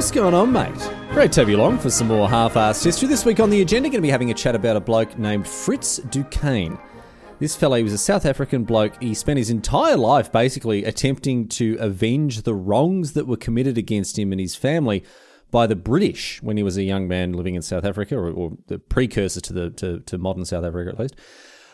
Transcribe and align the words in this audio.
What's 0.00 0.10
going 0.10 0.32
on, 0.32 0.50
mate? 0.50 0.90
Great 1.10 1.30
to 1.32 1.42
have 1.42 1.50
you 1.50 1.58
along 1.58 1.80
for 1.80 1.90
some 1.90 2.08
more 2.08 2.26
half-assed 2.26 2.82
history. 2.82 3.06
This 3.06 3.26
week 3.26 3.38
on 3.38 3.50
the 3.50 3.60
agenda, 3.60 3.90
going 3.90 3.98
to 3.98 4.00
be 4.00 4.08
having 4.08 4.30
a 4.30 4.34
chat 4.34 4.54
about 4.54 4.74
a 4.78 4.80
bloke 4.80 5.18
named 5.18 5.46
Fritz 5.46 5.98
Duquesne. 5.98 6.78
This 7.38 7.54
fellow 7.54 7.76
he 7.76 7.82
was 7.82 7.92
a 7.92 7.98
South 7.98 8.24
African 8.24 8.64
bloke. 8.64 8.94
He 9.02 9.12
spent 9.12 9.36
his 9.36 9.50
entire 9.50 9.98
life 9.98 10.32
basically 10.32 10.84
attempting 10.84 11.48
to 11.48 11.76
avenge 11.80 12.44
the 12.44 12.54
wrongs 12.54 13.12
that 13.12 13.26
were 13.26 13.36
committed 13.36 13.76
against 13.76 14.18
him 14.18 14.32
and 14.32 14.40
his 14.40 14.56
family 14.56 15.04
by 15.50 15.66
the 15.66 15.76
British 15.76 16.42
when 16.42 16.56
he 16.56 16.62
was 16.62 16.78
a 16.78 16.82
young 16.82 17.06
man 17.06 17.34
living 17.34 17.54
in 17.54 17.60
South 17.60 17.84
Africa, 17.84 18.16
or, 18.16 18.30
or 18.30 18.52
the 18.68 18.78
precursor 18.78 19.42
to 19.42 19.52
the 19.52 19.68
to, 19.68 20.00
to 20.00 20.16
modern 20.16 20.46
South 20.46 20.64
Africa 20.64 20.92
at 20.92 20.98
least. 20.98 21.16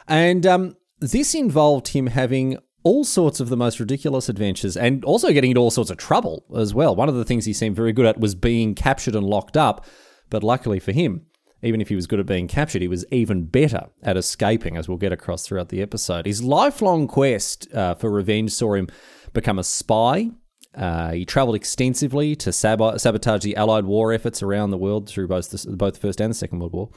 And 0.08 0.44
um, 0.44 0.76
this 0.98 1.32
involved 1.32 1.86
him 1.88 2.08
having 2.08 2.58
all 2.86 3.02
sorts 3.02 3.40
of 3.40 3.48
the 3.48 3.56
most 3.56 3.80
ridiculous 3.80 4.28
adventures 4.28 4.76
and 4.76 5.04
also 5.04 5.32
getting 5.32 5.50
into 5.50 5.60
all 5.60 5.72
sorts 5.72 5.90
of 5.90 5.96
trouble 5.96 6.44
as 6.56 6.72
well. 6.72 6.94
One 6.94 7.08
of 7.08 7.16
the 7.16 7.24
things 7.24 7.44
he 7.44 7.52
seemed 7.52 7.74
very 7.74 7.92
good 7.92 8.06
at 8.06 8.20
was 8.20 8.36
being 8.36 8.76
captured 8.76 9.16
and 9.16 9.26
locked 9.26 9.56
up, 9.56 9.84
but 10.30 10.44
luckily 10.44 10.78
for 10.78 10.92
him, 10.92 11.26
even 11.64 11.80
if 11.80 11.88
he 11.88 11.96
was 11.96 12.06
good 12.06 12.20
at 12.20 12.26
being 12.26 12.46
captured, 12.46 12.82
he 12.82 12.86
was 12.86 13.04
even 13.10 13.46
better 13.46 13.88
at 14.04 14.16
escaping, 14.16 14.76
as 14.76 14.88
we'll 14.88 14.98
get 14.98 15.10
across 15.10 15.44
throughout 15.44 15.70
the 15.70 15.82
episode. 15.82 16.26
His 16.26 16.44
lifelong 16.44 17.08
quest 17.08 17.66
uh, 17.74 17.96
for 17.96 18.08
revenge 18.08 18.52
saw 18.52 18.74
him 18.74 18.86
become 19.32 19.58
a 19.58 19.64
spy. 19.64 20.30
Uh, 20.72 21.10
he 21.10 21.24
traveled 21.24 21.56
extensively 21.56 22.36
to 22.36 22.52
sab- 22.52 23.00
sabotage 23.00 23.42
the 23.42 23.56
Allied 23.56 23.86
war 23.86 24.12
efforts 24.12 24.44
around 24.44 24.70
the 24.70 24.78
world 24.78 25.08
through 25.08 25.26
both 25.26 25.50
the, 25.50 25.76
both 25.76 25.94
the 25.94 26.00
First 26.00 26.20
and 26.20 26.30
the 26.30 26.36
Second 26.36 26.60
World 26.60 26.72
War. 26.72 26.90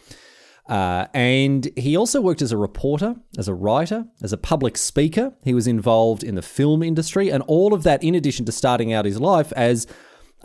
Uh, 0.70 1.08
and 1.16 1.68
he 1.76 1.98
also 1.98 2.22
worked 2.22 2.44
as 2.44 2.52
a 2.52 2.58
reporter, 2.58 3.16
as 3.40 3.48
a 3.48 3.54
writer, 3.56 4.06
as 4.22 4.32
a 4.32 4.38
public 4.38 4.78
speaker. 4.78 5.34
He 5.44 5.56
was 5.56 5.66
involved 5.66 6.24
in 6.24 6.36
the 6.36 6.44
film 6.44 6.84
industry, 6.84 7.32
and 7.32 7.42
all 7.48 7.74
of 7.74 7.82
that 7.84 8.04
in 8.04 8.14
addition 8.14 8.46
to 8.46 8.52
starting 8.52 8.94
out 8.94 9.06
his 9.06 9.20
life 9.20 9.52
as 9.54 9.88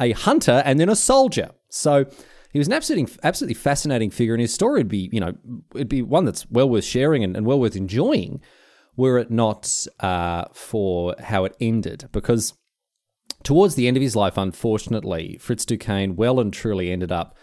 a 0.00 0.12
hunter 0.12 0.62
and 0.64 0.80
then 0.80 0.88
a 0.88 0.96
soldier. 0.96 1.50
So 1.68 2.06
he 2.52 2.58
was 2.58 2.68
an 2.68 2.72
absolutely, 2.72 3.14
absolutely 3.22 3.54
fascinating 3.54 4.10
figure, 4.10 4.32
and 4.32 4.40
his 4.40 4.54
story 4.54 4.80
would 4.80 4.88
be, 4.88 5.10
you 5.12 5.20
know, 5.20 5.34
it'd 5.74 5.90
be 5.90 6.00
one 6.00 6.24
that's 6.24 6.50
well 6.50 6.70
worth 6.70 6.84
sharing 6.84 7.22
and, 7.22 7.36
and 7.36 7.44
well 7.44 7.60
worth 7.60 7.76
enjoying, 7.76 8.40
were 8.96 9.18
it 9.18 9.30
not 9.30 9.86
uh, 10.00 10.46
for 10.54 11.14
how 11.20 11.44
it 11.44 11.54
ended. 11.60 12.08
Because 12.12 12.54
towards 13.42 13.74
the 13.74 13.86
end 13.86 13.98
of 13.98 14.02
his 14.02 14.16
life, 14.16 14.38
unfortunately, 14.38 15.36
Fritz 15.38 15.66
Duquesne 15.66 16.16
well 16.16 16.40
and 16.40 16.50
truly 16.50 16.90
ended 16.90 17.12
up 17.12 17.36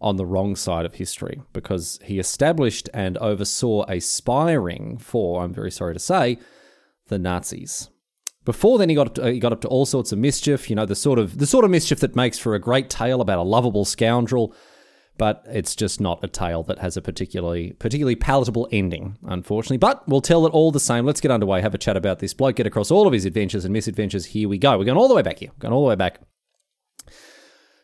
on 0.00 0.16
the 0.16 0.26
wrong 0.26 0.56
side 0.56 0.84
of 0.84 0.94
history 0.94 1.40
because 1.52 1.98
he 2.04 2.18
established 2.18 2.88
and 2.92 3.16
oversaw 3.18 3.84
a 3.88 4.00
spy 4.00 4.52
ring 4.52 4.98
for, 4.98 5.42
I'm 5.42 5.52
very 5.52 5.70
sorry 5.70 5.94
to 5.94 6.00
say, 6.00 6.38
the 7.08 7.18
Nazis. 7.18 7.88
Before 8.44 8.78
then, 8.78 8.88
he 8.88 8.94
got 8.94 9.08
up 9.08 9.14
to, 9.16 9.32
he 9.32 9.40
got 9.40 9.52
up 9.52 9.60
to 9.62 9.68
all 9.68 9.86
sorts 9.86 10.12
of 10.12 10.18
mischief. 10.18 10.70
You 10.70 10.76
know, 10.76 10.86
the 10.86 10.94
sort 10.94 11.18
of 11.18 11.38
the 11.38 11.46
sort 11.46 11.64
of 11.64 11.70
mischief 11.70 11.98
that 12.00 12.14
makes 12.14 12.38
for 12.38 12.54
a 12.54 12.60
great 12.60 12.88
tale 12.88 13.20
about 13.20 13.38
a 13.38 13.42
lovable 13.42 13.84
scoundrel, 13.84 14.54
but 15.18 15.42
it's 15.48 15.74
just 15.74 16.00
not 16.00 16.22
a 16.22 16.28
tale 16.28 16.62
that 16.64 16.78
has 16.78 16.96
a 16.96 17.02
particularly 17.02 17.72
particularly 17.72 18.14
palatable 18.14 18.68
ending, 18.70 19.18
unfortunately. 19.24 19.78
But 19.78 20.08
we'll 20.08 20.20
tell 20.20 20.46
it 20.46 20.50
all 20.50 20.70
the 20.70 20.78
same. 20.78 21.04
Let's 21.04 21.20
get 21.20 21.32
underway. 21.32 21.60
Have 21.60 21.74
a 21.74 21.78
chat 21.78 21.96
about 21.96 22.20
this 22.20 22.34
bloke. 22.34 22.54
Get 22.54 22.68
across 22.68 22.92
all 22.92 23.08
of 23.08 23.12
his 23.12 23.24
adventures 23.24 23.64
and 23.64 23.72
misadventures. 23.72 24.26
Here 24.26 24.48
we 24.48 24.58
go. 24.58 24.78
We're 24.78 24.84
going 24.84 24.98
all 24.98 25.08
the 25.08 25.14
way 25.16 25.22
back 25.22 25.40
here. 25.40 25.50
We're 25.50 25.62
going 25.62 25.74
all 25.74 25.82
the 25.82 25.88
way 25.88 25.96
back 25.96 26.20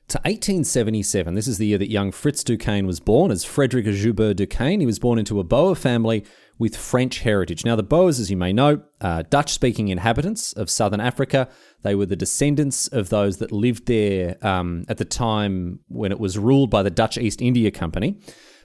to 0.08 0.18
1877. 0.18 1.34
This 1.34 1.48
is 1.48 1.58
the 1.58 1.66
year 1.66 1.78
that 1.78 1.90
young 1.90 2.12
Fritz 2.12 2.44
Duquesne 2.44 2.86
was 2.86 3.00
born 3.00 3.30
as 3.30 3.44
Frederick 3.44 3.86
Joubert 3.86 4.36
Duquesne. 4.36 4.80
He 4.80 4.86
was 4.86 4.98
born 4.98 5.18
into 5.18 5.40
a 5.40 5.44
Boer 5.44 5.74
family 5.74 6.24
with 6.58 6.76
French 6.76 7.20
heritage. 7.20 7.64
Now, 7.64 7.76
the 7.76 7.82
Boers, 7.82 8.20
as 8.20 8.30
you 8.30 8.36
may 8.36 8.52
know, 8.52 8.82
are 9.00 9.22
Dutch 9.22 9.52
speaking 9.52 9.88
inhabitants 9.88 10.52
of 10.52 10.70
southern 10.70 11.00
Africa. 11.00 11.48
They 11.82 11.94
were 11.94 12.06
the 12.06 12.16
descendants 12.16 12.88
of 12.88 13.08
those 13.08 13.38
that 13.38 13.50
lived 13.52 13.86
there 13.86 14.36
um, 14.46 14.84
at 14.88 14.98
the 14.98 15.04
time 15.04 15.80
when 15.88 16.12
it 16.12 16.20
was 16.20 16.38
ruled 16.38 16.70
by 16.70 16.82
the 16.82 16.90
Dutch 16.90 17.16
East 17.16 17.40
India 17.40 17.70
Company. 17.70 18.20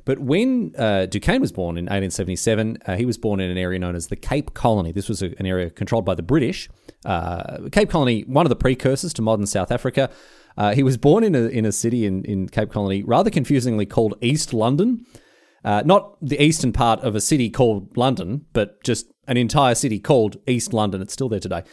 But 0.07 0.19
when 0.19 0.73
uh, 0.77 1.05
Duquesne 1.07 1.41
was 1.41 1.51
born 1.51 1.77
in 1.77 1.83
1877, 1.85 2.77
uh, 2.85 2.95
he 2.95 3.05
was 3.05 3.17
born 3.17 3.41
in 3.41 3.51
an 3.51 3.57
area 3.57 3.77
known 3.77 3.93
as 3.93 4.07
the 4.07 4.15
Cape 4.15 4.53
Colony. 4.53 4.93
This 4.93 5.09
was 5.09 5.21
a, 5.21 5.33
an 5.37 5.45
area 5.45 5.69
controlled 5.69 6.05
by 6.05 6.15
the 6.15 6.23
British. 6.23 6.69
Uh, 7.03 7.67
Cape 7.73 7.89
Colony, 7.89 8.21
one 8.21 8.45
of 8.45 8.49
the 8.49 8.55
precursors 8.55 9.11
to 9.13 9.21
modern 9.21 9.45
South 9.45 9.69
Africa. 9.69 10.09
Uh, 10.57 10.73
he 10.73 10.83
was 10.83 10.97
born 10.97 11.23
in 11.23 11.35
a, 11.35 11.43
in 11.43 11.65
a 11.65 11.71
city 11.71 12.05
in, 12.05 12.23
in 12.25 12.49
Cape 12.49 12.71
Colony, 12.71 13.03
rather 13.03 13.29
confusingly 13.29 13.85
called 13.85 14.15
East 14.21 14.53
London. 14.53 15.05
Uh, 15.63 15.83
not 15.85 16.17
the 16.21 16.41
eastern 16.41 16.71
part 16.71 16.99
of 17.01 17.15
a 17.15 17.21
city 17.21 17.49
called 17.49 17.95
London, 17.97 18.45
but 18.53 18.81
just 18.83 19.07
an 19.27 19.37
entire 19.37 19.75
city 19.75 19.99
called 19.99 20.37
East 20.47 20.73
London. 20.73 21.01
It's 21.01 21.13
still 21.13 21.29
there 21.29 21.39
today. 21.39 21.63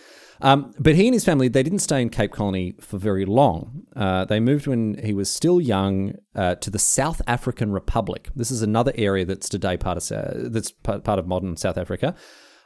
Um, 0.40 0.74
but 0.78 0.96
he 0.96 1.06
and 1.06 1.14
his 1.14 1.24
family, 1.24 1.48
they 1.48 1.62
didn't 1.62 1.78
stay 1.78 2.02
in 2.02 2.10
Cape 2.10 2.32
Colony 2.32 2.74
for 2.80 2.98
very 2.98 3.24
long. 3.24 3.84
Uh, 3.94 4.24
they 4.24 4.40
moved 4.40 4.66
when 4.66 4.98
he 5.02 5.14
was 5.14 5.30
still 5.30 5.60
young 5.60 6.14
uh, 6.34 6.56
to 6.56 6.70
the 6.70 6.78
South 6.78 7.22
African 7.26 7.72
Republic. 7.72 8.28
This 8.34 8.50
is 8.50 8.60
another 8.60 8.92
area 8.96 9.24
that's 9.24 9.48
today 9.48 9.76
part 9.76 9.96
of 9.96 10.52
that's 10.52 10.72
part 10.72 11.06
of 11.06 11.26
modern 11.26 11.56
South 11.56 11.78
Africa. 11.78 12.14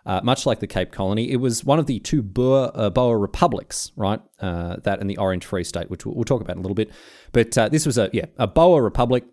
Uh, 0.08 0.22
much 0.24 0.46
like 0.46 0.58
the 0.58 0.66
Cape 0.66 0.90
Colony, 0.90 1.30
it 1.30 1.36
was 1.36 1.66
one 1.66 1.78
of 1.78 1.84
the 1.84 2.00
two 2.00 2.22
Boer, 2.22 2.70
uh, 2.74 2.88
Boer 2.88 3.18
republics, 3.18 3.92
right? 3.94 4.20
Uh, 4.40 4.76
that 4.84 5.00
and 5.00 5.10
the 5.10 5.18
Orange 5.18 5.44
Free 5.44 5.64
State, 5.64 5.90
which 5.90 6.06
we'll, 6.06 6.14
we'll 6.14 6.24
talk 6.24 6.40
about 6.40 6.56
in 6.56 6.60
a 6.60 6.62
little 6.62 6.74
bit. 6.74 6.90
But 7.32 7.58
uh, 7.58 7.68
this 7.68 7.84
was 7.84 7.98
a 7.98 8.08
yeah 8.14 8.24
a 8.38 8.46
Boer 8.46 8.82
republic, 8.82 9.24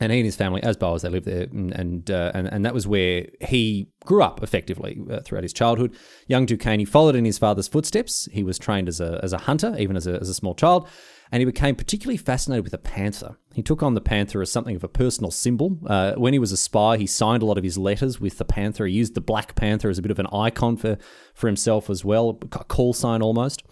and 0.00 0.10
he 0.10 0.20
and 0.20 0.24
his 0.24 0.34
family, 0.34 0.62
as 0.62 0.78
Boers, 0.78 1.02
they 1.02 1.10
lived 1.10 1.26
there, 1.26 1.42
and 1.42 1.72
and, 1.72 2.10
uh, 2.10 2.32
and, 2.32 2.46
and 2.46 2.64
that 2.64 2.72
was 2.72 2.86
where 2.86 3.26
he 3.42 3.90
grew 4.06 4.22
up 4.22 4.42
effectively 4.42 4.98
uh, 5.10 5.20
throughout 5.20 5.42
his 5.42 5.52
childhood. 5.52 5.94
Young 6.26 6.46
Duquesne 6.46 6.86
followed 6.86 7.14
in 7.14 7.26
his 7.26 7.36
father's 7.36 7.68
footsteps. 7.68 8.30
He 8.32 8.42
was 8.42 8.58
trained 8.58 8.88
as 8.88 8.98
a 8.98 9.20
as 9.22 9.34
a 9.34 9.38
hunter, 9.38 9.76
even 9.78 9.98
as 9.98 10.06
a 10.06 10.14
as 10.14 10.30
a 10.30 10.34
small 10.34 10.54
child 10.54 10.88
and 11.32 11.40
he 11.40 11.46
became 11.46 11.74
particularly 11.74 12.18
fascinated 12.18 12.62
with 12.62 12.72
the 12.72 12.78
panther. 12.78 13.38
He 13.54 13.62
took 13.62 13.82
on 13.82 13.94
the 13.94 14.02
panther 14.02 14.42
as 14.42 14.52
something 14.52 14.76
of 14.76 14.84
a 14.84 14.88
personal 14.88 15.30
symbol. 15.30 15.78
Uh, 15.86 16.12
when 16.12 16.34
he 16.34 16.38
was 16.38 16.52
a 16.52 16.58
spy, 16.58 16.98
he 16.98 17.06
signed 17.06 17.42
a 17.42 17.46
lot 17.46 17.56
of 17.56 17.64
his 17.64 17.78
letters 17.78 18.20
with 18.20 18.36
the 18.36 18.44
panther. 18.44 18.84
He 18.84 18.94
used 18.94 19.14
the 19.14 19.22
black 19.22 19.54
panther 19.54 19.88
as 19.88 19.98
a 19.98 20.02
bit 20.02 20.10
of 20.10 20.18
an 20.18 20.26
icon 20.30 20.76
for, 20.76 20.98
for 21.34 21.46
himself 21.46 21.88
as 21.88 22.04
well, 22.04 22.38
a 22.42 22.64
call 22.64 22.92
sign 22.92 23.22
almost. 23.22 23.62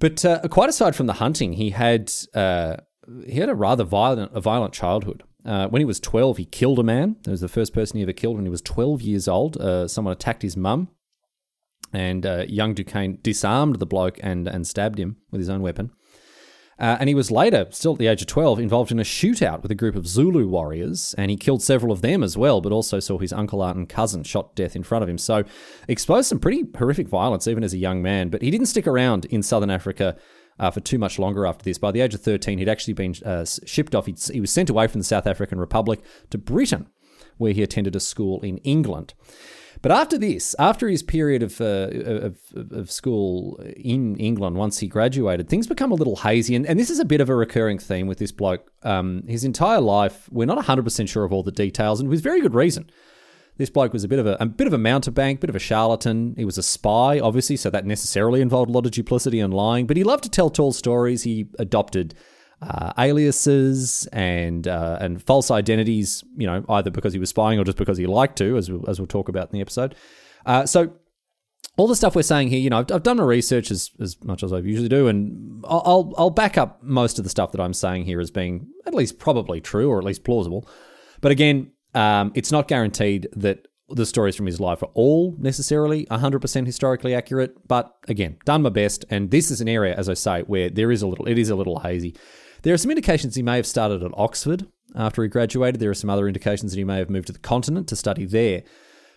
But 0.00 0.24
uh, 0.24 0.40
quite 0.50 0.68
aside 0.68 0.96
from 0.96 1.06
the 1.06 1.14
hunting, 1.14 1.54
he 1.54 1.70
had 1.70 2.12
uh, 2.34 2.76
he 3.24 3.38
had 3.38 3.48
a 3.48 3.54
rather 3.54 3.84
violent 3.84 4.32
a 4.34 4.40
violent 4.40 4.74
childhood. 4.74 5.22
Uh, 5.44 5.68
when 5.68 5.80
he 5.80 5.86
was 5.86 6.00
12, 6.00 6.38
he 6.38 6.44
killed 6.44 6.80
a 6.80 6.82
man. 6.82 7.16
That 7.22 7.30
was 7.30 7.40
the 7.40 7.48
first 7.48 7.72
person 7.72 7.96
he 7.96 8.02
ever 8.02 8.12
killed 8.12 8.36
when 8.36 8.44
he 8.44 8.50
was 8.50 8.62
12 8.62 9.00
years 9.00 9.28
old. 9.28 9.56
Uh, 9.56 9.86
someone 9.86 10.12
attacked 10.12 10.42
his 10.42 10.56
mum, 10.56 10.88
and 11.92 12.26
uh, 12.26 12.44
young 12.48 12.74
Duquesne 12.74 13.18
disarmed 13.22 13.76
the 13.76 13.86
bloke 13.86 14.18
and, 14.22 14.48
and 14.48 14.66
stabbed 14.66 14.98
him 14.98 15.16
with 15.30 15.40
his 15.40 15.48
own 15.48 15.62
weapon. 15.62 15.92
Uh, 16.78 16.96
and 17.00 17.08
he 17.08 17.14
was 17.14 17.30
later, 17.30 17.66
still 17.70 17.94
at 17.94 17.98
the 17.98 18.06
age 18.06 18.20
of 18.20 18.28
12, 18.28 18.60
involved 18.60 18.92
in 18.92 19.00
a 19.00 19.04
shootout 19.04 19.62
with 19.62 19.70
a 19.70 19.74
group 19.74 19.96
of 19.96 20.06
Zulu 20.06 20.46
warriors, 20.46 21.12
and 21.18 21.28
he 21.30 21.36
killed 21.36 21.60
several 21.60 21.90
of 21.90 22.02
them 22.02 22.22
as 22.22 22.36
well, 22.36 22.60
but 22.60 22.70
also 22.70 23.00
saw 23.00 23.18
his 23.18 23.32
uncle, 23.32 23.62
aunt, 23.62 23.76
and 23.76 23.88
cousin 23.88 24.22
shot 24.22 24.54
death 24.54 24.76
in 24.76 24.84
front 24.84 25.02
of 25.02 25.08
him. 25.08 25.18
So 25.18 25.42
exposed 25.88 26.28
some 26.28 26.38
pretty 26.38 26.64
horrific 26.76 27.08
violence, 27.08 27.48
even 27.48 27.64
as 27.64 27.74
a 27.74 27.78
young 27.78 28.00
man. 28.00 28.28
But 28.28 28.42
he 28.42 28.50
didn't 28.50 28.66
stick 28.66 28.86
around 28.86 29.24
in 29.24 29.42
southern 29.42 29.70
Africa 29.70 30.16
uh, 30.60 30.70
for 30.70 30.80
too 30.80 30.98
much 30.98 31.18
longer 31.18 31.46
after 31.46 31.64
this. 31.64 31.78
By 31.78 31.90
the 31.90 32.00
age 32.00 32.14
of 32.14 32.20
13, 32.20 32.58
he'd 32.58 32.68
actually 32.68 32.94
been 32.94 33.14
uh, 33.24 33.44
shipped 33.44 33.94
off. 33.94 34.06
He'd, 34.06 34.20
he 34.32 34.40
was 34.40 34.52
sent 34.52 34.70
away 34.70 34.86
from 34.86 35.00
the 35.00 35.04
South 35.04 35.26
African 35.26 35.58
Republic 35.58 36.00
to 36.30 36.38
Britain, 36.38 36.86
where 37.38 37.52
he 37.52 37.62
attended 37.62 37.96
a 37.96 38.00
school 38.00 38.40
in 38.42 38.58
England. 38.58 39.14
But 39.80 39.92
after 39.92 40.18
this, 40.18 40.56
after 40.58 40.88
his 40.88 41.02
period 41.02 41.42
of, 41.42 41.60
uh, 41.60 41.88
of, 41.92 42.38
of, 42.72 42.90
school 42.90 43.60
in 43.76 44.16
England, 44.16 44.56
once 44.56 44.78
he 44.78 44.88
graduated, 44.88 45.48
things 45.48 45.66
become 45.66 45.92
a 45.92 45.94
little 45.94 46.16
hazy. 46.16 46.56
And, 46.56 46.66
and 46.66 46.78
this 46.78 46.90
is 46.90 46.98
a 46.98 47.04
bit 47.04 47.20
of 47.20 47.28
a 47.28 47.34
recurring 47.34 47.78
theme 47.78 48.06
with 48.06 48.18
this 48.18 48.32
bloke. 48.32 48.72
Um, 48.82 49.22
his 49.28 49.44
entire 49.44 49.80
life, 49.80 50.28
we're 50.32 50.46
not 50.46 50.64
100% 50.64 51.08
sure 51.08 51.24
of 51.24 51.32
all 51.32 51.42
the 51.42 51.52
details, 51.52 52.00
and 52.00 52.08
with 52.08 52.22
very 52.22 52.40
good 52.40 52.54
reason. 52.54 52.90
This 53.56 53.70
bloke 53.70 53.92
was 53.92 54.04
a 54.04 54.08
bit 54.08 54.20
of 54.20 54.26
a, 54.26 54.36
a 54.40 54.46
bit 54.46 54.68
of 54.68 54.72
a 54.72 54.78
mountebank, 54.78 55.40
bit 55.40 55.50
of 55.50 55.56
a 55.56 55.60
charlatan. 55.60 56.34
He 56.36 56.44
was 56.44 56.58
a 56.58 56.62
spy, 56.62 57.18
obviously, 57.18 57.56
so 57.56 57.70
that 57.70 57.84
necessarily 57.84 58.40
involved 58.40 58.70
a 58.70 58.72
lot 58.72 58.86
of 58.86 58.92
duplicity 58.92 59.40
and 59.40 59.52
lying. 59.52 59.86
But 59.86 59.96
he 59.96 60.04
loved 60.04 60.22
to 60.24 60.30
tell 60.30 60.48
tall 60.48 60.72
stories. 60.72 61.24
He 61.24 61.48
adopted 61.58 62.14
uh, 62.60 62.92
aliases 62.98 64.06
and 64.12 64.66
uh, 64.66 64.98
and 65.00 65.22
false 65.22 65.50
identities, 65.50 66.24
you 66.36 66.46
know, 66.46 66.64
either 66.68 66.90
because 66.90 67.12
he 67.12 67.18
was 67.18 67.30
spying 67.30 67.58
or 67.58 67.64
just 67.64 67.78
because 67.78 67.98
he 67.98 68.06
liked 68.06 68.36
to, 68.38 68.56
as 68.56 68.70
we'll, 68.70 68.88
as 68.88 68.98
we'll 68.98 69.06
talk 69.06 69.28
about 69.28 69.48
in 69.48 69.52
the 69.52 69.60
episode. 69.60 69.94
Uh, 70.44 70.66
so 70.66 70.92
all 71.76 71.86
the 71.86 71.94
stuff 71.94 72.16
we're 72.16 72.22
saying 72.22 72.48
here, 72.48 72.58
you 72.58 72.70
know, 72.70 72.78
I've, 72.78 72.90
I've, 72.90 73.02
done 73.04 73.18
my 73.18 73.22
research 73.22 73.70
as, 73.70 73.92
as 74.00 74.22
much 74.24 74.42
as 74.42 74.52
I 74.52 74.58
usually 74.58 74.88
do, 74.88 75.06
and 75.06 75.64
I'll 75.68 76.12
I'll 76.18 76.30
back 76.30 76.58
up 76.58 76.82
most 76.82 77.18
of 77.18 77.24
the 77.24 77.30
stuff 77.30 77.52
that 77.52 77.60
I'm 77.60 77.74
saying 77.74 78.04
here 78.04 78.20
as 78.20 78.30
being 78.30 78.66
at 78.86 78.94
least 78.94 79.18
probably 79.18 79.60
true 79.60 79.88
or 79.88 79.98
at 79.98 80.04
least 80.04 80.24
plausible. 80.24 80.68
But 81.20 81.30
again, 81.32 81.72
um, 81.94 82.32
it's 82.34 82.52
not 82.52 82.68
guaranteed 82.68 83.28
that 83.36 83.68
the 83.88 84.06
stories 84.06 84.36
from 84.36 84.46
his 84.46 84.60
life 84.60 84.82
are 84.82 84.90
all 84.94 85.34
necessarily 85.38 86.04
100% 86.06 86.66
historically 86.66 87.14
accurate, 87.14 87.56
but 87.66 87.96
again, 88.06 88.36
done 88.44 88.62
my 88.62 88.68
best. 88.68 89.04
And 89.08 89.30
this 89.30 89.50
is 89.50 89.60
an 89.60 89.68
area, 89.68 89.94
as 89.94 90.08
I 90.08 90.14
say, 90.14 90.42
where 90.42 90.68
there 90.68 90.90
is 90.90 91.02
a 91.02 91.06
little, 91.06 91.26
it 91.26 91.38
is 91.38 91.48
a 91.48 91.56
little 91.56 91.80
hazy. 91.80 92.14
There 92.62 92.74
are 92.74 92.78
some 92.78 92.90
indications 92.90 93.34
he 93.34 93.42
may 93.42 93.56
have 93.56 93.66
started 93.66 94.02
at 94.02 94.10
Oxford 94.14 94.66
after 94.94 95.22
he 95.22 95.28
graduated. 95.28 95.80
There 95.80 95.90
are 95.90 95.94
some 95.94 96.10
other 96.10 96.26
indications 96.26 96.72
that 96.72 96.78
he 96.78 96.84
may 96.84 96.98
have 96.98 97.10
moved 97.10 97.28
to 97.28 97.32
the 97.32 97.38
continent 97.38 97.88
to 97.88 97.96
study 97.96 98.24
there. 98.24 98.62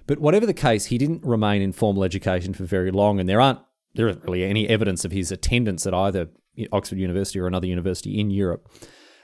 But 0.07 0.19
whatever 0.19 0.45
the 0.45 0.53
case, 0.53 0.85
he 0.85 0.97
didn't 0.97 1.23
remain 1.23 1.61
in 1.61 1.71
formal 1.71 2.03
education 2.03 2.53
for 2.53 2.65
very 2.65 2.91
long, 2.91 3.19
and 3.19 3.29
there 3.29 3.41
aren't 3.41 3.59
there 3.93 4.07
isn't 4.07 4.23
really 4.23 4.43
any 4.43 4.69
evidence 4.69 5.03
of 5.03 5.11
his 5.11 5.31
attendance 5.31 5.85
at 5.85 5.93
either 5.93 6.29
Oxford 6.71 6.97
University 6.97 7.39
or 7.39 7.47
another 7.47 7.67
university 7.67 8.19
in 8.19 8.29
Europe. 8.29 8.69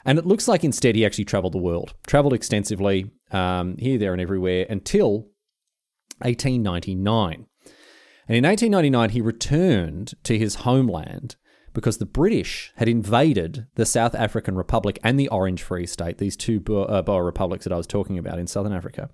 And 0.05 0.19
it 0.19 0.25
looks 0.25 0.47
like 0.47 0.63
instead 0.63 0.95
he 0.95 1.05
actually 1.05 1.25
travelled 1.25 1.53
the 1.53 1.57
world, 1.57 1.93
travelled 2.05 2.33
extensively 2.33 3.11
um, 3.31 3.77
here, 3.77 3.97
there, 3.97 4.13
and 4.13 4.21
everywhere 4.21 4.65
until 4.69 5.29
1899. 6.19 7.45
And 8.29 8.37
in 8.37 8.43
1899, 8.43 9.09
he 9.11 9.21
returned 9.21 10.13
to 10.23 10.37
his 10.37 10.55
homeland 10.55 11.35
because 11.73 11.97
the 11.97 12.05
British 12.05 12.71
had 12.75 12.87
invaded 12.87 13.67
the 13.75 13.85
South 13.85 14.15
African 14.15 14.55
Republic 14.55 14.99
and 15.03 15.19
the 15.19 15.29
Orange 15.29 15.61
Free 15.61 15.85
State, 15.85 16.17
these 16.17 16.35
two 16.35 16.59
Boer, 16.59 16.89
uh, 16.89 17.01
Boer 17.01 17.23
republics 17.23 17.63
that 17.63 17.73
I 17.73 17.77
was 17.77 17.87
talking 17.87 18.17
about 18.17 18.39
in 18.39 18.47
Southern 18.47 18.73
Africa. 18.73 19.09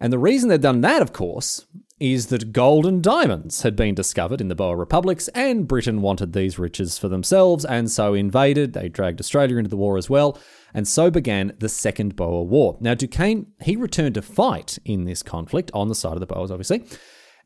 And 0.00 0.12
the 0.12 0.18
reason 0.18 0.48
they'd 0.48 0.62
done 0.62 0.80
that, 0.80 1.02
of 1.02 1.12
course, 1.12 1.66
is 2.00 2.28
that 2.28 2.52
gold 2.52 2.86
and 2.86 3.02
diamonds 3.02 3.60
had 3.60 3.76
been 3.76 3.94
discovered 3.94 4.40
in 4.40 4.48
the 4.48 4.54
Boer 4.54 4.76
republics, 4.76 5.28
and 5.28 5.68
Britain 5.68 6.00
wanted 6.00 6.32
these 6.32 6.58
riches 6.58 6.96
for 6.96 7.08
themselves, 7.08 7.66
and 7.66 7.90
so 7.90 8.14
invaded. 8.14 8.72
They 8.72 8.88
dragged 8.88 9.20
Australia 9.20 9.58
into 9.58 9.68
the 9.68 9.76
war 9.76 9.98
as 9.98 10.08
well, 10.08 10.38
and 10.72 10.88
so 10.88 11.10
began 11.10 11.52
the 11.58 11.68
Second 11.68 12.16
Boer 12.16 12.46
War. 12.46 12.78
Now, 12.80 12.94
Duquesne, 12.94 13.48
he 13.60 13.76
returned 13.76 14.14
to 14.14 14.22
fight 14.22 14.78
in 14.86 15.04
this 15.04 15.22
conflict 15.22 15.70
on 15.74 15.88
the 15.88 15.94
side 15.94 16.14
of 16.14 16.20
the 16.20 16.26
Boers, 16.26 16.50
obviously, 16.50 16.84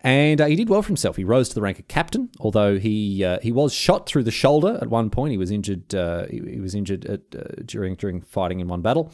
and 0.05 0.39
uh, 0.39 0.47
he 0.47 0.55
did 0.55 0.69
well 0.69 0.83
for 0.83 0.89
himself. 0.89 1.17
He 1.17 1.25
rose 1.25 1.49
to 1.49 1.55
the 1.55 1.63
rank 1.63 1.79
of 1.79 1.89
captain, 1.89 2.29
although 2.39 2.79
he 2.79 3.25
uh, 3.25 3.39
he 3.43 3.51
was 3.51 3.73
shot 3.73 4.07
through 4.07 4.25
the 4.25 4.31
shoulder 4.31 4.79
at 4.81 4.91
one 4.91 5.09
point. 5.09 5.33
He 5.33 5.39
was 5.39 5.51
injured. 5.51 5.95
Uh, 5.95 6.27
he, 6.27 6.43
he, 6.47 6.61
was 6.61 6.75
injured 6.75 7.07
at, 7.07 7.21
uh, 7.35 7.63
during 7.65 7.95
during 7.97 8.21
fighting 8.21 8.61
in 8.61 8.69
one 8.69 8.83
battle, 8.83 9.11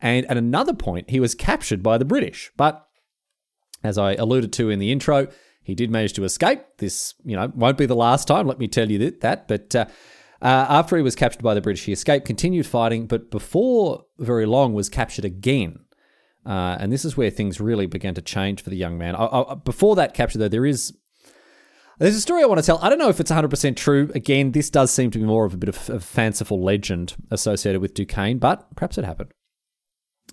and 0.00 0.24
at 0.30 0.38
another 0.38 0.72
point 0.72 1.10
he 1.10 1.20
was 1.20 1.34
captured 1.34 1.82
by 1.82 1.98
the 1.98 2.06
British. 2.06 2.50
But 2.56 2.86
as 3.84 3.98
I 3.98 4.14
alluded 4.14 4.50
to 4.54 4.70
in 4.70 4.78
the 4.78 4.90
intro, 4.90 5.28
he 5.62 5.74
did 5.74 5.90
manage 5.90 6.14
to 6.14 6.24
escape. 6.24 6.62
This 6.78 7.14
you 7.22 7.36
know 7.36 7.52
won't 7.54 7.76
be 7.76 7.86
the 7.86 7.94
last 7.94 8.26
time. 8.26 8.46
Let 8.46 8.58
me 8.58 8.66
tell 8.66 8.90
you 8.90 9.10
that. 9.10 9.46
But 9.46 9.76
uh, 9.76 9.84
uh, 10.40 10.66
after 10.70 10.96
he 10.96 11.02
was 11.02 11.14
captured 11.14 11.42
by 11.42 11.52
the 11.52 11.60
British, 11.60 11.84
he 11.84 11.92
escaped, 11.92 12.24
continued 12.24 12.64
fighting, 12.64 13.06
but 13.06 13.30
before 13.30 14.06
very 14.18 14.46
long 14.46 14.72
was 14.72 14.88
captured 14.88 15.26
again 15.26 15.80
uh, 16.46 16.76
and 16.80 16.92
this 16.92 17.04
is 17.04 17.16
where 17.16 17.30
things 17.30 17.60
really 17.60 17.86
began 17.86 18.14
to 18.14 18.22
change 18.22 18.62
for 18.62 18.70
the 18.70 18.76
young 18.76 18.96
man. 18.96 19.14
I, 19.14 19.24
I, 19.24 19.54
before 19.54 19.96
that 19.96 20.14
capture, 20.14 20.38
though, 20.38 20.48
there 20.48 20.66
is 20.66 20.94
there's 21.98 22.16
a 22.16 22.20
story 22.20 22.42
I 22.42 22.46
want 22.46 22.58
to 22.58 22.64
tell. 22.64 22.78
I 22.78 22.88
don't 22.88 22.98
know 22.98 23.10
if 23.10 23.20
it's 23.20 23.30
100% 23.30 23.76
true. 23.76 24.10
Again, 24.14 24.52
this 24.52 24.70
does 24.70 24.90
seem 24.90 25.10
to 25.10 25.18
be 25.18 25.24
more 25.24 25.44
of 25.44 25.52
a 25.52 25.58
bit 25.58 25.68
of 25.68 25.90
a 25.90 26.00
fanciful 26.00 26.62
legend 26.62 27.14
associated 27.30 27.82
with 27.82 27.92
Duquesne, 27.92 28.38
but 28.38 28.74
perhaps 28.74 28.96
it 28.96 29.04
happened. 29.04 29.32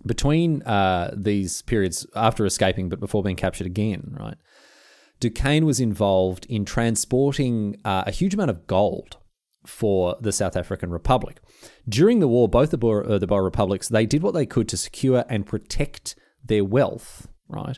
Between 0.06 0.62
uh, 0.64 1.14
these 1.14 1.62
periods 1.64 2.08
after 2.16 2.46
escaping, 2.46 2.88
but 2.88 3.02
before 3.02 3.22
being 3.22 3.36
captured 3.36 3.68
again, 3.68 4.16
right? 4.18 4.38
Duquesne 5.20 5.66
was 5.66 5.82
involved 5.82 6.46
in 6.46 6.64
transporting 6.64 7.76
uh, 7.84 8.04
a 8.08 8.12
huge 8.12 8.34
amount 8.34 8.52
of 8.52 8.66
gold 8.66 9.18
for 9.68 10.16
the 10.22 10.32
South 10.32 10.56
African 10.56 10.90
Republic. 10.90 11.40
During 11.88 12.20
the 12.20 12.28
war, 12.28 12.48
both 12.48 12.72
the 12.72 12.78
Boer, 12.78 13.08
uh, 13.08 13.18
the 13.18 13.28
Boer 13.28 13.44
republics 13.44 13.88
they 13.88 14.06
did 14.06 14.24
what 14.24 14.34
they 14.34 14.46
could 14.46 14.68
to 14.70 14.78
secure 14.78 15.26
and 15.30 15.46
protect 15.46 16.16
their 16.44 16.64
wealth, 16.64 17.28
right? 17.48 17.78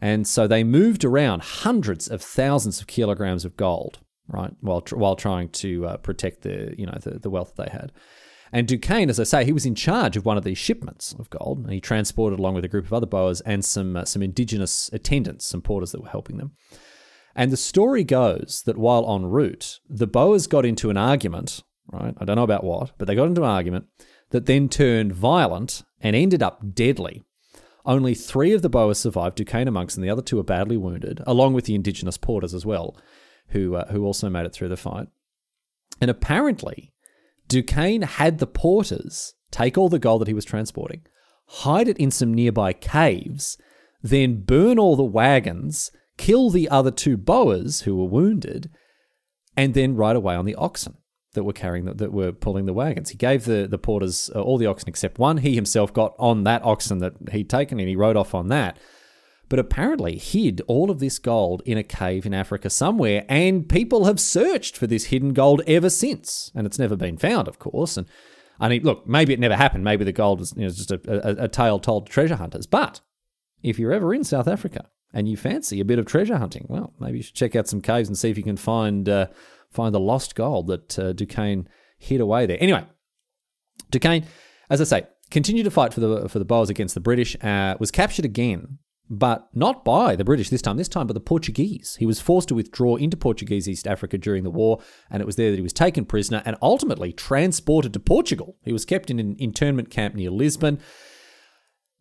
And 0.00 0.26
so 0.26 0.46
they 0.46 0.62
moved 0.62 1.04
around 1.04 1.42
hundreds 1.42 2.08
of 2.08 2.22
thousands 2.22 2.80
of 2.80 2.86
kilograms 2.86 3.44
of 3.44 3.56
gold, 3.56 3.98
right, 4.28 4.52
while 4.60 4.84
while 4.92 5.16
trying 5.16 5.48
to 5.50 5.86
uh, 5.86 5.96
protect 5.98 6.42
the 6.42 6.74
you 6.78 6.86
know 6.86 6.98
the, 7.00 7.18
the 7.18 7.30
wealth 7.30 7.54
they 7.56 7.68
had. 7.70 7.92
And 8.52 8.68
Duquesne, 8.68 9.10
as 9.10 9.18
I 9.18 9.24
say, 9.24 9.44
he 9.44 9.52
was 9.52 9.66
in 9.66 9.74
charge 9.74 10.16
of 10.16 10.24
one 10.24 10.38
of 10.38 10.44
these 10.44 10.58
shipments 10.58 11.14
of 11.18 11.30
gold, 11.30 11.64
and 11.64 11.72
he 11.72 11.80
transported 11.80 12.38
along 12.38 12.54
with 12.54 12.64
a 12.64 12.68
group 12.68 12.86
of 12.86 12.92
other 12.92 13.06
Boers 13.06 13.40
and 13.42 13.64
some 13.64 13.96
uh, 13.96 14.04
some 14.04 14.22
indigenous 14.22 14.90
attendants, 14.92 15.46
some 15.46 15.62
porters 15.62 15.92
that 15.92 16.02
were 16.02 16.08
helping 16.08 16.36
them. 16.36 16.52
And 17.36 17.52
the 17.52 17.56
story 17.58 18.02
goes 18.02 18.62
that 18.64 18.78
while 18.78 19.14
en 19.14 19.26
route, 19.26 19.80
the 19.88 20.06
Boers 20.06 20.46
got 20.46 20.64
into 20.64 20.88
an 20.88 20.96
argument, 20.96 21.62
right? 21.92 22.14
I 22.18 22.24
don't 22.24 22.36
know 22.36 22.42
about 22.42 22.64
what, 22.64 22.92
but 22.96 23.06
they 23.06 23.14
got 23.14 23.28
into 23.28 23.42
an 23.42 23.50
argument 23.50 23.86
that 24.30 24.46
then 24.46 24.70
turned 24.70 25.12
violent 25.12 25.82
and 26.00 26.16
ended 26.16 26.42
up 26.42 26.74
deadly. 26.74 27.24
Only 27.84 28.14
three 28.14 28.52
of 28.52 28.62
the 28.62 28.70
Boers 28.70 28.98
survived, 28.98 29.36
Duquesne 29.36 29.68
amongst 29.68 29.96
and 29.96 30.04
The 30.04 30.10
other 30.10 30.22
two 30.22 30.38
are 30.38 30.44
badly 30.44 30.78
wounded, 30.78 31.22
along 31.26 31.52
with 31.52 31.66
the 31.66 31.74
indigenous 31.74 32.16
porters 32.16 32.54
as 32.54 32.64
well, 32.64 32.96
who, 33.48 33.76
uh, 33.76 33.92
who 33.92 34.04
also 34.06 34.30
made 34.30 34.46
it 34.46 34.54
through 34.54 34.70
the 34.70 34.76
fight. 34.78 35.08
And 36.00 36.10
apparently, 36.10 36.94
Duquesne 37.48 38.02
had 38.02 38.38
the 38.38 38.46
porters 38.46 39.34
take 39.50 39.76
all 39.76 39.90
the 39.90 39.98
gold 39.98 40.22
that 40.22 40.28
he 40.28 40.34
was 40.34 40.46
transporting, 40.46 41.02
hide 41.46 41.86
it 41.86 41.98
in 41.98 42.10
some 42.10 42.32
nearby 42.32 42.72
caves, 42.72 43.58
then 44.02 44.42
burn 44.42 44.78
all 44.78 44.96
the 44.96 45.04
wagons 45.04 45.90
kill 46.16 46.50
the 46.50 46.68
other 46.68 46.90
two 46.90 47.16
Boers 47.16 47.82
who 47.82 47.96
were 47.96 48.04
wounded, 48.04 48.70
and 49.56 49.74
then 49.74 49.96
ride 49.96 50.16
away 50.16 50.34
on 50.34 50.44
the 50.44 50.54
oxen 50.54 50.96
that 51.36 51.44
were 51.44 51.52
carrying 51.52 51.84
the, 51.84 51.94
that 51.94 52.12
were 52.12 52.32
pulling 52.32 52.66
the 52.66 52.72
wagons. 52.72 53.10
He 53.10 53.16
gave 53.16 53.44
the 53.44 53.66
the 53.68 53.78
porters 53.78 54.30
uh, 54.34 54.40
all 54.40 54.58
the 54.58 54.66
oxen 54.66 54.88
except 54.88 55.18
one. 55.18 55.38
He 55.38 55.54
himself 55.54 55.92
got 55.92 56.14
on 56.18 56.44
that 56.44 56.64
oxen 56.64 56.98
that 56.98 57.14
he'd 57.30 57.48
taken 57.48 57.78
and 57.78 57.88
he 57.88 57.96
rode 57.96 58.16
off 58.16 58.34
on 58.34 58.48
that. 58.48 58.78
But 59.48 59.60
apparently 59.60 60.18
hid 60.18 60.60
all 60.66 60.90
of 60.90 60.98
this 60.98 61.20
gold 61.20 61.62
in 61.64 61.78
a 61.78 61.84
cave 61.84 62.26
in 62.26 62.34
Africa 62.34 62.68
somewhere, 62.68 63.24
and 63.28 63.68
people 63.68 64.06
have 64.06 64.18
searched 64.18 64.76
for 64.76 64.88
this 64.88 65.04
hidden 65.04 65.34
gold 65.34 65.62
ever 65.68 65.88
since, 65.88 66.50
and 66.52 66.66
it's 66.66 66.80
never 66.80 66.96
been 66.96 67.16
found, 67.16 67.46
of 67.46 67.60
course. 67.60 67.96
And 67.96 68.08
I 68.58 68.68
mean, 68.68 68.82
look, 68.82 69.06
maybe 69.06 69.32
it 69.32 69.38
never 69.38 69.54
happened. 69.54 69.84
Maybe 69.84 70.04
the 70.04 70.12
gold 70.12 70.40
was 70.40 70.52
you 70.56 70.64
know, 70.64 70.70
just 70.70 70.90
a, 70.90 71.00
a, 71.06 71.44
a 71.44 71.48
tale 71.48 71.78
told 71.78 72.06
to 72.06 72.12
treasure 72.12 72.34
hunters. 72.34 72.66
But 72.66 73.00
if 73.62 73.78
you're 73.78 73.92
ever 73.92 74.12
in 74.12 74.24
South 74.24 74.48
Africa 74.48 74.90
and 75.12 75.28
you 75.28 75.36
fancy 75.36 75.80
a 75.80 75.84
bit 75.84 75.98
of 75.98 76.06
treasure 76.06 76.36
hunting, 76.36 76.66
well, 76.68 76.92
maybe 77.00 77.18
you 77.18 77.22
should 77.22 77.34
check 77.34 77.56
out 77.56 77.68
some 77.68 77.80
caves 77.80 78.08
and 78.08 78.18
see 78.18 78.30
if 78.30 78.36
you 78.36 78.42
can 78.42 78.56
find 78.56 79.08
uh, 79.08 79.26
find 79.70 79.94
the 79.94 80.00
lost 80.00 80.34
gold 80.34 80.66
that 80.68 80.98
uh, 80.98 81.12
Duquesne 81.12 81.68
hid 81.98 82.20
away 82.20 82.46
there. 82.46 82.58
Anyway, 82.60 82.84
Duquesne, 83.90 84.24
as 84.70 84.80
I 84.80 84.84
say, 84.84 85.06
continued 85.30 85.64
to 85.64 85.70
fight 85.70 85.94
for 85.94 86.00
the 86.00 86.28
for 86.28 86.38
the 86.38 86.44
Boers 86.44 86.70
against 86.70 86.94
the 86.94 87.00
British. 87.00 87.36
Uh, 87.42 87.76
was 87.78 87.90
captured 87.90 88.24
again, 88.24 88.78
but 89.08 89.48
not 89.54 89.84
by 89.84 90.16
the 90.16 90.24
British 90.24 90.50
this 90.50 90.62
time. 90.62 90.76
This 90.76 90.88
time 90.88 91.06
by 91.06 91.14
the 91.14 91.20
Portuguese. 91.20 91.96
He 91.98 92.06
was 92.06 92.20
forced 92.20 92.48
to 92.48 92.54
withdraw 92.54 92.96
into 92.96 93.16
Portuguese 93.16 93.68
East 93.68 93.86
Africa 93.86 94.18
during 94.18 94.44
the 94.44 94.50
war, 94.50 94.80
and 95.10 95.20
it 95.20 95.26
was 95.26 95.36
there 95.36 95.50
that 95.50 95.56
he 95.58 95.62
was 95.62 95.72
taken 95.72 96.04
prisoner 96.04 96.42
and 96.44 96.56
ultimately 96.60 97.12
transported 97.12 97.92
to 97.92 98.00
Portugal. 98.00 98.56
He 98.62 98.72
was 98.72 98.84
kept 98.84 99.10
in 99.10 99.18
an 99.18 99.36
internment 99.38 99.90
camp 99.90 100.14
near 100.14 100.30
Lisbon. 100.30 100.80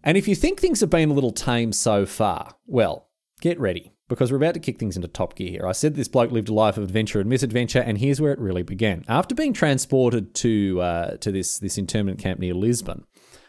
And 0.06 0.18
if 0.18 0.28
you 0.28 0.36
think 0.36 0.60
things 0.60 0.82
have 0.82 0.92
been 0.92 1.10
a 1.10 1.14
little 1.14 1.32
tame 1.32 1.74
so 1.74 2.06
far, 2.06 2.56
well, 2.68 3.10
get 3.42 3.60
ready 3.60 3.92
because 4.08 4.32
we're 4.32 4.38
about 4.38 4.54
to 4.54 4.60
kick 4.60 4.78
things 4.78 4.96
into 4.96 5.08
top 5.08 5.36
gear 5.36 5.50
here. 5.50 5.66
I 5.66 5.72
said 5.72 5.96
this 5.96 6.08
bloke 6.08 6.32
lived 6.32 6.48
a 6.48 6.54
life 6.54 6.78
of 6.78 6.84
adventure 6.84 7.20
and 7.20 7.28
misadventure, 7.28 7.80
and 7.80 7.98
here's 7.98 8.22
where 8.22 8.32
it 8.32 8.38
really 8.38 8.62
began. 8.62 9.04
After 9.08 9.34
being 9.34 9.52
transported 9.52 10.36
to 10.36 10.80
uh, 10.80 11.18
to 11.18 11.32
this 11.32 11.58
this 11.58 11.80
internment 11.80 12.20
camp 12.20 12.40
near 12.40 12.54
Lisbon, 12.54 13.06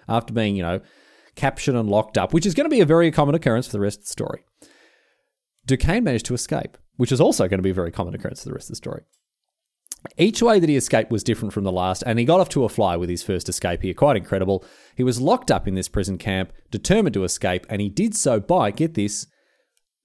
after 0.09 0.33
being 0.33 0.57
you 0.57 0.63
know 0.63 0.81
captured 1.35 1.75
and 1.75 1.91
locked 1.91 2.17
up, 2.17 2.33
which 2.33 2.47
is 2.47 2.55
going 2.55 2.65
to 2.65 2.75
be 2.75 2.81
a 2.81 2.87
very 2.87 3.11
common 3.11 3.35
occurrence 3.35 3.67
for 3.67 3.73
the 3.73 3.81
rest 3.81 3.99
of 3.99 4.05
the 4.07 4.11
story, 4.11 4.43
Duquesne 5.67 6.05
managed 6.05 6.25
to 6.27 6.35
escape, 6.35 6.79
which 6.97 7.13
is 7.13 7.21
also 7.21 7.49
going 7.49 7.59
to 7.59 7.63
be 7.63 7.71
a 7.71 7.75
very 7.75 7.93
common 7.93 8.15
occurrence 8.15 8.43
for 8.43 8.49
the 8.49 8.55
rest 8.55 8.71
of 8.71 8.73
the 8.73 8.77
story. 8.77 9.03
Each 10.17 10.41
way 10.41 10.61
that 10.61 10.69
he 10.69 10.76
escaped 10.76 11.11
was 11.11 11.25
different 11.25 11.53
from 11.53 11.65
the 11.65 11.73
last, 11.73 12.03
and 12.07 12.19
he 12.19 12.25
got 12.25 12.41
off 12.41 12.49
to 12.50 12.65
a 12.65 12.69
fly 12.69 12.97
with 12.97 13.11
his 13.11 13.23
first 13.23 13.49
escape 13.49 13.83
here. 13.83 13.95
Quite 13.95 14.17
incredible. 14.17 14.65
He 14.97 15.03
was 15.03 15.21
locked 15.21 15.50
up 15.50 15.67
in 15.67 15.75
this 15.75 15.88
prison 15.88 16.17
camp, 16.17 16.53
determined 16.71 17.15
to 17.15 17.25
escape, 17.25 17.67
and 17.69 17.81
he 17.81 17.88
did 17.88 18.15
so 18.15 18.41
by, 18.41 18.71
get 18.71 18.95
this, 18.95 19.26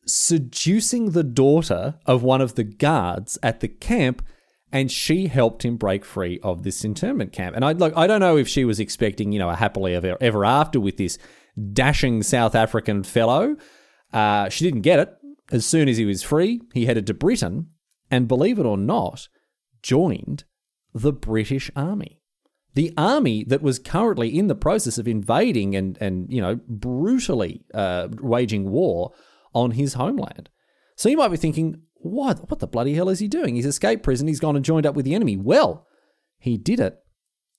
seducing 0.06 1.12
the 1.12 1.24
daughter 1.24 2.00
of 2.06 2.24
one 2.24 2.42
of 2.42 2.56
the 2.56 2.64
guards 2.64 3.38
at 3.44 3.60
the 3.60 3.68
camp, 3.68 4.24
and 4.72 4.92
she 4.92 5.28
helped 5.28 5.64
him 5.64 5.78
break 5.78 6.04
free 6.04 6.40
of 6.42 6.64
this 6.64 6.84
internment 6.84 7.32
camp. 7.32 7.56
And 7.56 7.64
I 7.64 7.74
look, 7.74 7.94
I 7.96 8.08
don't 8.08 8.22
know 8.22 8.38
if 8.38 8.48
she 8.48 8.66
was 8.66 8.80
expecting, 8.80 9.32
you 9.32 9.40
know, 9.40 9.50
a 9.50 9.56
happily 9.56 9.96
ever, 9.96 10.18
ever 10.20 10.46
after 10.46 10.80
with 10.80 10.98
this 10.98 11.18
dashing 11.74 12.24
South 12.24 12.56
African 12.56 13.04
fellow. 13.04 13.58
Uh, 14.14 14.50
she 14.50 14.66
didn't 14.66 14.82
get 14.82 15.00
it. 15.00 15.14
As 15.52 15.66
soon 15.66 15.90
as 15.90 15.98
he 15.98 16.06
was 16.06 16.24
free, 16.24 16.62
he 16.74 16.86
headed 16.86 17.06
to 17.08 17.14
Britain, 17.14 17.68
and 18.10 18.28
believe 18.28 18.58
it 18.58 18.66
or 18.66 18.78
not, 18.78 19.28
joined 19.82 20.44
the 20.94 21.14
British 21.14 21.72
Army. 21.76 22.22
The 22.74 22.94
army 22.98 23.44
that 23.46 23.62
was 23.62 23.80
currently 23.80 24.38
in 24.38 24.48
the 24.48 24.56
process 24.56 24.98
of 24.98 25.08
invading 25.08 25.76
and, 25.76 25.98
and 26.00 26.32
you 26.32 26.42
know, 26.42 26.60
brutally 26.68 27.66
uh, 27.74 28.08
waging 28.22 28.70
war 28.70 29.12
on 29.54 29.72
his 29.72 29.96
homeland. 29.96 30.50
So 30.96 31.10
you 31.10 31.18
might 31.18 31.30
be 31.30 31.38
thinking, 31.38 31.82
what, 31.96 32.50
what 32.50 32.60
the 32.60 32.68
bloody 32.68 32.94
hell 32.94 33.10
is 33.10 33.20
he 33.20 33.28
doing? 33.28 33.56
He's 33.56 33.66
escaped 33.66 34.04
prison, 34.04 34.28
he's 34.28 34.40
gone 34.40 34.56
and 34.56 34.64
joined 34.64 34.86
up 34.86 34.96
with 34.96 35.06
the 35.06 35.16
enemy. 35.16 35.36
Well, 35.36 35.88
he 36.38 36.58
did 36.58 36.80
it 36.80 37.00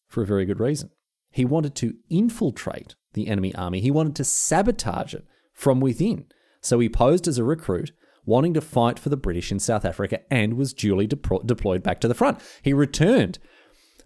for 0.08 0.22
a 0.22 0.26
very 0.26 0.44
good 0.44 0.60
reason. 0.60 0.90
He 1.30 1.44
wanted 1.44 1.74
to 1.76 1.94
infiltrate 2.10 2.94
the 3.14 3.28
enemy 3.28 3.54
army, 3.54 3.80
he 3.80 3.90
wanted 3.90 4.16
to 4.16 4.24
sabotage 4.24 5.14
it 5.14 5.26
from 5.52 5.80
within. 5.80 6.26
So 6.62 6.78
he 6.78 6.88
posed 6.88 7.28
as 7.28 7.38
a 7.38 7.44
recruit, 7.44 7.92
wanting 8.24 8.54
to 8.54 8.60
fight 8.60 8.98
for 8.98 9.08
the 9.08 9.16
British 9.16 9.50
in 9.50 9.58
South 9.58 9.84
Africa, 9.84 10.20
and 10.30 10.54
was 10.54 10.72
duly 10.72 11.06
deployed 11.06 11.82
back 11.82 12.00
to 12.00 12.08
the 12.08 12.14
front. 12.14 12.40
He 12.62 12.72
returned 12.72 13.38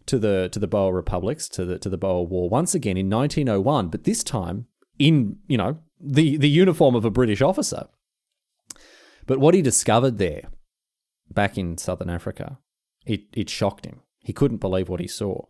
to 0.06 0.18
the 0.18 0.48
to 0.52 0.58
the 0.58 0.66
Boer 0.66 0.94
republics, 0.94 1.48
to 1.50 1.64
the 1.64 1.78
to 1.78 1.88
the 1.88 1.98
Boer 1.98 2.26
War 2.26 2.48
once 2.48 2.74
again 2.74 2.96
in 2.96 3.10
1901, 3.10 3.88
but 3.88 4.04
this 4.04 4.22
time 4.22 4.66
in 4.98 5.38
you 5.46 5.56
know 5.56 5.78
the 6.00 6.36
the 6.36 6.48
uniform 6.48 6.94
of 6.94 7.04
a 7.04 7.10
British 7.10 7.42
officer. 7.42 7.88
But 9.26 9.38
what 9.38 9.54
he 9.54 9.62
discovered 9.62 10.18
there, 10.18 10.42
back 11.30 11.58
in 11.58 11.78
southern 11.78 12.10
Africa, 12.10 12.58
it 13.04 13.24
it 13.32 13.50
shocked 13.50 13.84
him. 13.84 14.00
He 14.20 14.32
couldn't 14.32 14.58
believe 14.58 14.88
what 14.88 15.00
he 15.00 15.08
saw. 15.08 15.46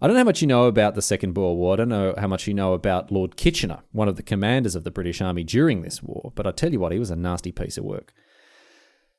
I 0.00 0.06
don't 0.06 0.14
know 0.14 0.20
how 0.20 0.24
much 0.24 0.42
you 0.42 0.48
know 0.48 0.64
about 0.64 0.94
the 0.94 1.02
Second 1.02 1.32
Boer 1.32 1.56
War. 1.56 1.74
I 1.74 1.76
don't 1.76 1.88
know 1.88 2.14
how 2.18 2.26
much 2.26 2.46
you 2.46 2.54
know 2.54 2.74
about 2.74 3.12
Lord 3.12 3.36
Kitchener, 3.36 3.82
one 3.92 4.08
of 4.08 4.16
the 4.16 4.22
commanders 4.22 4.74
of 4.74 4.84
the 4.84 4.90
British 4.90 5.20
Army 5.20 5.44
during 5.44 5.82
this 5.82 6.02
war, 6.02 6.32
but 6.34 6.46
I 6.46 6.50
tell 6.50 6.72
you 6.72 6.80
what, 6.80 6.92
he 6.92 6.98
was 6.98 7.10
a 7.10 7.16
nasty 7.16 7.52
piece 7.52 7.78
of 7.78 7.84
work. 7.84 8.12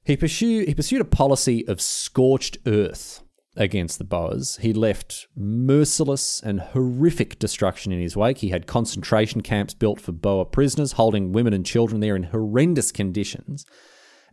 He 0.04 0.18
pursued, 0.18 0.68
he 0.68 0.76
pursued 0.76 1.02
a 1.02 1.06
policy 1.06 1.68
of 1.68 1.82
scorched 1.82 2.58
earth 2.68 3.24
against 3.56 3.98
the 3.98 4.04
Boers. 4.04 4.58
He 4.58 4.74
left 4.74 5.28
merciless 5.36 6.42
and 6.44 6.60
horrific 6.60 7.40
destruction 7.40 7.92
in 7.92 8.02
his 8.02 8.18
wake. 8.18 8.40
He 8.40 8.50
had 8.50 8.68
concentration 8.68 9.42
camps 9.42 9.74
built 9.74 10.02
for 10.02 10.12
Boer 10.12 10.46
prisoners, 10.46 10.94
holding 10.94 11.32
women 11.32 11.54
and 11.54 11.66
children 11.66 12.02
there 12.02 12.16
in 12.16 12.24
horrendous 12.24 12.92
conditions 12.92 13.66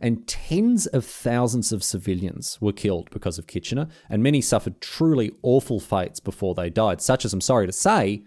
and 0.03 0.27
tens 0.27 0.85
of 0.87 1.05
thousands 1.05 1.71
of 1.71 1.81
civilians 1.81 2.59
were 2.59 2.73
killed 2.73 3.09
because 3.09 3.39
of 3.39 3.47
Kitchener, 3.47 3.87
and 4.09 4.21
many 4.21 4.41
suffered 4.41 4.81
truly 4.81 5.31
awful 5.41 5.79
fates 5.79 6.19
before 6.19 6.53
they 6.53 6.69
died, 6.69 6.99
such 6.99 7.23
as, 7.23 7.31
I'm 7.31 7.39
sorry 7.39 7.67
to 7.67 7.71
say, 7.71 8.25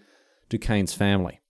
Duquesne's 0.49 0.95
family. 0.95 1.43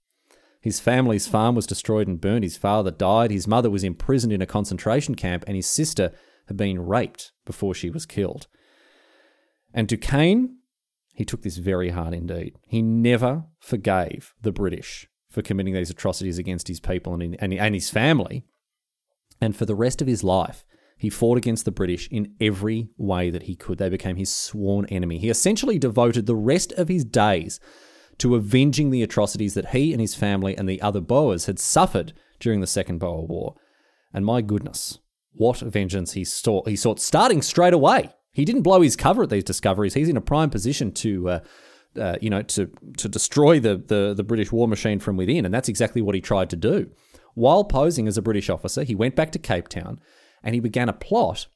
His 0.61 0.81
family's 0.81 1.29
farm 1.29 1.55
was 1.55 1.65
destroyed 1.65 2.09
and 2.09 2.21
burned, 2.21 2.43
his 2.43 2.57
father 2.57 2.91
died, 2.91 3.31
his 3.31 3.47
mother 3.47 3.71
was 3.71 3.85
imprisoned 3.85 4.33
in 4.33 4.43
a 4.43 4.47
concentration 4.47 5.15
camp, 5.15 5.45
and 5.47 5.55
his 5.55 5.69
sister 5.69 6.11
had 6.49 6.57
been 6.57 6.85
raped 6.85 7.31
before 7.45 7.73
she 7.73 7.89
was 7.89 8.05
killed. 8.05 8.49
And 9.73 9.87
Duquesne, 9.87 10.57
he 11.15 11.25
took 11.25 11.43
this 11.43 11.59
very 11.59 11.91
hard 11.91 12.15
indeed. 12.15 12.59
He 12.67 12.83
never 12.83 13.45
forgave 13.61 14.35
the 14.43 14.51
British 14.51 15.07
for 15.31 15.41
committing 15.41 15.75
these 15.75 15.91
atrocities 15.91 16.37
against 16.39 16.67
his 16.67 16.81
people 16.81 17.15
and, 17.15 17.37
and, 17.39 17.55
and 17.55 17.77
his 17.77 17.91
family. 17.91 18.45
And 19.41 19.57
for 19.57 19.67
the 19.67 19.75
rest 19.75 20.01
of 20.01 20.09
his 20.09 20.25
life, 20.25 20.65
he 20.99 21.11
fought 21.11 21.37
against 21.37 21.65
the 21.65 21.71
British 21.71 22.09
in 22.11 22.35
every 22.41 22.89
way 22.97 23.29
that 23.31 23.45
he 23.45 23.55
could. 23.55 23.79
They 23.79 23.91
became 23.91 24.17
his 24.17 24.35
sworn 24.35 24.87
enemy. 24.87 25.19
He 25.19 25.29
essentially 25.29 25.79
devoted 25.79 26.27
the 26.27 26.35
rest 26.35 26.73
of 26.73 26.89
his 26.89 27.05
days 27.05 27.61
to 28.19 28.35
avenging 28.35 28.91
the 28.91 29.03
atrocities 29.03 29.55
that 29.55 29.71
he 29.71 29.93
and 29.93 30.01
his 30.01 30.15
family 30.15 30.57
and 30.57 30.69
the 30.69 30.81
other 30.81 31.01
Boers 31.01 31.47
had 31.47 31.59
suffered 31.59 32.15
during 32.41 32.61
the 32.61 32.67
Second 32.67 32.99
Boer 32.99 33.27
War. 33.27 33.55
And 34.13 34.25
my 34.25 34.41
goodness, 34.41 34.99
what 35.33 35.59
vengeance 35.59 36.13
he 36.13 36.25
sought, 36.25 36.67
he 36.67 36.77
sought 36.77 36.99
starting 36.99 37.43
straight 37.43 37.75
away. 37.75 38.11
He 38.33 38.47
didn't 38.47 38.63
blow 38.63 38.81
his 38.81 38.97
cover 38.97 39.25
at 39.25 39.31
these 39.31 39.45
discoveries. 39.45 39.95
He's 39.95 40.09
in 40.09 40.17
a 40.17 40.23
prime 40.23 40.51
position 40.51 40.93
to, 40.93 41.29
uh, 41.29 41.41
uh, 41.99 42.17
you 42.21 42.31
know, 42.31 42.43
to 42.43 42.71
to 42.99 43.09
destroy 43.09 43.61
the, 43.61 43.77
the 43.77 44.13
the 44.15 44.25
British 44.25 44.53
war 44.53 44.69
machine 44.69 44.99
from 44.99 45.17
within, 45.17 45.47
and 45.47 45.55
that's 45.55 45.71
exactly 45.71 46.03
what 46.03 46.15
he 46.15 46.21
tried 46.21 46.51
to 46.51 46.57
do. 46.57 46.91
While 47.37 47.65
posing 47.65 48.09
as 48.09 48.17
a 48.17 48.23
British 48.23 48.49
officer, 48.49 48.83
he 48.83 48.95
went 48.95 49.15
back 49.15 49.31
to 49.33 49.39
Cape 49.39 49.69
Town 49.69 50.01
and 50.43 50.55
he 50.55 50.61
began 50.61 50.89
a 50.89 50.95
plot 50.95 51.49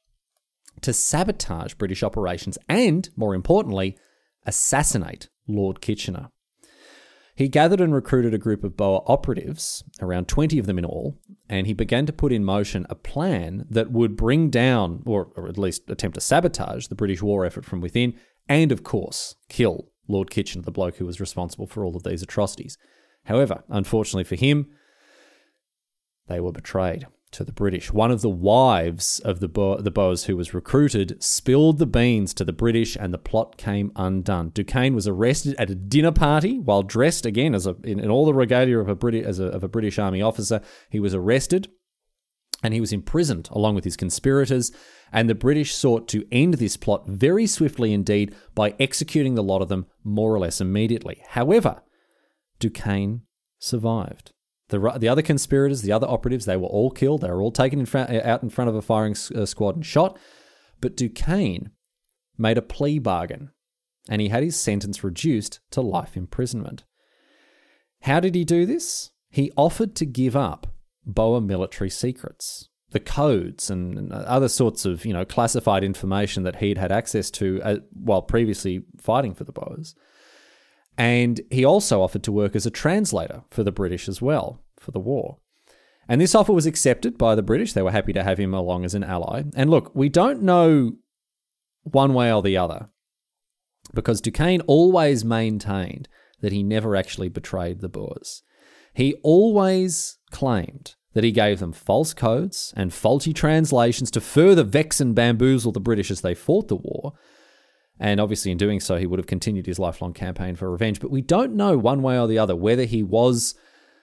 to 0.81 0.93
sabotage 0.93 1.73
British 1.73 2.03
operations 2.03 2.59
and, 2.69 3.09
more 3.15 3.33
importantly, 3.33 3.97
assassinate 4.45 5.29
Lord 5.47 5.81
Kitchener. 5.81 6.29
He 7.33 7.47
gathered 7.47 7.81
and 7.81 7.95
recruited 7.95 8.31
a 8.31 8.37
group 8.37 8.63
of 8.63 8.77
Boer 8.77 9.03
operatives, 9.07 9.83
around 9.99 10.27
20 10.27 10.59
of 10.59 10.67
them 10.67 10.77
in 10.77 10.85
all, 10.85 11.19
and 11.49 11.65
he 11.65 11.73
began 11.73 12.05
to 12.05 12.13
put 12.13 12.31
in 12.31 12.45
motion 12.45 12.85
a 12.87 12.93
plan 12.93 13.65
that 13.67 13.91
would 13.91 14.15
bring 14.15 14.51
down, 14.51 15.01
or, 15.07 15.31
or, 15.35 15.47
at 15.47 15.57
least 15.57 15.89
attempt 15.89 16.13
to 16.13 16.21
sabotage, 16.21 16.87
the 16.87 16.95
British 16.95 17.23
war 17.23 17.43
effort 17.43 17.65
from 17.65 17.81
within, 17.81 18.13
and 18.47 18.71
of 18.71 18.83
course, 18.83 19.33
kill 19.49 19.89
Lord 20.07 20.29
Kitchener, 20.29 20.61
the 20.61 20.69
bloke 20.69 20.97
who 20.97 21.07
was 21.07 21.19
responsible 21.19 21.65
for 21.65 21.83
all 21.83 21.95
of 21.95 22.03
these 22.03 22.21
atrocities. 22.21 22.77
However, 23.23 23.63
unfortunately 23.67 24.25
for 24.25 24.35
him, 24.35 24.67
they 26.31 26.39
were 26.39 26.51
betrayed 26.51 27.05
to 27.31 27.43
the 27.43 27.51
British. 27.51 27.93
One 27.93 28.11
of 28.11 28.21
the 28.21 28.29
wives 28.29 29.19
of 29.19 29.39
the, 29.39 29.47
Bo- 29.47 29.79
the 29.81 29.91
Boers 29.91 30.25
who 30.25 30.35
was 30.35 30.53
recruited 30.53 31.21
spilled 31.23 31.77
the 31.77 31.85
beans 31.85 32.33
to 32.33 32.43
the 32.43 32.53
British 32.53 32.97
and 32.97 33.13
the 33.13 33.17
plot 33.17 33.57
came 33.57 33.91
undone. 33.95 34.49
Duquesne 34.49 34.95
was 34.95 35.07
arrested 35.07 35.55
at 35.57 35.69
a 35.69 35.75
dinner 35.75 36.11
party 36.11 36.59
while 36.59 36.83
dressed 36.83 37.25
again 37.25 37.55
as 37.55 37.65
a, 37.65 37.75
in, 37.83 37.99
in 37.99 38.09
all 38.09 38.25
the 38.25 38.33
regalia 38.33 38.79
of 38.79 38.89
a, 38.89 38.95
British, 38.95 39.25
as 39.25 39.39
a, 39.39 39.45
of 39.45 39.63
a 39.63 39.69
British 39.69 39.97
Army 39.97 40.21
officer. 40.21 40.61
He 40.89 40.99
was 40.99 41.13
arrested 41.13 41.69
and 42.63 42.73
he 42.73 42.81
was 42.81 42.93
imprisoned 42.93 43.47
along 43.51 43.75
with 43.75 43.85
his 43.85 43.97
conspirators. 43.97 44.71
And 45.13 45.29
the 45.29 45.35
British 45.35 45.73
sought 45.73 46.07
to 46.09 46.27
end 46.31 46.55
this 46.55 46.77
plot 46.77 47.07
very 47.07 47.47
swiftly 47.47 47.93
indeed 47.93 48.35
by 48.55 48.75
executing 48.79 49.35
the 49.35 49.43
lot 49.43 49.61
of 49.61 49.69
them 49.69 49.87
more 50.03 50.33
or 50.33 50.39
less 50.39 50.59
immediately. 50.59 51.21
However, 51.29 51.81
Duquesne 52.59 53.21
survived. 53.57 54.33
The, 54.71 54.97
the 54.97 55.07
other 55.07 55.21
conspirators, 55.21 55.83
the 55.83 55.91
other 55.91 56.07
operatives, 56.07 56.45
they 56.45 56.57
were 56.57 56.67
all 56.67 56.89
killed. 56.89 57.21
They 57.21 57.29
were 57.29 57.41
all 57.41 57.51
taken 57.51 57.79
in 57.79 57.85
front, 57.85 58.09
uh, 58.09 58.21
out 58.23 58.41
in 58.41 58.49
front 58.49 58.69
of 58.69 58.75
a 58.75 58.81
firing 58.81 59.15
uh, 59.35 59.45
squad 59.45 59.75
and 59.75 59.85
shot. 59.85 60.17
But 60.79 60.97
Duquesne 60.97 61.71
made 62.37 62.57
a 62.57 62.61
plea 62.63 62.97
bargain 62.97 63.51
and 64.09 64.21
he 64.21 64.29
had 64.29 64.43
his 64.43 64.55
sentence 64.55 65.03
reduced 65.03 65.59
to 65.71 65.81
life 65.81 66.17
imprisonment. 66.17 66.83
How 68.01 68.19
did 68.19 68.35
he 68.35 68.43
do 68.43 68.65
this? 68.65 69.11
He 69.29 69.51
offered 69.55 69.95
to 69.95 70.05
give 70.05 70.35
up 70.35 70.67
Boer 71.05 71.41
military 71.41 71.89
secrets, 71.89 72.69
the 72.91 72.99
codes 72.99 73.69
and 73.69 74.11
other 74.11 74.49
sorts 74.49 74.85
of 74.85 75.05
you 75.05 75.13
know 75.13 75.25
classified 75.25 75.83
information 75.83 76.43
that 76.43 76.57
he'd 76.57 76.77
had 76.77 76.91
access 76.91 77.31
to 77.31 77.61
uh, 77.63 77.75
while 77.93 78.21
previously 78.21 78.83
fighting 78.99 79.33
for 79.33 79.43
the 79.43 79.51
Boers. 79.51 79.95
And 81.01 81.41
he 81.49 81.65
also 81.65 82.03
offered 82.03 82.21
to 82.25 82.31
work 82.31 82.55
as 82.55 82.67
a 82.67 82.69
translator 82.69 83.41
for 83.49 83.63
the 83.63 83.71
British 83.71 84.07
as 84.07 84.21
well 84.21 84.61
for 84.77 84.91
the 84.91 84.99
war. 84.99 85.39
And 86.07 86.21
this 86.21 86.35
offer 86.35 86.53
was 86.53 86.67
accepted 86.67 87.17
by 87.17 87.33
the 87.33 87.41
British. 87.41 87.73
They 87.73 87.81
were 87.81 87.89
happy 87.89 88.13
to 88.13 88.23
have 88.23 88.37
him 88.37 88.53
along 88.53 88.85
as 88.85 88.93
an 88.93 89.03
ally. 89.03 89.41
And 89.55 89.71
look, 89.71 89.95
we 89.95 90.09
don't 90.09 90.43
know 90.43 90.91
one 91.81 92.13
way 92.13 92.31
or 92.31 92.43
the 92.43 92.55
other 92.55 92.89
because 93.95 94.21
Duquesne 94.21 94.61
always 94.67 95.25
maintained 95.25 96.07
that 96.41 96.51
he 96.51 96.61
never 96.61 96.95
actually 96.95 97.29
betrayed 97.29 97.81
the 97.81 97.89
Boers. 97.89 98.43
He 98.93 99.15
always 99.23 100.19
claimed 100.29 100.93
that 101.13 101.23
he 101.23 101.31
gave 101.31 101.57
them 101.57 101.73
false 101.73 102.13
codes 102.13 102.75
and 102.77 102.93
faulty 102.93 103.33
translations 103.33 104.11
to 104.11 104.21
further 104.21 104.63
vex 104.63 105.01
and 105.01 105.15
bamboozle 105.15 105.71
the 105.71 105.79
British 105.79 106.11
as 106.11 106.21
they 106.21 106.35
fought 106.35 106.67
the 106.67 106.75
war. 106.75 107.13
And 108.01 108.19
obviously, 108.19 108.51
in 108.51 108.57
doing 108.57 108.79
so, 108.79 108.97
he 108.97 109.05
would 109.05 109.19
have 109.19 109.27
continued 109.27 109.67
his 109.67 109.77
lifelong 109.77 110.13
campaign 110.13 110.55
for 110.55 110.71
revenge. 110.71 110.99
But 110.99 111.11
we 111.11 111.21
don't 111.21 111.53
know 111.53 111.77
one 111.77 112.01
way 112.01 112.19
or 112.19 112.27
the 112.27 112.39
other 112.39 112.55
whether 112.55 112.85
he 112.85 113.03
was 113.03 113.53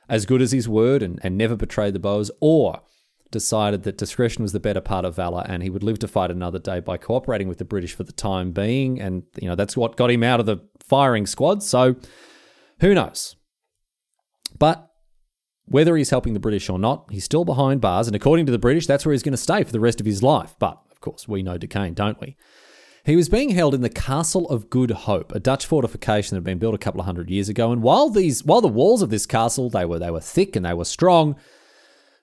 as 0.09 0.25
good 0.25 0.40
as 0.40 0.52
his 0.52 0.69
word 0.69 1.02
and, 1.02 1.19
and 1.25 1.37
never 1.37 1.57
betrayed 1.57 1.95
the 1.95 1.99
Boers, 1.99 2.31
or 2.40 2.81
decided 3.33 3.83
that 3.83 3.99
discretion 3.99 4.43
was 4.43 4.52
the 4.52 4.61
better 4.61 4.81
part 4.81 5.05
of 5.05 5.17
valor 5.17 5.45
and 5.47 5.62
he 5.62 5.69
would 5.69 5.83
live 5.83 5.99
to 5.99 6.09
fight 6.09 6.31
another 6.31 6.61
day 6.61 6.81
by 6.81 6.97
cooperating 6.97 7.49
with 7.49 7.59
the 7.59 7.64
British 7.64 7.93
for 7.93 8.05
the 8.05 8.12
time 8.12 8.52
being. 8.52 9.00
And, 9.00 9.25
you 9.37 9.49
know, 9.49 9.57
that's 9.57 9.76
what 9.76 9.97
got 9.97 10.12
him 10.12 10.23
out 10.23 10.40
of 10.40 10.47
the 10.47 10.59
firing 10.81 11.26
squad. 11.26 11.64
So 11.64 11.97
who 12.81 12.95
knows? 12.95 13.35
But 14.59 14.88
whether 15.67 15.97
he's 15.97 16.11
helping 16.11 16.35
the 16.35 16.40
British 16.40 16.71
or 16.71 16.78
not, 16.78 17.09
he's 17.11 17.25
still 17.25 17.45
behind 17.45 17.81
bars. 17.81 18.07
And 18.07 18.17
according 18.17 18.47
to 18.47 18.52
the 18.52 18.59
British, 18.59 18.87
that's 18.87 19.05
where 19.05 19.12
he's 19.12 19.25
going 19.25 19.33
to 19.33 19.37
stay 19.37 19.64
for 19.64 19.73
the 19.73 19.81
rest 19.81 20.00
of 20.00 20.07
his 20.07 20.23
life. 20.23 20.55
But, 20.59 20.78
of 20.90 21.00
course, 21.00 21.28
we 21.28 21.43
know 21.43 21.59
Duquesne, 21.59 21.95
don't 21.95 22.21
we? 22.21 22.37
He 23.09 23.17
was 23.17 23.31
being 23.31 23.49
held 23.49 23.75
in 23.75 23.81
the 23.81 23.88
Castle 23.88 24.47
of 24.50 24.69
Good 24.69 24.91
Hope, 24.91 25.35
a 25.35 25.41
Dutch 25.41 25.65
fortification 25.65 26.35
that 26.35 26.41
had 26.41 26.45
been 26.45 26.59
built 26.59 26.75
a 26.75 26.79
couple 26.79 27.00
of 27.00 27.07
hundred 27.07 27.31
years 27.31 27.49
ago. 27.49 27.73
And 27.73 27.83
while 27.83 28.11
these, 28.11 28.45
while 28.45 28.61
the 28.61 28.69
walls 28.69 29.00
of 29.00 29.09
this 29.09 29.25
castle 29.25 29.71
they 29.71 29.87
were 29.87 29.99
they 29.99 30.11
were 30.11 30.21
thick 30.21 30.55
and 30.55 30.67
they 30.67 30.75
were 30.75 30.85
strong, 30.85 31.35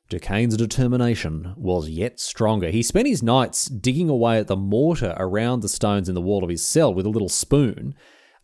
Duquesne's 0.09 0.55
determination 0.55 1.55
was 1.57 1.89
yet 1.89 2.19
stronger. 2.19 2.69
He 2.69 2.83
spent 2.83 3.07
his 3.07 3.23
nights 3.23 3.65
digging 3.65 4.09
away 4.09 4.37
at 4.37 4.45
the 4.45 4.55
mortar 4.55 5.15
around 5.17 5.61
the 5.61 5.69
stones 5.69 6.07
in 6.07 6.13
the 6.13 6.21
wall 6.21 6.43
of 6.43 6.51
his 6.51 6.63
cell 6.63 6.93
with 6.93 7.07
a 7.07 7.09
little 7.09 7.29
spoon. 7.29 7.95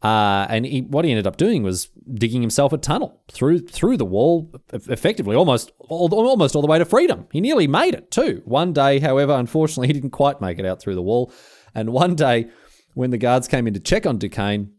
Uh, 0.02 0.48
and 0.50 0.66
he, 0.66 0.82
what 0.82 1.06
he 1.06 1.12
ended 1.12 1.28
up 1.28 1.38
doing 1.38 1.62
was 1.62 1.90
digging 2.14 2.42
himself 2.42 2.74
a 2.74 2.78
tunnel 2.78 3.22
through 3.32 3.60
through 3.60 3.98
the 3.98 4.06
wall, 4.06 4.52
effectively 4.74 5.36
almost 5.36 5.72
all, 5.78 6.12
almost 6.14 6.56
all 6.56 6.62
the 6.62 6.68
way 6.68 6.80
to 6.80 6.86
freedom. 6.86 7.28
He 7.32 7.40
nearly 7.40 7.68
made 7.68 7.94
it 7.94 8.10
too. 8.10 8.42
One 8.46 8.74
day, 8.74 9.00
however, 9.00 9.34
unfortunately, 9.34 9.88
he 9.90 9.94
didn't 9.94 10.10
quite 10.10 10.42
make 10.42 10.58
it 10.58 10.66
out 10.66 10.82
through 10.82 10.96
the 10.96 11.04
wall. 11.04 11.32
And 11.76 11.92
one 11.92 12.16
day, 12.16 12.50
when 12.96 13.12
the 13.12 13.18
guards 13.18 13.48
came 13.48 13.68
in 13.68 13.74
to 13.76 13.80
check 13.80 14.06
on 14.06 14.18
Duquesne, 14.18 14.72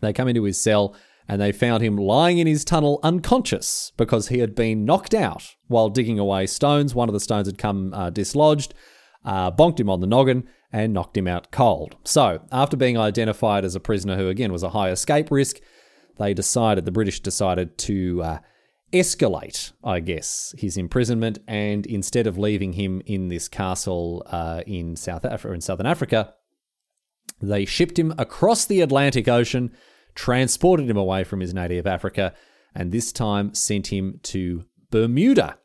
they 0.00 0.12
come 0.12 0.28
into 0.28 0.44
his 0.44 0.60
cell 0.60 0.94
and 1.28 1.40
they 1.40 1.52
found 1.52 1.82
him 1.82 1.96
lying 1.96 2.38
in 2.38 2.46
his 2.46 2.64
tunnel 2.64 3.00
unconscious 3.02 3.92
because 3.96 4.28
he 4.28 4.38
had 4.38 4.54
been 4.54 4.84
knocked 4.84 5.14
out 5.14 5.56
while 5.66 5.88
digging 5.88 6.18
away 6.18 6.46
stones. 6.46 6.94
One 6.94 7.08
of 7.08 7.12
the 7.12 7.20
stones 7.20 7.48
had 7.48 7.58
come 7.58 7.92
uh, 7.92 8.10
dislodged, 8.10 8.74
uh, 9.26 9.50
bonked 9.50 9.78
him 9.78 9.90
on 9.90 10.00
the 10.00 10.06
noggin, 10.06 10.48
and 10.72 10.94
knocked 10.94 11.16
him 11.16 11.28
out 11.28 11.50
cold. 11.50 11.96
So, 12.04 12.40
after 12.50 12.76
being 12.76 12.96
identified 12.96 13.64
as 13.64 13.74
a 13.74 13.80
prisoner 13.80 14.16
who, 14.16 14.28
again, 14.28 14.52
was 14.52 14.62
a 14.62 14.70
high 14.70 14.90
escape 14.90 15.30
risk, 15.30 15.58
they 16.16 16.32
decided, 16.32 16.86
the 16.86 16.92
British 16.92 17.20
decided 17.20 17.76
to 17.78 18.22
uh, 18.22 18.38
escalate, 18.92 19.72
I 19.84 20.00
guess, 20.00 20.54
his 20.56 20.78
imprisonment. 20.78 21.38
And 21.46 21.84
instead 21.86 22.26
of 22.26 22.38
leaving 22.38 22.72
him 22.72 23.02
in 23.04 23.28
this 23.28 23.48
castle 23.48 24.26
uh, 24.30 24.62
in 24.66 24.96
South 24.96 25.26
Africa, 25.26 25.54
in 25.54 25.60
Southern 25.60 25.86
Africa, 25.86 26.32
they 27.42 27.66
shipped 27.66 27.98
him 27.98 28.14
across 28.16 28.64
the 28.64 28.80
Atlantic 28.80 29.28
Ocean 29.28 29.72
transported 30.16 30.90
him 30.90 30.96
away 30.96 31.22
from 31.22 31.38
his 31.40 31.54
native 31.54 31.86
Africa, 31.86 32.34
and 32.74 32.90
this 32.90 33.12
time 33.12 33.54
sent 33.54 33.88
him 33.88 34.18
to 34.24 34.64
Bermuda. 34.90 35.58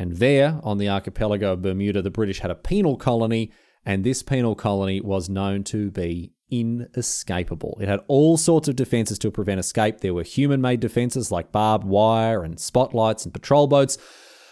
And 0.00 0.16
there, 0.16 0.58
on 0.62 0.78
the 0.78 0.88
archipelago 0.88 1.52
of 1.52 1.60
Bermuda, 1.60 2.00
the 2.00 2.10
British 2.10 2.40
had 2.40 2.50
a 2.50 2.54
penal 2.54 2.96
colony, 2.96 3.52
and 3.84 4.02
this 4.02 4.22
penal 4.22 4.54
colony 4.54 4.98
was 4.98 5.28
known 5.28 5.62
to 5.64 5.90
be 5.90 6.32
inescapable. 6.50 7.76
It 7.82 7.88
had 7.88 8.00
all 8.08 8.38
sorts 8.38 8.66
of 8.66 8.76
defenses 8.76 9.18
to 9.18 9.30
prevent 9.30 9.60
escape. 9.60 10.00
There 10.00 10.14
were 10.14 10.22
human 10.22 10.62
made 10.62 10.80
defenses 10.80 11.30
like 11.30 11.52
barbed 11.52 11.84
wire 11.84 12.42
and 12.42 12.58
spotlights 12.58 13.26
and 13.26 13.34
patrol 13.34 13.66
boats, 13.66 13.98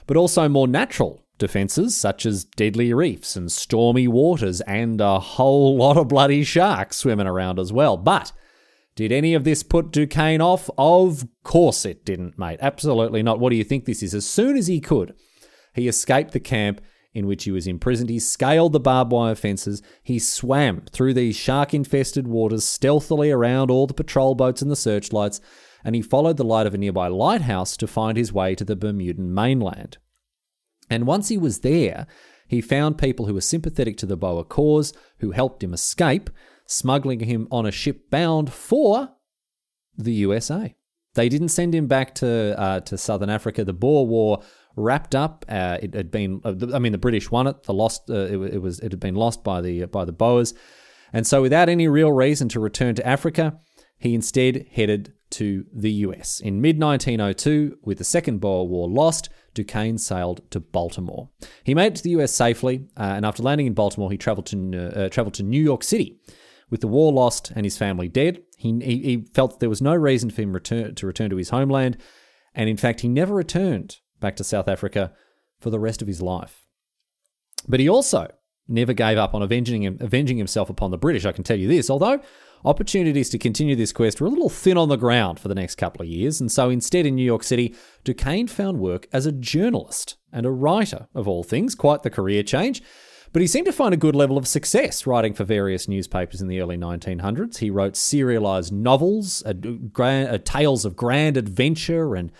but 0.06 0.18
also 0.18 0.50
more 0.50 0.68
natural 0.68 1.24
defenses 1.38 1.96
such 1.96 2.26
as 2.26 2.44
deadly 2.44 2.92
reefs 2.92 3.34
and 3.34 3.50
stormy 3.50 4.06
waters 4.06 4.60
and 4.60 5.00
a 5.00 5.18
whole 5.18 5.76
lot 5.78 5.96
of 5.96 6.08
bloody 6.08 6.44
sharks 6.44 6.98
swimming 6.98 7.26
around 7.26 7.58
as 7.58 7.72
well. 7.72 7.96
But 7.96 8.32
did 8.96 9.12
any 9.12 9.32
of 9.32 9.44
this 9.44 9.62
put 9.62 9.92
Duquesne 9.92 10.42
off? 10.42 10.68
Of 10.76 11.26
course 11.42 11.86
it 11.86 12.04
didn't, 12.04 12.38
mate. 12.38 12.58
Absolutely 12.60 13.22
not. 13.22 13.40
What 13.40 13.48
do 13.48 13.56
you 13.56 13.64
think 13.64 13.86
this 13.86 14.02
is? 14.02 14.12
As 14.12 14.28
soon 14.28 14.54
as 14.54 14.66
he 14.66 14.82
could, 14.82 15.14
he 15.78 15.88
escaped 15.88 16.32
the 16.32 16.40
camp 16.40 16.80
in 17.14 17.26
which 17.26 17.44
he 17.44 17.50
was 17.50 17.66
imprisoned. 17.66 18.10
He 18.10 18.18
scaled 18.18 18.72
the 18.72 18.80
barbed 18.80 19.12
wire 19.12 19.34
fences. 19.34 19.82
He 20.02 20.18
swam 20.18 20.82
through 20.92 21.14
these 21.14 21.36
shark 21.36 21.72
infested 21.74 22.28
waters 22.28 22.64
stealthily 22.64 23.30
around 23.30 23.70
all 23.70 23.86
the 23.86 23.94
patrol 23.94 24.34
boats 24.34 24.62
and 24.62 24.70
the 24.70 24.76
searchlights, 24.76 25.40
and 25.84 25.94
he 25.94 26.02
followed 26.02 26.36
the 26.36 26.44
light 26.44 26.66
of 26.66 26.74
a 26.74 26.78
nearby 26.78 27.08
lighthouse 27.08 27.76
to 27.78 27.86
find 27.86 28.16
his 28.16 28.32
way 28.32 28.54
to 28.54 28.64
the 28.64 28.76
Bermudan 28.76 29.32
mainland. 29.32 29.98
And 30.90 31.06
once 31.06 31.28
he 31.28 31.38
was 31.38 31.60
there, 31.60 32.06
he 32.46 32.60
found 32.60 32.98
people 32.98 33.26
who 33.26 33.34
were 33.34 33.40
sympathetic 33.40 33.96
to 33.98 34.06
the 34.06 34.16
Boer 34.16 34.44
cause, 34.44 34.92
who 35.18 35.32
helped 35.32 35.62
him 35.62 35.74
escape, 35.74 36.30
smuggling 36.66 37.20
him 37.20 37.46
on 37.50 37.66
a 37.66 37.70
ship 37.70 38.10
bound 38.10 38.52
for 38.52 39.10
the 39.96 40.12
USA. 40.12 40.74
They 41.14 41.28
didn't 41.28 41.48
send 41.48 41.74
him 41.74 41.86
back 41.88 42.14
to 42.16 42.58
uh, 42.58 42.80
to 42.80 42.96
Southern 42.96 43.30
Africa. 43.30 43.64
The 43.64 43.72
Boer 43.72 44.06
War 44.06 44.42
wrapped 44.78 45.14
up. 45.14 45.44
Uh, 45.48 45.78
it 45.82 45.94
had 45.94 46.10
been, 46.10 46.40
uh, 46.44 46.54
I 46.74 46.78
mean, 46.78 46.92
the 46.92 46.98
British 46.98 47.30
won 47.30 47.46
it. 47.46 47.64
The 47.64 47.74
lost, 47.74 48.08
uh, 48.08 48.14
it, 48.14 48.54
it, 48.54 48.62
was, 48.62 48.80
it 48.80 48.92
had 48.92 49.00
been 49.00 49.14
lost 49.14 49.44
by 49.44 49.60
the 49.60 49.86
by 49.86 50.04
the 50.04 50.12
Boers, 50.12 50.54
and 51.12 51.26
so 51.26 51.42
without 51.42 51.68
any 51.68 51.88
real 51.88 52.12
reason 52.12 52.48
to 52.50 52.60
return 52.60 52.94
to 52.94 53.06
Africa, 53.06 53.58
he 53.98 54.14
instead 54.14 54.66
headed 54.72 55.12
to 55.30 55.66
the 55.72 55.90
US. 55.90 56.40
In 56.40 56.60
mid 56.60 56.80
1902, 56.80 57.78
with 57.82 57.98
the 57.98 58.04
Second 58.04 58.40
Boer 58.40 58.66
War 58.66 58.88
lost, 58.88 59.28
Duquesne 59.54 59.98
sailed 59.98 60.50
to 60.50 60.60
Baltimore. 60.60 61.28
He 61.64 61.74
made 61.74 61.92
it 61.92 61.96
to 61.96 62.02
the 62.02 62.20
US 62.20 62.32
safely, 62.32 62.86
uh, 62.96 63.14
and 63.16 63.26
after 63.26 63.42
landing 63.42 63.66
in 63.66 63.74
Baltimore, 63.74 64.10
he 64.10 64.16
traveled 64.16 64.46
to 64.46 65.04
uh, 65.04 65.08
traveled 65.08 65.34
to 65.34 65.42
New 65.42 65.62
York 65.62 65.82
City 65.82 66.18
with 66.70 66.80
the 66.80 66.88
war 66.88 67.12
lost 67.12 67.52
and 67.54 67.64
his 67.64 67.78
family 67.78 68.08
dead, 68.08 68.42
he, 68.56 68.78
he, 68.82 69.02
he 69.02 69.26
felt 69.34 69.60
there 69.60 69.68
was 69.68 69.82
no 69.82 69.94
reason 69.94 70.30
for 70.30 70.42
him 70.42 70.52
return, 70.52 70.94
to 70.94 71.06
return 71.06 71.30
to 71.30 71.36
his 71.36 71.50
homeland, 71.50 71.96
and 72.54 72.68
in 72.68 72.76
fact, 72.76 73.00
he 73.00 73.08
never 73.08 73.34
returned 73.34 73.98
back 74.20 74.36
to 74.36 74.44
South 74.44 74.68
Africa 74.68 75.12
for 75.60 75.70
the 75.70 75.78
rest 75.78 76.02
of 76.02 76.08
his 76.08 76.22
life. 76.22 76.66
But 77.66 77.80
he 77.80 77.88
also 77.88 78.28
never 78.68 78.92
gave 78.92 79.18
up 79.18 79.34
on 79.34 79.42
avenging, 79.42 79.86
avenging 79.86 80.38
himself 80.38 80.70
upon 80.70 80.90
the 80.90 80.98
British, 80.98 81.24
I 81.24 81.32
can 81.32 81.44
tell 81.44 81.58
you 81.58 81.68
this, 81.68 81.90
although 81.90 82.20
opportunities 82.64 83.30
to 83.30 83.38
continue 83.38 83.74
this 83.74 83.92
quest 83.92 84.20
were 84.20 84.26
a 84.26 84.30
little 84.30 84.50
thin 84.50 84.76
on 84.76 84.88
the 84.88 84.96
ground 84.96 85.40
for 85.40 85.48
the 85.48 85.54
next 85.54 85.76
couple 85.76 86.02
of 86.02 86.08
years, 86.08 86.40
and 86.40 86.52
so 86.52 86.70
instead 86.70 87.06
in 87.06 87.14
New 87.14 87.24
York 87.24 87.42
City, 87.42 87.74
Duquesne 88.04 88.46
found 88.46 88.78
work 88.78 89.08
as 89.12 89.26
a 89.26 89.32
journalist 89.32 90.16
and 90.32 90.44
a 90.44 90.50
writer, 90.50 91.08
of 91.14 91.26
all 91.26 91.42
things, 91.42 91.74
quite 91.74 92.02
the 92.02 92.10
career 92.10 92.42
change. 92.42 92.82
But 93.32 93.42
he 93.42 93.48
seemed 93.48 93.66
to 93.66 93.72
find 93.72 93.92
a 93.92 93.98
good 93.98 94.16
level 94.16 94.38
of 94.38 94.48
success 94.48 95.06
writing 95.06 95.34
for 95.34 95.44
various 95.44 95.86
newspapers 95.86 96.40
in 96.40 96.48
the 96.48 96.60
early 96.60 96.78
1900s. 96.78 97.58
He 97.58 97.70
wrote 97.70 97.94
serialized 97.94 98.72
novels, 98.72 99.42
grand, 99.92 100.28
uh, 100.30 100.38
tales 100.38 100.84
of 100.84 100.96
grand 100.96 101.36
adventure, 101.36 102.14
and 102.14 102.32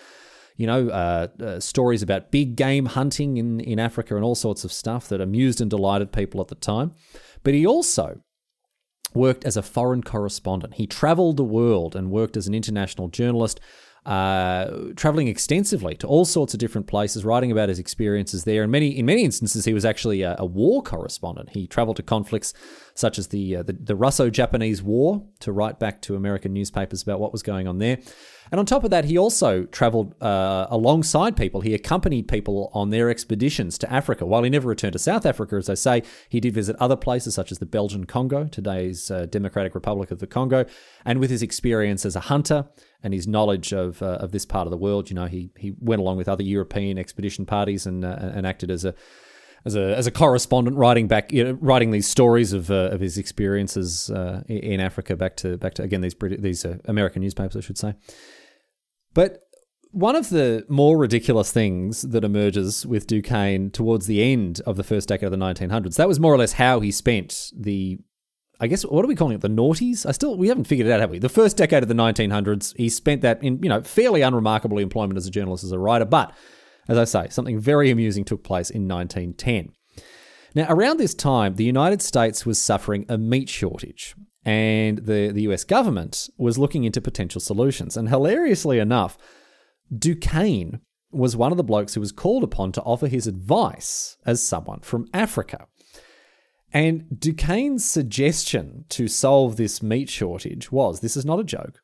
you 0.58 0.66
know, 0.66 0.88
uh, 0.88 1.28
uh, 1.40 1.60
stories 1.60 2.02
about 2.02 2.30
big 2.30 2.56
game 2.56 2.86
hunting 2.86 3.38
in, 3.38 3.60
in 3.60 3.78
Africa 3.78 4.16
and 4.16 4.24
all 4.24 4.34
sorts 4.34 4.64
of 4.64 4.72
stuff 4.72 5.08
that 5.08 5.20
amused 5.20 5.60
and 5.60 5.70
delighted 5.70 6.12
people 6.12 6.40
at 6.40 6.48
the 6.48 6.56
time. 6.56 6.92
But 7.44 7.54
he 7.54 7.64
also 7.64 8.20
worked 9.14 9.44
as 9.44 9.56
a 9.56 9.62
foreign 9.62 10.02
correspondent. 10.02 10.74
He 10.74 10.86
traveled 10.86 11.36
the 11.36 11.44
world 11.44 11.96
and 11.96 12.10
worked 12.10 12.36
as 12.36 12.46
an 12.46 12.54
international 12.54 13.08
journalist 13.08 13.60
uh, 14.08 14.92
traveling 14.96 15.28
extensively 15.28 15.94
to 15.94 16.06
all 16.06 16.24
sorts 16.24 16.54
of 16.54 16.60
different 16.60 16.86
places, 16.86 17.26
writing 17.26 17.52
about 17.52 17.68
his 17.68 17.78
experiences 17.78 18.44
there. 18.44 18.62
And 18.62 18.72
many, 18.72 18.88
in 18.88 19.04
many 19.04 19.22
instances, 19.22 19.66
he 19.66 19.74
was 19.74 19.84
actually 19.84 20.22
a, 20.22 20.34
a 20.38 20.46
war 20.46 20.82
correspondent. 20.82 21.50
He 21.50 21.66
traveled 21.66 21.96
to 21.96 22.02
conflicts 22.02 22.54
such 22.98 23.18
as 23.18 23.28
the 23.28 23.56
uh, 23.56 23.62
the, 23.62 23.72
the 23.72 23.94
Russo-Japanese 23.94 24.82
War 24.82 25.22
to 25.40 25.52
write 25.52 25.78
back 25.78 26.02
to 26.02 26.16
American 26.16 26.52
newspapers 26.52 27.02
about 27.02 27.20
what 27.20 27.32
was 27.32 27.42
going 27.42 27.68
on 27.68 27.78
there. 27.78 27.98
And 28.50 28.58
on 28.58 28.66
top 28.66 28.82
of 28.82 28.90
that, 28.90 29.04
he 29.04 29.18
also 29.18 29.64
traveled 29.64 30.20
uh, 30.22 30.66
alongside 30.70 31.36
people. 31.36 31.60
He 31.60 31.74
accompanied 31.74 32.28
people 32.28 32.70
on 32.72 32.90
their 32.90 33.10
expeditions 33.10 33.76
to 33.78 33.92
Africa. 33.92 34.24
While 34.24 34.42
he 34.42 34.50
never 34.50 34.68
returned 34.68 34.94
to 34.94 34.98
South 34.98 35.26
Africa, 35.26 35.56
as 35.56 35.68
I 35.68 35.74
say, 35.74 36.02
he 36.30 36.40
did 36.40 36.54
visit 36.54 36.74
other 36.80 36.96
places 36.96 37.34
such 37.34 37.52
as 37.52 37.58
the 37.58 37.66
Belgian 37.66 38.04
Congo, 38.04 38.46
today's 38.46 39.10
uh, 39.10 39.26
Democratic 39.26 39.74
Republic 39.74 40.10
of 40.10 40.18
the 40.18 40.26
Congo. 40.26 40.64
And 41.04 41.20
with 41.20 41.30
his 41.30 41.42
experience 41.42 42.06
as 42.06 42.16
a 42.16 42.20
hunter 42.20 42.66
and 43.02 43.12
his 43.12 43.28
knowledge 43.28 43.72
of 43.72 44.02
uh, 44.02 44.24
of 44.24 44.32
this 44.32 44.46
part 44.46 44.66
of 44.66 44.70
the 44.70 44.76
world, 44.76 45.10
you 45.10 45.14
know, 45.14 45.26
he 45.26 45.50
he 45.56 45.74
went 45.78 46.00
along 46.00 46.16
with 46.16 46.28
other 46.28 46.42
European 46.42 46.98
expedition 46.98 47.44
parties 47.46 47.86
and 47.86 48.04
uh, 48.04 48.32
and 48.34 48.46
acted 48.46 48.70
as 48.70 48.84
a 48.84 48.94
as 49.64 49.74
a 49.74 49.96
as 49.96 50.06
a 50.06 50.10
correspondent 50.10 50.76
writing 50.76 51.08
back 51.08 51.32
you 51.32 51.44
know, 51.44 51.58
writing 51.60 51.90
these 51.90 52.08
stories 52.08 52.52
of 52.52 52.70
uh, 52.70 52.90
of 52.90 53.00
his 53.00 53.18
experiences 53.18 54.10
uh, 54.10 54.42
in 54.48 54.80
Africa 54.80 55.16
back 55.16 55.36
to 55.36 55.56
back 55.56 55.74
to 55.74 55.82
again 55.82 56.00
these 56.00 56.14
British, 56.14 56.40
these 56.40 56.64
uh, 56.64 56.78
American 56.86 57.22
newspapers 57.22 57.56
I 57.56 57.60
should 57.60 57.78
say. 57.78 57.94
But 59.14 59.42
one 59.90 60.16
of 60.16 60.28
the 60.28 60.64
more 60.68 60.98
ridiculous 60.98 61.50
things 61.50 62.02
that 62.02 62.24
emerges 62.24 62.84
with 62.84 63.06
Duquesne 63.06 63.70
towards 63.70 64.06
the 64.06 64.22
end 64.22 64.60
of 64.66 64.76
the 64.76 64.84
first 64.84 65.08
decade 65.08 65.32
of 65.32 65.38
the 65.38 65.44
1900s, 65.44 65.96
that 65.96 66.08
was 66.08 66.20
more 66.20 66.32
or 66.32 66.38
less 66.38 66.52
how 66.52 66.80
he 66.80 66.90
spent 66.90 67.50
the, 67.56 67.98
I 68.60 68.66
guess, 68.66 68.82
what 68.82 69.04
are 69.04 69.08
we 69.08 69.14
calling 69.14 69.34
it? 69.34 69.40
The 69.40 69.48
noughties? 69.48 70.04
I 70.04 70.12
still, 70.12 70.36
we 70.36 70.48
haven't 70.48 70.64
figured 70.64 70.86
it 70.86 70.92
out, 70.92 71.00
have 71.00 71.10
we? 71.10 71.18
The 71.18 71.28
first 71.28 71.56
decade 71.56 71.82
of 71.82 71.88
the 71.88 71.94
1900s, 71.94 72.76
he 72.76 72.88
spent 72.88 73.22
that 73.22 73.42
in, 73.42 73.62
you 73.62 73.68
know, 73.68 73.82
fairly 73.82 74.20
unremarkable 74.20 74.78
employment 74.78 75.16
as 75.16 75.26
a 75.26 75.30
journalist, 75.30 75.64
as 75.64 75.72
a 75.72 75.78
writer. 75.78 76.04
But, 76.04 76.34
as 76.88 76.98
I 76.98 77.04
say, 77.04 77.28
something 77.28 77.58
very 77.58 77.90
amusing 77.90 78.24
took 78.24 78.42
place 78.42 78.70
in 78.70 78.88
1910. 78.88 79.72
Now, 80.54 80.66
around 80.68 80.98
this 80.98 81.14
time, 81.14 81.54
the 81.54 81.64
United 81.64 82.02
States 82.02 82.46
was 82.46 82.60
suffering 82.60 83.04
a 83.08 83.18
meat 83.18 83.48
shortage 83.48 84.14
and 84.44 84.98
the, 84.98 85.30
the 85.30 85.42
US 85.42 85.64
government 85.64 86.30
was 86.38 86.58
looking 86.58 86.84
into 86.84 87.00
potential 87.00 87.40
solutions. 87.40 87.96
And 87.96 88.08
hilariously 88.08 88.78
enough, 88.78 89.18
Duquesne 89.94 90.80
was 91.10 91.36
one 91.36 91.52
of 91.52 91.58
the 91.58 91.64
blokes 91.64 91.94
who 91.94 92.00
was 92.00 92.12
called 92.12 92.44
upon 92.44 92.72
to 92.72 92.82
offer 92.82 93.06
his 93.06 93.26
advice 93.26 94.16
as 94.24 94.44
someone 94.44 94.80
from 94.80 95.06
Africa. 95.12 95.66
And 96.72 97.18
Duquesne's 97.18 97.88
suggestion 97.88 98.84
to 98.90 99.08
solve 99.08 99.56
this 99.56 99.82
meat 99.82 100.08
shortage 100.08 100.70
was 100.70 101.00
this 101.00 101.16
is 101.16 101.24
not 101.24 101.40
a 101.40 101.44
joke. 101.44 101.80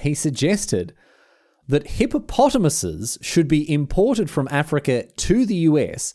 He 0.00 0.14
suggested 0.14 0.94
that 1.68 1.86
hippopotamuses 1.86 3.18
should 3.22 3.48
be 3.48 3.70
imported 3.70 4.30
from 4.30 4.48
Africa 4.50 5.04
to 5.16 5.46
the 5.46 5.54
US 5.54 6.14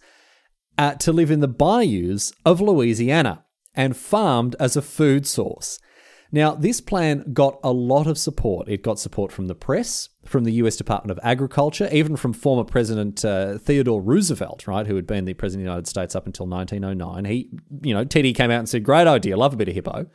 uh, 0.77 0.93
to 0.95 1.11
live 1.11 1.31
in 1.31 1.39
the 1.39 1.47
bayous 1.47 2.33
of 2.45 2.61
Louisiana 2.61 3.45
and 3.73 3.95
farmed 3.95 4.55
as 4.59 4.75
a 4.75 4.81
food 4.81 5.25
source. 5.25 5.79
Now, 6.31 6.55
this 6.55 6.81
plan 6.81 7.31
got 7.33 7.57
a 7.63 7.71
lot 7.71 8.05
of 8.05 8.17
support. 8.17 8.67
It 8.67 8.83
got 8.83 8.99
support 8.99 9.31
from 9.31 9.47
the 9.47 9.55
press, 9.55 10.09
from 10.25 10.43
the 10.43 10.51
US 10.53 10.75
Department 10.75 11.17
of 11.17 11.23
Agriculture, 11.23 11.87
even 11.91 12.17
from 12.17 12.33
former 12.33 12.65
President 12.65 13.23
uh, 13.23 13.57
Theodore 13.57 14.01
Roosevelt, 14.01 14.67
right, 14.67 14.85
who 14.85 14.95
had 14.95 15.07
been 15.07 15.23
the 15.23 15.33
President 15.33 15.63
of 15.63 15.65
the 15.67 15.71
United 15.71 15.87
States 15.87 16.15
up 16.15 16.25
until 16.25 16.47
1909. 16.47 17.25
He, 17.25 17.49
you 17.81 17.93
know, 17.93 18.03
Teddy 18.03 18.33
came 18.33 18.51
out 18.51 18.59
and 18.59 18.67
said, 18.67 18.83
Great 18.83 19.07
idea, 19.07 19.37
love 19.37 19.53
a 19.53 19.57
bit 19.57 19.69
of 19.69 19.75
hippo. 19.75 20.07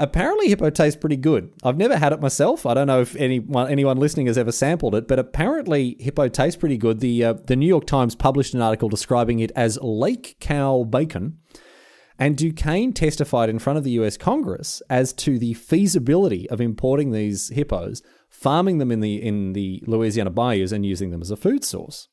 Apparently, 0.00 0.48
hippo 0.48 0.70
tastes 0.70 0.98
pretty 0.98 1.16
good. 1.16 1.52
I've 1.62 1.76
never 1.76 1.98
had 1.98 2.14
it 2.14 2.22
myself. 2.22 2.64
I 2.64 2.72
don't 2.72 2.86
know 2.86 3.02
if 3.02 3.14
anyone 3.16 3.70
anyone 3.70 3.98
listening 3.98 4.28
has 4.28 4.38
ever 4.38 4.50
sampled 4.50 4.94
it, 4.94 5.06
but 5.06 5.18
apparently, 5.18 5.96
hippo 6.00 6.28
tastes 6.28 6.58
pretty 6.58 6.78
good. 6.78 7.00
The 7.00 7.22
uh, 7.22 7.34
the 7.34 7.54
New 7.54 7.66
York 7.66 7.86
Times 7.86 8.14
published 8.14 8.54
an 8.54 8.62
article 8.62 8.88
describing 8.88 9.40
it 9.40 9.52
as 9.54 9.78
lake 9.82 10.36
cow 10.40 10.84
bacon. 10.84 11.36
And 12.18 12.36
Duquesne 12.36 12.94
testified 12.94 13.50
in 13.50 13.58
front 13.58 13.76
of 13.76 13.84
the 13.84 13.92
US 13.92 14.16
Congress 14.16 14.82
as 14.88 15.12
to 15.14 15.38
the 15.38 15.52
feasibility 15.52 16.48
of 16.48 16.62
importing 16.62 17.12
these 17.12 17.50
hippos, 17.50 18.02
farming 18.30 18.78
them 18.78 18.90
in 18.90 19.00
the 19.00 19.22
in 19.22 19.52
the 19.52 19.84
Louisiana 19.86 20.30
bayous 20.30 20.72
and 20.72 20.86
using 20.86 21.10
them 21.10 21.20
as 21.20 21.30
a 21.30 21.36
food 21.36 21.62
source. 21.62 22.08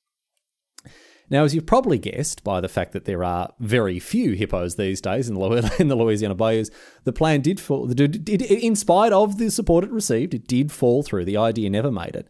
Now, 1.29 1.43
as 1.43 1.53
you've 1.53 1.65
probably 1.65 1.97
guessed 1.97 2.43
by 2.43 2.61
the 2.61 2.69
fact 2.69 2.93
that 2.93 3.05
there 3.05 3.23
are 3.23 3.53
very 3.59 3.99
few 3.99 4.33
hippos 4.33 4.75
these 4.75 5.01
days 5.01 5.27
in 5.27 5.35
the, 5.35 5.41
Louisiana 5.95 6.35
bayous, 6.35 6.69
the 7.03 7.13
plan 7.13 7.41
did 7.41 7.59
fall. 7.59 7.91
In 7.91 8.75
spite 8.75 9.11
of 9.11 9.37
the 9.37 9.51
support 9.51 9.83
it 9.83 9.91
received, 9.91 10.33
it 10.33 10.47
did 10.47 10.71
fall 10.71 11.03
through. 11.03 11.25
The 11.25 11.37
idea 11.37 11.69
never 11.69 11.91
made 11.91 12.15
it. 12.15 12.27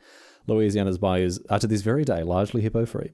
Louisiana's 0.48 0.98
bayous 0.98 1.40
are 1.50 1.60
to 1.60 1.68
this 1.68 1.82
very 1.82 2.06
day 2.06 2.24
largely 2.24 2.62
hippo 2.62 2.86
free. 2.86 3.12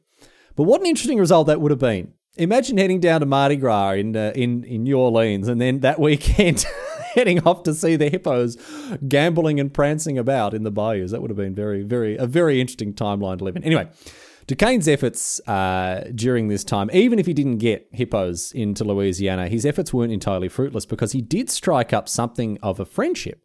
But 0.55 0.63
what 0.63 0.81
an 0.81 0.87
interesting 0.87 1.17
result 1.17 1.47
that 1.47 1.59
would 1.59 1.71
have 1.71 1.79
been 1.79 2.13
Imagine 2.35 2.79
heading 2.79 2.99
down 2.99 3.19
to 3.19 3.27
Mardi 3.27 3.55
Gras 3.55 3.91
in 3.91 4.15
uh, 4.15 4.31
in 4.33 4.63
in 4.63 4.83
New 4.83 4.97
Orleans, 4.97 5.47
and 5.47 5.61
then 5.61 5.81
that 5.81 5.99
weekend 5.99 6.65
heading 7.13 7.39
off 7.43 7.61
to 7.63 7.75
see 7.75 7.95
the 7.95 8.09
hippos 8.09 8.57
gambling 9.07 9.59
and 9.59 9.71
prancing 9.71 10.17
about 10.17 10.55
in 10.55 10.63
the 10.63 10.71
bayous. 10.71 11.11
That 11.11 11.21
would 11.21 11.29
have 11.29 11.37
been 11.37 11.53
very, 11.53 11.83
very 11.83 12.17
a 12.17 12.25
very 12.25 12.59
interesting 12.59 12.93
timeline 12.93 13.37
to 13.37 13.43
live 13.43 13.55
in. 13.55 13.63
Anyway, 13.63 13.87
Duquesne's 14.47 14.87
efforts 14.87 15.39
uh, 15.47 16.09
during 16.13 16.47
this 16.47 16.63
time, 16.63 16.89
even 16.93 17.19
if 17.19 17.25
he 17.25 17.33
didn't 17.33 17.57
get 17.59 17.87
hippos 17.91 18.51
into 18.51 18.83
Louisiana, 18.83 19.47
his 19.47 19.65
efforts 19.65 19.93
weren't 19.93 20.11
entirely 20.11 20.49
fruitless 20.49 20.85
because 20.85 21.13
he 21.13 21.21
did 21.21 21.49
strike 21.49 21.93
up 21.93 22.09
something 22.09 22.57
of 22.61 22.79
a 22.79 22.85
friendship 22.85 23.41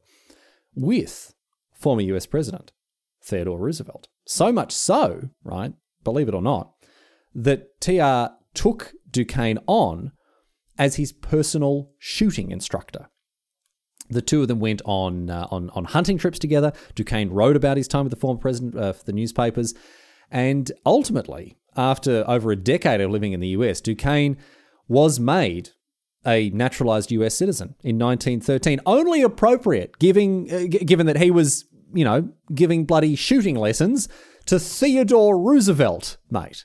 with 0.75 1.35
former 1.73 2.03
U.S. 2.03 2.27
President 2.27 2.73
Theodore 3.23 3.59
Roosevelt. 3.59 4.09
So 4.27 4.53
much 4.53 4.73
so, 4.73 5.31
right? 5.45 5.73
Believe 6.05 6.29
it 6.29 6.35
or 6.35 6.43
not, 6.43 6.73
that 7.35 7.81
TR 7.81 8.35
took 8.55 8.93
Duquesne 9.11 9.59
on 9.67 10.13
as 10.77 10.97
his 10.97 11.13
personal 11.13 11.91
shooting 11.99 12.51
instructor. 12.51 13.09
The 14.11 14.23
two 14.23 14.43
of 14.43 14.49
them 14.49 14.61
went 14.61 14.81
on 14.87 15.29
uh, 15.29 15.47
on 15.51 15.69
on 15.71 15.85
hunting 15.85 16.17
trips 16.17 16.39
together. 16.39 16.73
Duquesne 16.95 17.31
wrote 17.31 17.57
about 17.57 17.77
his 17.77 17.89
time 17.89 18.05
with 18.05 18.11
the 18.11 18.17
former 18.17 18.41
president 18.41 18.75
uh, 18.75 18.95
for 18.95 19.05
the 19.05 19.13
newspapers, 19.13 19.75
and 20.31 20.71
ultimately, 20.85 21.57
after 21.77 22.25
over 22.29 22.51
a 22.51 22.57
decade 22.57 23.01
of 23.01 23.11
living 23.11 23.33
in 23.33 23.41
the 23.41 23.49
U.S., 23.49 23.81
Duquesne 23.81 24.37
was 24.88 25.21
made 25.21 25.71
a 26.27 26.51
naturalized 26.51 27.11
U.S. 27.12 27.35
citizen 27.35 27.75
in 27.83 27.99
1913. 27.99 28.81
Only 28.85 29.23
appropriate, 29.23 29.99
giving 29.99 30.53
uh, 30.53 30.64
given 30.85 31.07
that 31.07 31.19
he 31.19 31.31
was, 31.31 31.64
you 31.95 32.05
know, 32.05 32.31
giving 32.55 32.85
bloody 32.85 33.14
shooting 33.14 33.57
lessons 33.57 34.09
to 34.47 34.59
Theodore 34.59 35.38
Roosevelt, 35.38 36.17
mate. 36.31 36.64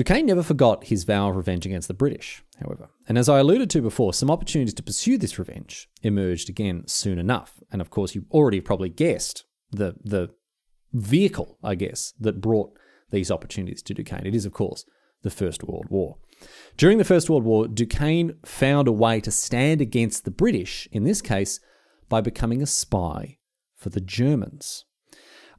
Duquesne 0.00 0.24
never 0.24 0.42
forgot 0.42 0.84
his 0.84 1.04
vow 1.04 1.28
of 1.28 1.36
revenge 1.36 1.66
against 1.66 1.86
the 1.86 1.92
British, 1.92 2.42
however, 2.58 2.88
and 3.06 3.18
as 3.18 3.28
I 3.28 3.38
alluded 3.38 3.68
to 3.68 3.82
before, 3.82 4.14
some 4.14 4.30
opportunities 4.30 4.72
to 4.72 4.82
pursue 4.82 5.18
this 5.18 5.38
revenge 5.38 5.90
emerged 6.02 6.48
again 6.48 6.84
soon 6.86 7.18
enough. 7.18 7.60
And 7.70 7.82
of 7.82 7.90
course, 7.90 8.14
you 8.14 8.24
already 8.30 8.62
probably 8.62 8.88
guessed 8.88 9.44
the 9.70 9.96
the 10.02 10.30
vehicle, 10.94 11.58
I 11.62 11.74
guess, 11.74 12.14
that 12.18 12.40
brought 12.40 12.72
these 13.10 13.30
opportunities 13.30 13.82
to 13.82 13.92
Duquesne. 13.92 14.26
It 14.26 14.34
is, 14.34 14.46
of 14.46 14.54
course, 14.54 14.86
the 15.20 15.28
First 15.28 15.64
World 15.64 15.88
War. 15.90 16.16
During 16.78 16.96
the 16.96 17.04
First 17.04 17.28
World 17.28 17.44
War, 17.44 17.68
Duquesne 17.68 18.38
found 18.42 18.88
a 18.88 18.92
way 18.92 19.20
to 19.20 19.30
stand 19.30 19.82
against 19.82 20.24
the 20.24 20.30
British, 20.30 20.88
in 20.92 21.04
this 21.04 21.20
case, 21.20 21.60
by 22.08 22.22
becoming 22.22 22.62
a 22.62 22.66
spy 22.66 23.36
for 23.76 23.90
the 23.90 24.00
Germans. 24.00 24.86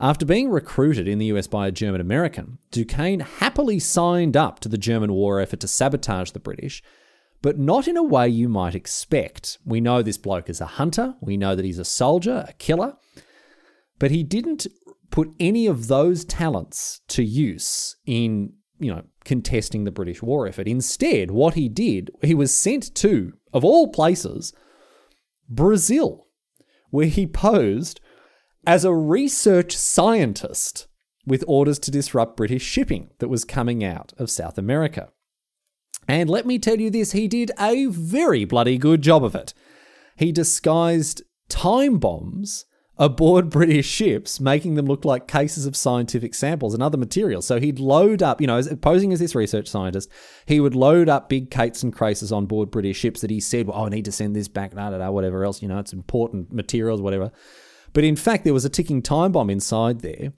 After 0.02 0.26
being 0.26 0.50
recruited 0.50 1.08
in 1.08 1.20
the 1.20 1.28
US 1.28 1.46
by 1.46 1.68
a 1.68 1.72
German 1.72 2.02
American, 2.02 2.58
Duquesne 2.72 3.20
happily 3.20 3.78
signed 3.78 4.36
up 4.36 4.60
to 4.62 4.70
the 4.70 4.78
German 4.80 5.14
war 5.14 5.40
effort 5.40 5.60
to 5.60 5.68
sabotage 5.68 6.32
the 6.32 6.40
British, 6.40 6.82
but 7.44 7.60
not 7.60 7.88
in 7.88 7.98
a 7.98 8.04
way 8.04 8.28
you 8.28 8.50
might 8.50 8.74
expect. 8.74 9.60
We 9.64 9.80
know 9.80 10.02
this 10.02 10.18
bloke 10.18 10.50
is 10.50 10.60
a 10.60 10.66
hunter, 10.66 11.14
we 11.22 11.38
know 11.38 11.56
that 11.56 11.66
he's 11.66 11.78
a 11.78 11.86
soldier, 11.86 12.46
a 12.50 12.54
killer, 12.54 12.98
but 14.00 14.10
he 14.10 14.24
didn't 14.24 14.66
put 15.12 15.30
any 15.40 15.68
of 15.68 15.88
those 15.88 16.26
talents 16.26 17.02
to 17.10 17.24
use 17.24 17.96
in, 18.08 18.54
you 18.80 18.92
know, 18.92 19.04
contesting 19.24 19.84
the 19.84 19.92
British 19.92 20.24
war 20.24 20.48
effort. 20.48 20.68
Instead, 20.68 21.30
what 21.30 21.54
he 21.54 21.70
did, 21.70 22.10
he 22.24 22.34
was 22.34 22.52
sent 22.52 22.96
to, 22.96 23.34
of 23.54 23.64
all 23.64 23.90
places, 23.90 24.52
Brazil, 25.48 26.26
where 26.90 27.06
he 27.06 27.28
posed 27.28 28.02
as 28.66 28.86
a 28.86 28.94
research 28.94 29.76
scientist 29.76 30.88
with 31.26 31.44
orders 31.48 31.80
to 31.80 31.92
disrupt 31.92 32.38
British 32.38 32.64
shipping 32.64 33.10
that 33.20 33.28
was 33.28 33.46
coming 33.46 33.84
out 33.84 34.14
of 34.18 34.30
South 34.30 34.58
America. 34.58 35.10
And 36.08 36.30
let 36.30 36.46
me 36.46 36.60
tell 36.60 36.80
you 36.80 36.90
this, 36.90 37.12
he 37.12 37.28
did 37.28 37.52
a 37.60 37.86
very 37.86 38.46
bloody 38.46 38.78
good 38.78 39.02
job 39.02 39.24
of 39.24 39.36
it. 39.36 39.54
He 40.16 40.32
disguised 40.32 41.22
time 41.48 42.00
bombs 42.00 42.66
aboard 42.98 43.50
British 43.50 43.88
ships, 43.88 44.40
making 44.40 44.76
them 44.76 44.86
look 44.86 45.06
like 45.06 45.28
cases 45.28 45.66
of 45.66 45.76
scientific 45.76 46.36
samples 46.36 46.74
and 46.74 46.84
other 46.84 46.98
materials. 46.98 47.48
So 47.48 47.60
he'd 47.60 47.80
load 47.80 48.22
up, 48.22 48.42
you 48.42 48.48
know, 48.48 48.62
posing 48.82 49.12
as 49.12 49.20
this 49.20 49.34
research 49.34 49.68
scientist, 49.68 50.10
he 50.46 50.60
would 50.60 50.76
load 50.76 51.10
up 51.10 51.30
big 51.30 51.50
cates 51.50 51.82
and 51.82 51.94
craces 51.94 52.32
on 52.32 52.46
board 52.46 52.70
British 52.70 52.98
ships 52.98 53.22
that 53.22 53.32
he 53.32 53.40
said, 53.40 53.68
well, 53.68 53.78
oh, 53.80 53.86
I 53.86 53.90
need 53.90 54.06
to 54.06 54.12
send 54.12 54.36
this 54.36 54.48
back, 54.48 54.76
da 54.76 54.92
da 54.92 55.00
da, 55.00 55.10
whatever 55.10 55.44
else, 55.44 55.62
you 55.62 55.68
know, 55.68 55.80
it's 55.80 55.94
important 55.94 56.52
materials, 56.52 57.02
whatever. 57.02 57.32
But 57.94 58.04
in 58.04 58.16
fact, 58.16 58.44
there 58.44 58.54
was 58.54 58.66
a 58.66 58.70
ticking 58.70 59.02
time 59.02 59.32
bomb 59.32 59.50
inside 59.50 60.02
there, 60.02 60.34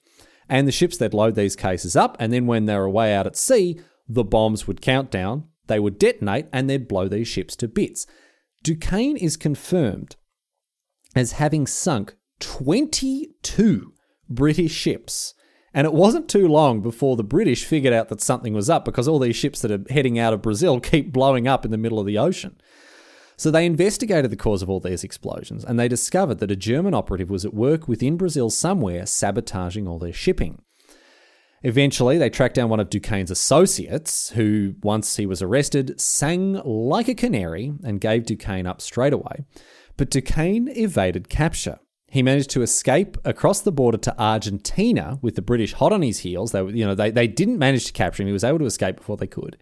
and 0.50 0.68
the 0.68 0.72
ships 0.72 0.98
they'd 0.98 1.14
load 1.14 1.36
these 1.36 1.56
cases 1.56 1.96
up, 1.96 2.18
and 2.20 2.34
then 2.34 2.48
when 2.48 2.66
they 2.66 2.76
were 2.76 2.86
away 2.86 3.14
out 3.14 3.28
at 3.28 3.36
sea, 3.36 3.80
the 4.08 4.24
bombs 4.24 4.68
would 4.68 4.82
count 4.82 5.12
down, 5.12 5.48
they 5.68 5.80
would 5.80 5.98
detonate, 5.98 6.48
and 6.52 6.70
they'd 6.70 6.88
blow 6.88 7.08
these 7.08 7.28
ships 7.28 7.56
to 7.58 7.68
bits. 7.68 8.06
Duquesne 8.64 9.18
is 9.18 9.38
confirmed 9.38 10.16
as 11.16 11.34
having 11.34 11.68
sunk 11.68 12.16
22 12.40 13.94
British 14.30 14.72
ships. 14.72 15.34
And 15.74 15.86
it 15.86 15.94
wasn't 15.94 16.30
too 16.30 16.48
long 16.48 16.82
before 16.82 17.16
the 17.16 17.24
British 17.24 17.66
figured 17.66 17.94
out 17.94 18.10
that 18.10 18.22
something 18.22 18.54
was 18.54 18.70
up 18.70 18.86
because 18.86 19.08
all 19.08 19.20
these 19.20 19.36
ships 19.36 19.62
that 19.62 19.72
are 19.72 19.84
heading 19.92 20.20
out 20.20 20.34
of 20.34 20.42
Brazil 20.42 20.80
keep 20.82 21.12
blowing 21.12 21.48
up 21.48 21.66
in 21.66 21.72
the 21.72 21.78
middle 21.78 22.00
of 22.00 22.06
the 22.06 22.18
ocean. 22.18 22.58
So 23.38 23.52
they 23.52 23.66
investigated 23.66 24.32
the 24.32 24.36
cause 24.36 24.62
of 24.62 24.70
all 24.70 24.80
these 24.80 25.04
explosions 25.04 25.64
and 25.64 25.80
they 25.80 25.88
discovered 25.88 26.40
that 26.40 26.52
a 26.52 26.56
German 26.56 26.94
operative 26.94 27.30
was 27.30 27.46
at 27.46 27.54
work 27.54 27.88
within 27.88 28.18
Brazil 28.18 28.50
somewhere 28.50 29.06
sabotaging 29.06 29.88
all 29.88 30.00
their 30.00 30.14
shipping. 30.14 30.62
Eventually, 31.64 32.18
they 32.18 32.30
tracked 32.30 32.56
down 32.56 32.70
one 32.70 32.82
of 32.82 32.90
Duquesne's 32.90 33.32
associates, 33.32 34.32
who, 34.32 34.76
once 34.84 35.16
he 35.16 35.26
was 35.26 35.42
arrested, 35.42 36.00
sang 36.00 36.62
like 36.66 37.08
a 37.08 37.16
canary 37.16 37.74
and 37.86 38.02
gave 38.02 38.26
Duquesne 38.26 38.68
up 38.68 38.82
straight 38.82 39.14
away. 39.14 39.46
But 39.96 40.10
Duquesne 40.10 40.68
evaded 40.76 41.30
capture. 41.30 41.80
He 42.08 42.22
managed 42.22 42.50
to 42.52 42.62
escape 42.62 43.18
across 43.24 43.62
the 43.62 43.72
border 43.72 43.98
to 44.00 44.22
Argentina 44.22 45.18
with 45.22 45.36
the 45.36 45.42
British 45.42 45.74
hot 45.74 45.94
on 45.94 46.02
his 46.02 46.20
heels. 46.20 46.52
They, 46.52 46.64
you 46.64 46.86
know, 46.86 46.96
they, 46.96 47.12
they 47.12 47.28
didn't 47.28 47.58
manage 47.58 47.86
to 47.86 47.94
capture 47.94 48.22
him. 48.22 48.28
He 48.28 48.34
was 48.34 48.44
able 48.44 48.60
to 48.60 48.66
escape 48.66 48.98
before 48.98 49.18
they 49.18 49.26
could. 49.26 49.58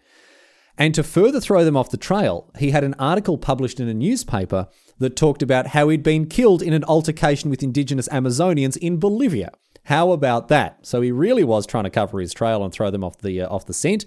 And 0.81 0.95
to 0.95 1.03
further 1.03 1.39
throw 1.39 1.63
them 1.63 1.77
off 1.77 1.91
the 1.91 1.95
trail, 1.95 2.49
he 2.57 2.71
had 2.71 2.83
an 2.83 2.95
article 2.97 3.37
published 3.37 3.79
in 3.79 3.87
a 3.87 3.93
newspaper 3.93 4.67
that 4.97 5.15
talked 5.15 5.43
about 5.43 5.67
how 5.67 5.89
he'd 5.89 6.01
been 6.01 6.25
killed 6.25 6.63
in 6.63 6.73
an 6.73 6.83
altercation 6.85 7.51
with 7.51 7.61
indigenous 7.61 8.07
Amazonians 8.07 8.77
in 8.77 8.97
Bolivia. 8.97 9.51
How 9.83 10.11
about 10.11 10.47
that? 10.47 10.79
So 10.81 11.01
he 11.01 11.11
really 11.11 11.43
was 11.43 11.67
trying 11.67 11.83
to 11.83 11.91
cover 11.91 12.19
his 12.19 12.33
trail 12.33 12.63
and 12.63 12.73
throw 12.73 12.89
them 12.89 13.03
off 13.03 13.19
the 13.19 13.41
uh, 13.41 13.47
off 13.47 13.67
the 13.67 13.75
scent. 13.75 14.05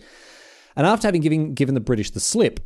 And 0.75 0.85
after 0.85 1.07
having 1.07 1.21
given 1.21 1.55
given 1.55 1.77
the 1.77 1.81
British 1.81 2.11
the 2.11 2.19
slip, 2.19 2.59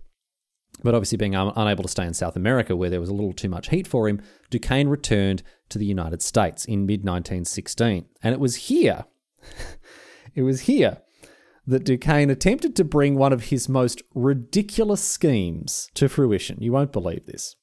but 0.83 0.94
obviously 0.94 1.18
being 1.18 1.37
un- 1.37 1.53
unable 1.55 1.83
to 1.83 1.90
stay 1.90 2.07
in 2.07 2.14
South 2.14 2.35
America 2.35 2.75
where 2.75 2.88
there 2.88 3.01
was 3.01 3.11
a 3.11 3.14
little 3.14 3.35
too 3.35 3.51
much 3.51 3.68
heat 3.68 3.87
for 3.87 4.09
him, 4.09 4.23
Duquesne 4.49 4.88
returned 4.88 5.42
to 5.68 5.77
the 5.77 5.85
United 5.85 6.23
States 6.23 6.64
in 6.64 6.87
mid 6.87 7.01
1916. 7.01 8.07
And 8.23 8.33
it 8.33 8.40
was 8.40 8.57
here, 8.57 9.05
it 10.35 10.44
was 10.44 10.61
here 10.61 11.03
that 11.68 11.85
Duquesne 11.85 12.31
attempted 12.31 12.74
to 12.76 12.85
bring 12.85 13.16
one 13.16 13.33
of 13.33 13.44
his 13.44 13.68
most 13.68 14.02
ridiculous 14.14 15.02
schemes 15.02 15.90
to 15.94 16.09
fruition. 16.09 16.57
You 16.61 16.72
won't 16.72 16.92
believe 16.92 17.26
this. 17.26 17.57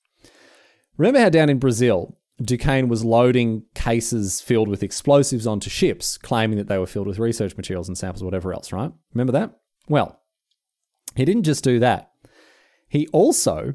Remember 0.96 1.20
how 1.20 1.30
down 1.30 1.50
in 1.50 1.58
Brazil, 1.58 2.16
Duquesne 2.40 2.88
was 2.88 3.04
loading 3.04 3.64
cases 3.74 4.42
filled 4.42 4.68
with 4.68 4.84
explosives 4.84 5.48
onto 5.48 5.72
ships, 5.72 6.20
claiming 6.20 6.58
that 6.58 6.68
they 6.68 6.78
were 6.78 6.86
filled 6.86 7.08
with 7.08 7.18
research 7.18 7.58
materials 7.58 7.88
and 7.88 7.98
samples, 7.98 8.24
whatever 8.24 8.54
else, 8.54 8.72
right? 8.72 8.92
Remember 9.14 9.34
that? 9.34 9.58
Well, 9.90 10.22
he 11.16 11.26
didn't 11.26 11.44
just 11.44 11.64
do 11.64 11.80
that. 11.80 12.12
He 12.88 13.08
also 13.08 13.74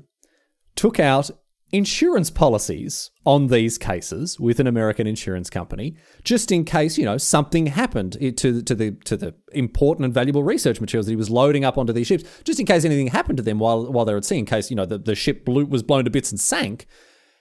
took 0.76 1.00
out 1.00 1.30
insurance 1.72 2.30
policies 2.30 3.11
on 3.24 3.46
these 3.46 3.78
cases 3.78 4.40
with 4.40 4.59
an 4.61 4.66
American 4.66 5.06
insurance 5.06 5.48
company, 5.48 5.96
just 6.24 6.50
in 6.50 6.64
case 6.64 6.98
you 6.98 7.04
know 7.04 7.18
something 7.18 7.66
happened 7.66 8.12
to 8.37 8.62
to 8.62 8.74
the 8.74 8.92
to 9.04 9.16
the 9.16 9.35
important 9.52 10.04
and 10.04 10.14
valuable 10.14 10.42
research 10.42 10.80
materials 10.80 11.06
that 11.06 11.12
he 11.12 11.16
was 11.16 11.30
loading 11.30 11.64
up 11.64 11.78
onto 11.78 11.92
these 11.92 12.06
ships, 12.06 12.24
just 12.44 12.61
in 12.61 12.66
case 12.66 12.85
anything 12.85 13.09
happened 13.09 13.37
to 13.37 13.42
them 13.42 13.59
while 13.59 13.90
while 13.92 14.04
they 14.04 14.12
were 14.12 14.18
at 14.18 14.24
sea, 14.24 14.38
in 14.38 14.46
case 14.46 14.70
you 14.70 14.76
know 14.76 14.87
the, 14.87 14.98
the 14.98 15.14
ship 15.14 15.44
blew, 15.44 15.64
was 15.64 15.83
blown 15.83 16.04
to 16.04 16.11
bits 16.11 16.30
and 16.30 16.40
sank, 16.40 16.87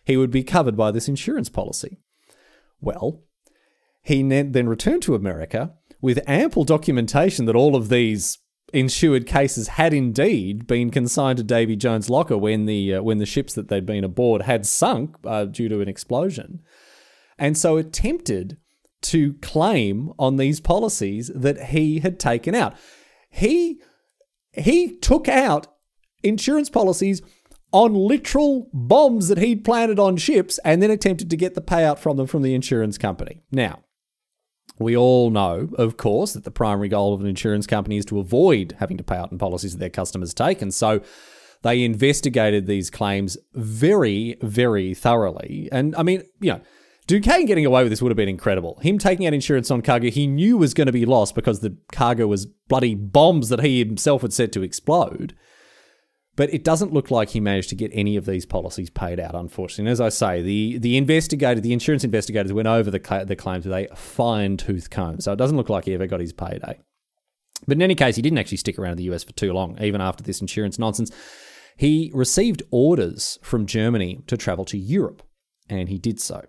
he 0.06 0.18
would 0.18 0.32
be 0.32 0.44
covered 0.44 0.78
by 0.78 0.92
this 0.92 1.08
insurance 1.08 1.50
policy. 1.50 1.98
Well, 2.82 3.24
he 4.02 4.24
then 4.24 4.70
returned 4.70 5.02
to 5.04 5.16
America 5.16 5.74
with 6.02 6.20
ample 6.28 6.64
documentation 6.64 7.46
that 7.46 7.56
all 7.56 7.76
of 7.76 7.90
these 7.90 8.38
insured 8.74 9.26
cases 9.26 9.70
had 9.70 9.94
indeed 9.94 10.68
been 10.68 10.92
consigned 10.92 11.38
to 11.38 11.44
Davy 11.44 11.76
Jones' 11.76 12.10
locker 12.10 12.38
when 12.38 12.66
the 12.66 12.96
uh, 12.96 13.02
when 13.02 13.18
the 13.18 13.26
ships 13.26 13.54
that 13.54 13.68
they'd 13.68 13.86
been 13.86 14.04
aboard 14.04 14.44
had 14.44 14.66
sunk 14.66 15.16
uh, 15.26 15.46
due 15.46 15.70
to 15.70 15.82
an 15.82 15.90
explosion, 15.90 16.62
and 17.38 17.58
so 17.58 17.78
attempted 17.78 18.58
to 19.02 19.34
claim 19.36 20.12
on 20.20 20.38
these 20.38 20.60
policies 20.60 21.32
that 21.34 21.68
he 21.68 22.00
had 22.00 22.20
taken 22.20 22.54
out. 22.54 22.76
He 23.30 23.80
he 24.52 24.98
took 24.98 25.28
out 25.28 25.68
insurance 26.24 26.70
policies 26.70 27.22
on 27.72 27.94
literal 27.94 28.70
bombs 28.74 29.28
that 29.28 29.38
he'd 29.38 29.64
planted 29.64 30.00
on 30.00 30.18
ships 30.18 30.60
and 30.66 30.82
then 30.82 30.90
attempted 30.90 31.30
to 31.30 31.38
get 31.38 31.54
the 31.54 31.62
payout 31.62 32.00
from 32.00 32.18
them 32.18 32.28
from 32.28 32.42
the 32.42 32.56
insurance 32.56 32.98
company. 32.98 33.44
Now, 33.52 33.84
we 34.80 34.96
all 34.96 35.30
know, 35.30 35.70
of 35.78 35.98
course, 35.98 36.34
that 36.34 36.46
the 36.46 36.52
primary 36.52 36.88
goal 36.88 37.14
of 37.14 37.22
an 37.22 37.28
insurance 37.28 37.68
company 37.68 37.98
is 37.98 38.06
to 38.06 38.20
avoid 38.20 38.76
having 38.80 38.98
to 38.98 39.04
pay 39.04 39.18
out 39.18 39.32
in 39.32 39.38
policies 39.38 39.74
that 39.74 39.80
their 39.80 39.90
customers 39.90 40.34
take. 40.34 40.62
And 40.62 40.74
so 40.74 41.02
they 41.62 41.84
investigated 41.84 42.66
these 42.66 42.90
claims 42.90 43.38
very, 43.54 44.38
very 44.42 44.94
thoroughly. 44.94 45.68
And 45.72 45.96
I 45.96 46.04
mean, 46.04 46.24
you 46.40 46.54
know, 46.54 46.62
Duquesne 47.08 47.46
getting 47.46 47.66
away 47.66 47.84
with 47.84 47.92
this 47.92 48.02
would 48.02 48.12
have 48.12 48.18
been 48.18 48.30
incredible. 48.30 48.80
Him 48.82 48.98
taking 49.00 49.26
out 49.26 49.34
insurance 49.34 49.70
on 49.72 49.82
cargo 49.82 50.10
he 50.10 50.28
knew 50.28 50.58
was 50.58 50.74
going 50.74 50.88
to 50.88 50.94
be 50.94 51.06
lost 51.06 51.36
because 51.36 51.60
the 51.60 51.76
cargo 51.92 52.28
was 52.28 52.46
bloody 52.46 52.96
bombs 52.96 53.50
that 53.50 53.62
he 53.62 53.80
himself 53.80 54.22
had 54.22 54.32
set 54.32 54.52
to 54.54 54.64
explode. 54.64 55.36
But 56.40 56.54
it 56.54 56.64
doesn't 56.64 56.94
look 56.94 57.12
like 57.12 57.32
he 57.32 57.42
managed 57.42 57.68
to 57.72 57.76
get 57.76 57.92
any 57.94 58.16
of 58.16 58.26
these 58.26 58.46
policies 58.46 58.90
paid 58.90 59.20
out, 59.20 59.36
unfortunately. 59.36 59.82
And 59.82 59.90
as 59.90 60.00
I 60.00 60.08
say, 60.08 60.42
the, 60.42 60.78
the 60.78 60.96
investigator, 60.96 61.60
the 61.60 61.74
insurance 61.74 62.06
investigators 62.06 62.54
went 62.54 62.70
over 62.70 62.90
the, 62.90 63.26
the 63.28 63.36
claims 63.36 63.66
with 63.66 63.74
a 63.74 63.94
fine 63.94 64.56
tooth 64.56 64.90
comb. 64.90 65.20
So 65.20 65.34
it 65.34 65.36
doesn't 65.36 65.58
look 65.58 65.68
like 65.68 65.84
he 65.84 65.94
ever 65.94 66.08
got 66.08 66.22
his 66.22 66.32
payday. 66.32 66.80
But 67.68 67.76
in 67.76 67.82
any 67.82 67.94
case, 67.94 68.16
he 68.16 68.22
didn't 68.22 68.38
actually 68.38 68.56
stick 68.56 68.80
around 68.80 68.92
in 68.92 68.98
the 69.00 69.14
US 69.14 69.26
for 69.26 69.34
too 69.34 69.52
long, 69.52 69.78
even 69.84 70.00
after 70.00 70.24
this 70.24 70.40
insurance 70.40 70.80
nonsense. 70.80 71.12
He 71.76 72.10
received 72.14 72.64
orders 72.72 73.38
from 73.42 73.66
Germany 73.66 74.22
to 74.28 74.38
travel 74.38 74.64
to 74.64 74.78
Europe, 74.78 75.24
and 75.68 75.90
he 75.90 75.98
did 75.98 76.22
so. 76.22 76.46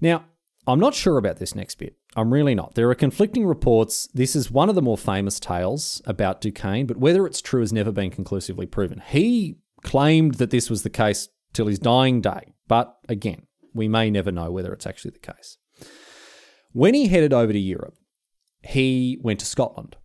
Now, 0.00 0.24
I'm 0.66 0.80
not 0.80 0.94
sure 0.94 1.18
about 1.18 1.36
this 1.36 1.54
next 1.54 1.74
bit. 1.74 1.98
I'm 2.16 2.32
really 2.32 2.54
not. 2.54 2.74
There 2.74 2.88
are 2.90 2.94
conflicting 2.94 3.46
reports. 3.46 4.08
This 4.14 4.36
is 4.36 4.50
one 4.50 4.68
of 4.68 4.74
the 4.74 4.82
more 4.82 4.96
famous 4.98 5.40
tales 5.40 6.00
about 6.06 6.40
Duquesne, 6.40 6.86
but 6.86 6.96
whether 6.96 7.26
it's 7.26 7.40
true 7.40 7.60
has 7.60 7.72
never 7.72 7.90
been 7.90 8.10
conclusively 8.10 8.66
proven. 8.66 9.02
He 9.08 9.56
claimed 9.82 10.34
that 10.34 10.50
this 10.50 10.70
was 10.70 10.82
the 10.82 10.90
case 10.90 11.28
till 11.52 11.66
his 11.66 11.78
dying 11.78 12.20
day, 12.20 12.54
but 12.68 12.96
again, 13.08 13.46
we 13.72 13.88
may 13.88 14.10
never 14.10 14.30
know 14.30 14.50
whether 14.50 14.72
it's 14.72 14.86
actually 14.86 15.10
the 15.10 15.32
case. 15.32 15.58
When 16.72 16.94
he 16.94 17.08
headed 17.08 17.32
over 17.32 17.52
to 17.52 17.58
Europe, 17.58 17.96
he 18.62 19.18
went 19.20 19.40
to 19.40 19.46
Scotland. 19.46 19.96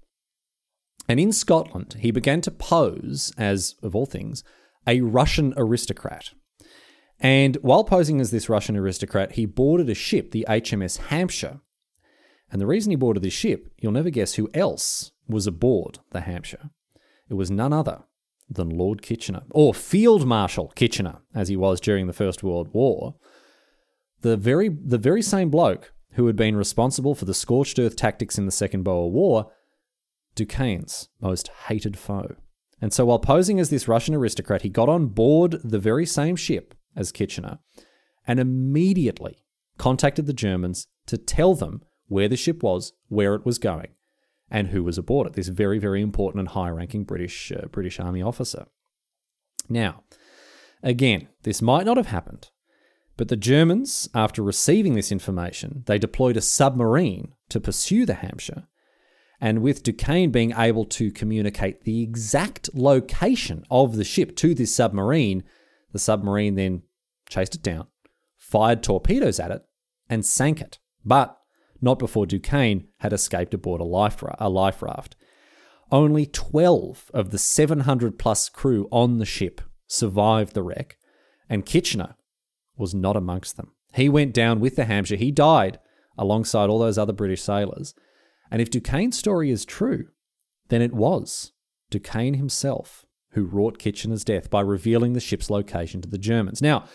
And 1.07 1.19
in 1.19 1.31
Scotland, 1.31 1.95
he 1.99 2.11
began 2.11 2.41
to 2.41 2.51
pose 2.51 3.31
as, 3.37 3.75
of 3.81 3.95
all 3.95 4.05
things, 4.05 4.43
a 4.85 5.01
Russian 5.01 5.53
aristocrat. 5.57 6.31
And 7.19 7.55
while 7.57 7.83
posing 7.83 8.21
as 8.21 8.31
this 8.31 8.49
Russian 8.49 8.77
aristocrat, 8.77 9.33
he 9.33 9.45
boarded 9.45 9.89
a 9.89 9.95
ship, 9.95 10.31
the 10.31 10.45
HMS 10.47 10.97
Hampshire. 10.97 11.61
And 12.51 12.61
the 12.61 12.67
reason 12.67 12.91
he 12.91 12.95
boarded 12.95 13.23
this 13.23 13.33
ship, 13.33 13.71
you'll 13.79 13.91
never 13.91 14.09
guess 14.09 14.35
who 14.35 14.49
else 14.53 15.11
was 15.27 15.45
aboard 15.47 15.99
the 16.11 16.21
Hampshire. 16.21 16.71
It 17.29 17.35
was 17.35 17.51
none 17.51 17.73
other 17.73 18.03
than 18.49 18.69
Lord 18.69 19.01
Kitchener, 19.01 19.43
or 19.51 19.73
Field 19.73 20.25
Marshal 20.25 20.69
Kitchener, 20.69 21.19
as 21.35 21.49
he 21.49 21.55
was 21.55 21.79
during 21.79 22.07
the 22.07 22.13
First 22.13 22.41
World 22.41 22.69
War. 22.73 23.15
The 24.21 24.35
very, 24.35 24.69
the 24.69 24.97
very 24.97 25.21
same 25.21 25.49
bloke 25.49 25.93
who 26.13 26.25
had 26.25 26.35
been 26.35 26.55
responsible 26.55 27.13
for 27.13 27.25
the 27.25 27.33
scorched 27.33 27.77
earth 27.77 27.95
tactics 27.95 28.37
in 28.37 28.45
the 28.45 28.51
Second 28.51 28.83
Boer 28.83 29.11
War, 29.11 29.51
Duquesne's 30.33 31.09
most 31.21 31.49
hated 31.67 31.97
foe. 31.97 32.35
And 32.81 32.91
so 32.91 33.05
while 33.05 33.19
posing 33.19 33.59
as 33.59 33.69
this 33.69 33.87
Russian 33.87 34.15
aristocrat, 34.15 34.63
he 34.63 34.69
got 34.69 34.89
on 34.89 35.07
board 35.07 35.57
the 35.63 35.79
very 35.79 36.05
same 36.05 36.35
ship 36.35 36.73
as 36.95 37.11
Kitchener 37.11 37.59
and 38.25 38.39
immediately 38.39 39.43
contacted 39.77 40.25
the 40.25 40.33
Germans 40.33 40.87
to 41.05 41.17
tell 41.17 41.55
them 41.55 41.81
where 42.09 42.27
the 42.27 42.35
ship 42.35 42.61
was, 42.61 42.93
where 43.07 43.33
it 43.35 43.45
was 43.45 43.57
going, 43.57 43.91
and 44.51 44.67
who 44.67 44.83
was 44.83 44.97
aboard 44.97 45.27
it. 45.27 45.33
This 45.33 45.47
very, 45.47 45.79
very 45.79 46.01
important 46.01 46.41
and 46.41 46.49
high-ranking 46.49 47.05
British 47.05 47.51
uh, 47.51 47.67
British 47.67 47.99
Army 47.99 48.21
officer. 48.21 48.67
Now, 49.69 50.03
again, 50.83 51.29
this 51.43 51.61
might 51.61 51.85
not 51.85 51.97
have 51.97 52.07
happened, 52.07 52.49
but 53.15 53.27
the 53.27 53.37
Germans, 53.37 54.09
after 54.13 54.41
receiving 54.41 54.95
this 54.95 55.11
information, 55.11 55.83
they 55.85 55.97
deployed 55.97 56.37
a 56.37 56.41
submarine 56.41 57.33
to 57.49 57.59
pursue 57.59 58.05
the 58.05 58.15
Hampshire. 58.15 58.67
And 59.41 59.61
with 59.61 59.83
Duquesne 59.83 60.31
being 60.31 60.51
able 60.57 60.83
to 60.85 61.11
communicate 61.11 61.83
the 61.83 62.01
exact 62.03 62.69
location 62.73 63.63
of 63.71 63.95
the 63.95 64.03
ship 64.03 64.35
to 64.37 64.53
this 64.53 64.75
submarine, 64.75 65.43
the 65.93 65.99
submarine 65.99 66.55
then 66.55 66.83
chased 67.29 67.55
it 67.55 67.61
down, 67.61 67.87
fired 68.37 68.83
torpedoes 68.83 69.39
at 69.39 69.51
it, 69.51 69.63
and 70.09 70.25
sank 70.25 70.59
it. 70.59 70.79
But 71.05 71.38
not 71.81 71.99
before 71.99 72.25
Duquesne 72.25 72.87
had 72.97 73.13
escaped 73.13 73.53
aboard 73.53 73.81
a 73.81 73.85
life, 73.85 74.23
a 74.37 74.49
life 74.49 74.81
raft. 74.81 75.15
Only 75.91 76.25
12 76.25 77.11
of 77.13 77.31
the 77.31 77.37
700 77.37 78.19
plus 78.19 78.49
crew 78.49 78.87
on 78.91 79.17
the 79.17 79.25
ship 79.25 79.61
survived 79.87 80.53
the 80.53 80.63
wreck, 80.63 80.97
and 81.49 81.65
Kitchener 81.65 82.15
was 82.77 82.93
not 82.93 83.17
amongst 83.17 83.57
them. 83.57 83.71
He 83.93 84.07
went 84.07 84.33
down 84.33 84.59
with 84.59 84.75
the 84.75 84.85
Hampshire. 84.85 85.15
He 85.15 85.31
died 85.31 85.79
alongside 86.17 86.69
all 86.69 86.79
those 86.79 86.97
other 86.97 87.13
British 87.13 87.41
sailors. 87.41 87.95
And 88.51 88.61
if 88.61 88.69
Duquesne's 88.69 89.17
story 89.17 89.49
is 89.49 89.65
true, 89.65 90.07
then 90.69 90.81
it 90.81 90.93
was 90.93 91.53
Duquesne 91.89 92.35
himself 92.35 93.05
who 93.33 93.45
wrought 93.45 93.79
Kitchener's 93.79 94.23
death 94.23 94.49
by 94.49 94.61
revealing 94.61 95.13
the 95.13 95.19
ship's 95.19 95.49
location 95.49 96.01
to 96.01 96.09
the 96.09 96.17
Germans. 96.17 96.61
Now, 96.61 96.85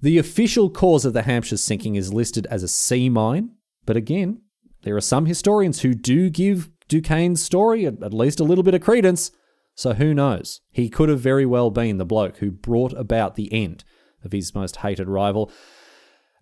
the 0.00 0.18
official 0.18 0.70
cause 0.70 1.04
of 1.04 1.12
the 1.12 1.22
Hampshire's 1.22 1.62
sinking 1.62 1.94
is 1.94 2.12
listed 2.12 2.46
as 2.50 2.62
a 2.62 2.68
sea 2.68 3.08
mine, 3.08 3.52
but 3.86 3.96
again, 3.96 4.42
there 4.82 4.96
are 4.96 5.00
some 5.00 5.26
historians 5.26 5.80
who 5.80 5.94
do 5.94 6.30
give 6.30 6.70
Duquesne's 6.88 7.42
story 7.42 7.86
at 7.86 8.12
least 8.12 8.40
a 8.40 8.44
little 8.44 8.64
bit 8.64 8.74
of 8.74 8.82
credence, 8.82 9.30
so 9.74 9.94
who 9.94 10.14
knows? 10.14 10.60
He 10.70 10.88
could 10.88 11.08
have 11.08 11.20
very 11.20 11.46
well 11.46 11.70
been 11.70 11.98
the 11.98 12.04
bloke 12.04 12.38
who 12.38 12.50
brought 12.50 12.92
about 12.92 13.34
the 13.34 13.52
end 13.52 13.84
of 14.24 14.32
his 14.32 14.54
most 14.54 14.76
hated 14.76 15.08
rival. 15.08 15.50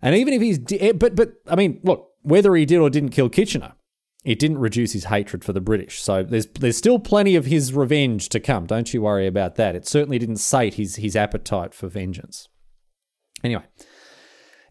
And 0.01 0.15
even 0.15 0.33
if 0.33 0.41
he's, 0.41 0.59
eh, 0.71 0.91
but 0.91 1.15
but 1.15 1.33
I 1.47 1.55
mean, 1.55 1.79
look, 1.83 2.09
whether 2.21 2.53
he 2.55 2.65
did 2.65 2.79
or 2.79 2.89
didn't 2.89 3.09
kill 3.09 3.29
Kitchener, 3.29 3.73
it 4.23 4.39
didn't 4.39 4.59
reduce 4.59 4.93
his 4.93 5.05
hatred 5.05 5.43
for 5.43 5.53
the 5.53 5.61
British. 5.61 6.01
So 6.01 6.23
there's 6.23 6.47
there's 6.47 6.77
still 6.77 6.99
plenty 6.99 7.35
of 7.35 7.45
his 7.45 7.73
revenge 7.73 8.29
to 8.29 8.39
come. 8.39 8.65
Don't 8.65 8.93
you 8.93 9.01
worry 9.01 9.27
about 9.27 9.55
that. 9.55 9.75
It 9.75 9.87
certainly 9.87 10.19
didn't 10.19 10.37
sate 10.37 10.75
his 10.75 10.97
his 10.97 11.15
appetite 11.15 11.73
for 11.73 11.87
vengeance. 11.87 12.47
Anyway, 13.43 13.63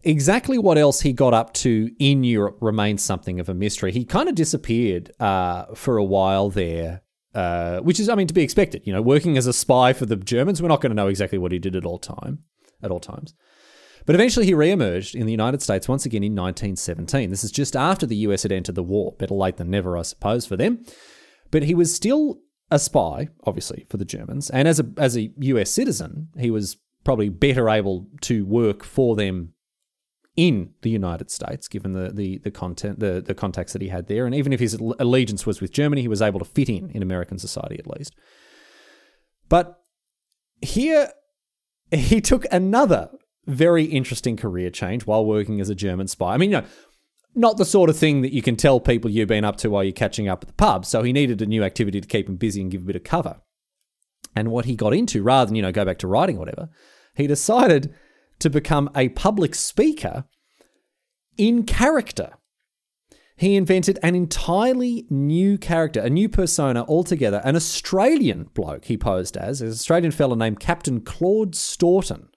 exactly 0.03 0.57
what 0.57 0.77
else 0.77 1.01
he 1.01 1.13
got 1.13 1.33
up 1.33 1.53
to 1.53 1.89
in 1.99 2.23
Europe 2.23 2.57
remains 2.61 3.01
something 3.01 3.39
of 3.39 3.49
a 3.49 3.53
mystery. 3.53 3.91
He 3.91 4.05
kind 4.05 4.29
of 4.29 4.35
disappeared 4.35 5.11
uh, 5.19 5.65
for 5.75 5.97
a 5.97 6.03
while 6.03 6.49
there, 6.49 7.01
uh, 7.33 7.79
which 7.79 7.99
is, 7.99 8.09
I 8.09 8.15
mean, 8.15 8.27
to 8.27 8.33
be 8.33 8.43
expected. 8.43 8.83
You 8.85 8.93
know, 8.93 9.01
working 9.01 9.37
as 9.37 9.47
a 9.47 9.53
spy 9.53 9.93
for 9.93 10.05
the 10.05 10.15
Germans, 10.15 10.61
we're 10.61 10.67
not 10.67 10.81
going 10.81 10.91
to 10.91 10.95
know 10.95 11.07
exactly 11.07 11.37
what 11.37 11.51
he 11.51 11.59
did 11.59 11.75
at 11.75 11.85
all 11.85 11.99
time, 11.99 12.39
at 12.81 12.91
all 12.91 12.99
times. 12.99 13.33
But 14.05 14.15
eventually 14.15 14.45
he 14.45 14.53
re-emerged 14.53 15.15
in 15.15 15.25
the 15.25 15.31
United 15.31 15.61
States 15.61 15.87
once 15.87 16.05
again 16.05 16.23
in 16.23 16.33
1917. 16.33 17.29
This 17.29 17.43
is 17.43 17.51
just 17.51 17.75
after 17.75 18.05
the 18.05 18.17
US 18.17 18.43
had 18.43 18.51
entered 18.51 18.75
the 18.75 18.83
war. 18.83 19.13
Better 19.17 19.33
late 19.33 19.57
than 19.57 19.69
never, 19.69 19.97
I 19.97 20.01
suppose, 20.01 20.45
for 20.45 20.57
them. 20.57 20.83
But 21.51 21.63
he 21.63 21.73
was 21.73 21.95
still 21.95 22.39
a 22.69 22.79
spy, 22.79 23.29
obviously, 23.45 23.85
for 23.89 23.97
the 23.97 24.05
Germans. 24.05 24.49
And 24.49 24.67
as 24.67 24.79
a, 24.79 24.91
as 24.97 25.17
a 25.17 25.31
US 25.37 25.69
citizen, 25.69 26.29
he 26.37 26.51
was 26.51 26.77
probably 27.05 27.29
better 27.29 27.69
able 27.69 28.07
to 28.21 28.45
work 28.45 28.83
for 28.83 29.15
them 29.15 29.52
in 30.35 30.73
the 30.81 30.89
United 30.89 31.29
States, 31.29 31.67
given 31.67 31.93
the 31.93 32.11
the 32.11 32.39
the 32.39 32.51
content 32.51 32.99
the 32.99 33.21
the 33.21 33.35
contacts 33.35 33.73
that 33.73 33.81
he 33.81 33.89
had 33.89 34.07
there, 34.07 34.25
and 34.25 34.33
even 34.33 34.51
if 34.51 34.59
his 34.59 34.73
allegiance 34.73 35.45
was 35.45 35.61
with 35.61 35.71
Germany, 35.71 36.01
he 36.01 36.07
was 36.07 36.21
able 36.21 36.39
to 36.39 36.45
fit 36.45 36.69
in 36.69 36.89
in 36.91 37.03
American 37.03 37.37
society 37.37 37.77
at 37.77 37.87
least. 37.87 38.15
But 39.49 39.79
here, 40.61 41.11
he 41.91 42.21
took 42.21 42.45
another 42.51 43.11
very 43.45 43.83
interesting 43.83 44.37
career 44.37 44.69
change 44.69 45.05
while 45.05 45.25
working 45.25 45.59
as 45.61 45.69
a 45.69 45.75
German 45.75 46.07
spy. 46.07 46.33
I 46.33 46.37
mean, 46.37 46.51
you 46.51 46.61
know, 46.61 46.67
not 47.35 47.57
the 47.57 47.65
sort 47.65 47.89
of 47.89 47.97
thing 47.97 48.21
that 48.21 48.33
you 48.33 48.41
can 48.41 48.55
tell 48.55 48.79
people 48.79 49.11
you've 49.11 49.27
been 49.27 49.45
up 49.45 49.57
to 49.57 49.69
while 49.69 49.83
you're 49.83 49.93
catching 49.93 50.27
up 50.27 50.43
at 50.43 50.47
the 50.47 50.53
pub. 50.53 50.85
So 50.85 51.03
he 51.03 51.13
needed 51.13 51.41
a 51.41 51.45
new 51.45 51.63
activity 51.63 51.99
to 51.99 52.07
keep 52.07 52.29
him 52.29 52.37
busy 52.37 52.61
and 52.61 52.71
give 52.71 52.83
a 52.83 52.85
bit 52.85 52.95
of 52.95 53.03
cover. 53.03 53.41
And 54.35 54.49
what 54.49 54.65
he 54.65 54.75
got 54.75 54.93
into, 54.93 55.21
rather 55.21 55.47
than 55.47 55.55
you 55.55 55.61
know 55.61 55.71
go 55.71 55.85
back 55.85 55.99
to 55.99 56.07
writing 56.07 56.37
or 56.37 56.39
whatever, 56.39 56.69
he 57.15 57.27
decided 57.27 57.93
to 58.39 58.49
become 58.49 58.89
a 58.95 59.09
public 59.09 59.55
speaker 59.55 60.25
in 61.37 61.63
character. 61.63 62.31
He 63.35 63.55
invented 63.55 63.97
an 64.03 64.15
entirely 64.15 65.05
new 65.09 65.57
character, 65.57 65.99
a 65.99 66.09
new 66.09 66.29
persona 66.29 66.85
altogether, 66.85 67.41
an 67.43 67.55
Australian 67.55 68.45
bloke 68.53 68.85
he 68.85 68.97
posed 68.97 69.35
as, 69.35 69.61
an 69.61 69.69
Australian 69.69 70.11
fellow 70.11 70.35
named 70.35 70.59
Captain 70.59 71.01
Claude 71.01 71.55
Staunton, 71.55 72.29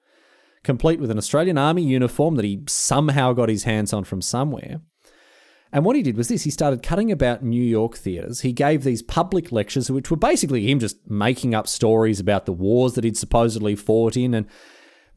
complete 0.64 0.98
with 0.98 1.10
an 1.10 1.18
Australian 1.18 1.58
Army 1.58 1.82
uniform 1.82 2.36
that 2.36 2.44
he 2.44 2.62
somehow 2.66 3.34
got 3.34 3.50
his 3.50 3.64
hands 3.64 3.92
on 3.92 4.04
from 4.04 4.22
somewhere. 4.22 4.80
And 5.70 5.84
what 5.84 5.96
he 5.96 6.02
did 6.02 6.16
was 6.16 6.28
this 6.28 6.44
he 6.44 6.50
started 6.50 6.82
cutting 6.82 7.12
about 7.12 7.44
New 7.44 7.62
York 7.62 7.96
theatres. 7.96 8.40
He 8.40 8.52
gave 8.52 8.82
these 8.82 9.02
public 9.02 9.52
lectures, 9.52 9.90
which 9.90 10.10
were 10.10 10.16
basically 10.16 10.70
him 10.70 10.78
just 10.78 10.96
making 11.10 11.54
up 11.54 11.68
stories 11.68 12.18
about 12.18 12.46
the 12.46 12.52
wars 12.52 12.94
that 12.94 13.04
he'd 13.04 13.18
supposedly 13.18 13.76
fought 13.76 14.16
in, 14.16 14.32
and 14.32 14.46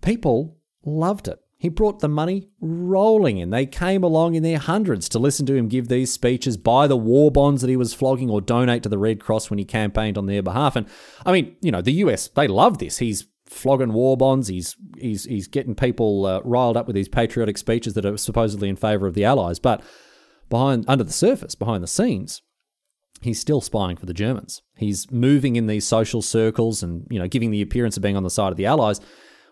people 0.01 0.58
loved 0.85 1.27
it. 1.27 1.39
He 1.57 1.67
brought 1.67 1.99
the 1.99 2.07
money 2.07 2.47
rolling 2.61 3.37
in. 3.37 3.49
They 3.49 3.65
came 3.65 4.01
along 4.01 4.35
in 4.35 4.43
their 4.43 4.59
hundreds 4.59 5.09
to 5.09 5.19
listen 5.19 5.45
to 5.47 5.55
him 5.55 5.67
give 5.67 5.89
these 5.89 6.11
speeches, 6.11 6.55
buy 6.55 6.87
the 6.87 6.95
war 6.95 7.31
bonds 7.31 7.61
that 7.61 7.69
he 7.69 7.75
was 7.75 7.93
flogging, 7.93 8.29
or 8.29 8.39
donate 8.39 8.81
to 8.83 8.89
the 8.89 8.97
Red 8.97 9.19
Cross 9.19 9.49
when 9.49 9.59
he 9.59 9.65
campaigned 9.65 10.17
on 10.17 10.25
their 10.25 10.41
behalf. 10.41 10.77
And 10.77 10.87
I 11.25 11.33
mean, 11.33 11.57
you 11.61 11.69
know, 11.69 11.81
the 11.81 11.91
US, 11.93 12.29
they 12.29 12.47
love 12.47 12.77
this. 12.77 12.99
He's 12.99 13.27
flogging 13.45 13.91
war 13.91 14.15
bonds. 14.15 14.47
He's 14.47 14.77
he's 14.97 15.25
he's 15.25 15.49
getting 15.49 15.75
people 15.75 16.25
uh, 16.25 16.39
riled 16.45 16.77
up 16.77 16.87
with 16.87 16.95
these 16.95 17.09
patriotic 17.09 17.57
speeches 17.57 17.93
that 17.95 18.05
are 18.05 18.17
supposedly 18.17 18.69
in 18.69 18.77
favour 18.77 19.05
of 19.05 19.13
the 19.13 19.25
Allies. 19.25 19.59
But 19.59 19.83
behind 20.49 20.85
under 20.87 21.03
the 21.03 21.11
surface, 21.11 21.55
behind 21.55 21.83
the 21.83 21.87
scenes, 21.87 22.41
he's 23.21 23.39
still 23.41 23.59
spying 23.59 23.97
for 23.97 24.05
the 24.05 24.13
Germans. 24.13 24.61
He's 24.77 25.11
moving 25.11 25.57
in 25.57 25.67
these 25.67 25.85
social 25.85 26.21
circles 26.21 26.81
and 26.83 27.05
you 27.09 27.19
know 27.19 27.27
giving 27.27 27.51
the 27.51 27.61
appearance 27.61 27.97
of 27.97 28.03
being 28.03 28.15
on 28.15 28.23
the 28.23 28.29
side 28.29 28.51
of 28.51 28.57
the 28.57 28.65
Allies 28.65 29.01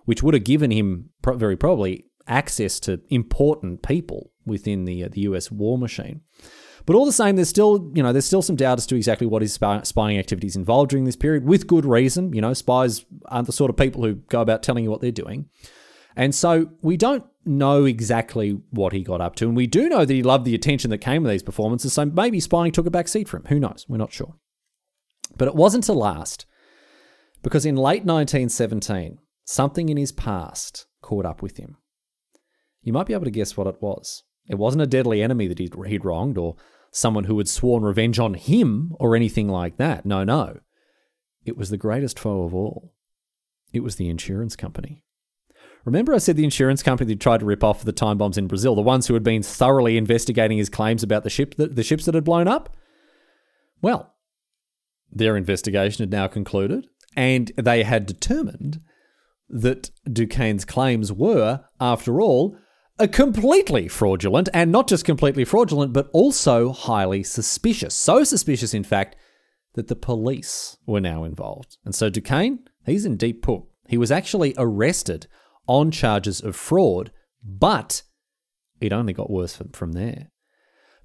which 0.08 0.24
would 0.24 0.34
have 0.34 0.46
given 0.46 0.72
him 0.72 1.10
very 1.36 1.58
probably 1.58 2.06
access 2.28 2.80
to 2.80 3.02
important 3.10 3.84
people 3.84 4.32
within 4.46 4.86
the 4.86 5.04
uh, 5.04 5.10
the 5.12 5.22
US 5.22 5.52
war 5.52 5.78
machine. 5.78 6.22
But 6.86 6.96
all 6.96 7.06
the 7.06 7.12
same, 7.12 7.36
there's 7.36 7.50
still 7.50 7.91
you 7.93 8.02
know 8.02 8.13
there's 8.13 8.26
still 8.26 8.41
some 8.41 8.56
doubt 8.56 8.78
as 8.78 8.88
to 8.88 8.96
exactly 8.96 9.28
what 9.28 9.41
his 9.41 9.54
spying 9.54 10.17
activities 10.17 10.56
involved 10.56 10.91
during 10.91 11.04
this 11.04 11.17
period, 11.17 11.43
with 11.43 11.67
good 11.67 11.86
reason. 11.86 12.32
You 12.32 12.39
know, 12.39 12.54
spies 12.54 13.06
aren't 13.26 13.48
the 13.48 13.52
sort 13.54 13.70
of 13.70 13.76
people 13.76 14.02
who 14.04 14.15
go 14.15 14.39
about 14.39 14.63
telling 14.63 14.86
you 14.86 14.89
what 14.89 15.02
they're 15.02 15.12
doing. 15.12 15.50
And 16.15 16.34
so 16.34 16.70
we 16.82 16.96
don't 16.96 17.26
know 17.46 17.84
exactly 17.84 18.62
what 18.72 18.93
he 18.93 19.04
got 19.04 19.20
up 19.20 19.36
to. 19.36 19.46
And 19.46 19.58
we 19.58 19.67
do 19.67 19.89
know 19.89 20.06
that 20.06 20.13
he 20.13 20.24
loved 20.24 20.46
the 20.46 20.56
attention 20.56 20.89
that 20.89 20.98
came 21.00 21.22
with 21.22 21.32
these 21.32 21.43
performances. 21.43 21.93
So 21.93 22.06
maybe 22.06 22.39
spying 22.39 22.72
took 22.72 22.88
a 22.88 22.91
back 22.91 23.08
seat 23.08 23.28
for 23.28 23.38
him. 23.38 23.46
Who 23.50 23.60
knows? 23.60 23.86
We're 23.88 23.98
not 23.98 24.13
sure. 24.13 24.34
But 25.38 25.50
it 25.50 25.56
wasn't 25.56 25.84
to 25.84 25.93
last 25.93 26.46
because 27.43 27.65
in 27.67 27.76
late 27.76 28.04
1917, 28.04 29.20
Something 29.50 29.88
in 29.88 29.96
his 29.96 30.12
past 30.12 30.88
caught 31.02 31.26
up 31.26 31.42
with 31.42 31.56
him. 31.56 31.78
You 32.82 32.92
might 32.92 33.08
be 33.08 33.14
able 33.14 33.24
to 33.24 33.32
guess 33.32 33.56
what 33.56 33.66
it 33.66 33.82
was. 33.82 34.24
It 34.50 34.56
wasn't 34.56 34.84
a 34.84 34.88
deadly 34.88 35.24
enemy 35.24 35.48
that 35.48 35.58
he'd, 35.58 36.04
wronged 36.04 36.38
or 36.38 36.58
someone 36.92 37.24
who 37.24 37.38
had 37.38 37.48
sworn 37.48 37.84
revenge 37.84 38.20
on 38.20 38.34
him 38.34 38.94
or 39.00 39.16
anything 39.16 39.48
like 39.48 39.78
that. 39.78 40.06
No, 40.06 40.26
no. 40.26 40.60
It 41.46 41.56
was 41.56 41.70
the 41.70 41.78
greatest 41.78 42.20
foe 42.20 42.44
of 42.44 42.54
all. 42.54 42.94
It 43.72 43.84
was 43.84 43.96
the 43.96 44.10
insurance 44.10 44.58
company. 44.58 45.06
Remember, 45.86 46.14
I 46.14 46.18
said 46.18 46.36
the 46.36 46.44
insurance 46.44 46.84
company 46.84 47.14
that 47.14 47.22
tried 47.22 47.40
to 47.40 47.46
rip 47.46 47.64
off 47.64 47.86
the 47.86 47.94
time 47.94 48.18
bombs 48.18 48.38
in 48.38 48.48
Brazil, 48.48 48.76
the 48.76 48.82
ones 48.82 49.08
who 49.08 49.14
had 49.14 49.24
been 49.24 49.44
thoroughly 49.44 49.96
investigating 49.96 50.58
his 50.58 50.70
claims 50.70 51.04
about 51.04 51.24
the 51.24 51.30
ship, 51.30 51.56
the, 51.56 51.68
the 51.68 51.84
ships 51.84 52.04
that 52.04 52.16
had 52.16 52.26
blown 52.26 52.50
up? 52.50 52.76
Well, 53.82 54.14
their 55.10 55.38
investigation 55.38 56.04
had 56.04 56.12
now 56.12 56.28
concluded, 56.28 56.88
and 57.16 57.54
they 57.56 57.84
had 57.84 58.06
determined 58.06 58.82
that 59.50 59.92
Duquesne's 60.12 60.66
claims 60.66 61.12
were, 61.12 61.64
after 61.80 62.22
all, 62.22 62.58
a 63.00 63.08
completely 63.08 63.88
fraudulent, 63.88 64.50
and 64.54 64.72
not 64.72 64.88
just 64.88 65.06
completely 65.06 65.46
fraudulent, 65.46 65.94
but 65.94 66.10
also 66.14 66.72
highly 66.72 67.24
suspicious. 67.24 67.96
So 67.96 68.24
suspicious, 68.24 68.74
in 68.74 68.84
fact, 68.84 69.16
that 69.76 69.88
the 69.88 69.96
police 69.96 70.78
were 70.88 71.00
now 71.00 71.24
involved. 71.24 71.78
And 71.86 71.94
so 71.94 72.10
Duquesne, 72.10 72.60
he's 72.86 73.06
in 73.06 73.16
deep 73.16 73.44
poop. 73.44 73.68
He 73.88 73.98
was 73.98 74.12
actually 74.12 74.56
arrested 74.58 75.28
on 75.68 75.92
charges 75.92 76.42
of 76.42 76.56
fraud, 76.56 77.12
but 77.44 78.02
it 78.82 78.92
only 78.92 79.14
got 79.14 79.30
worse 79.30 79.62
from 79.74 79.92
there. 79.92 80.32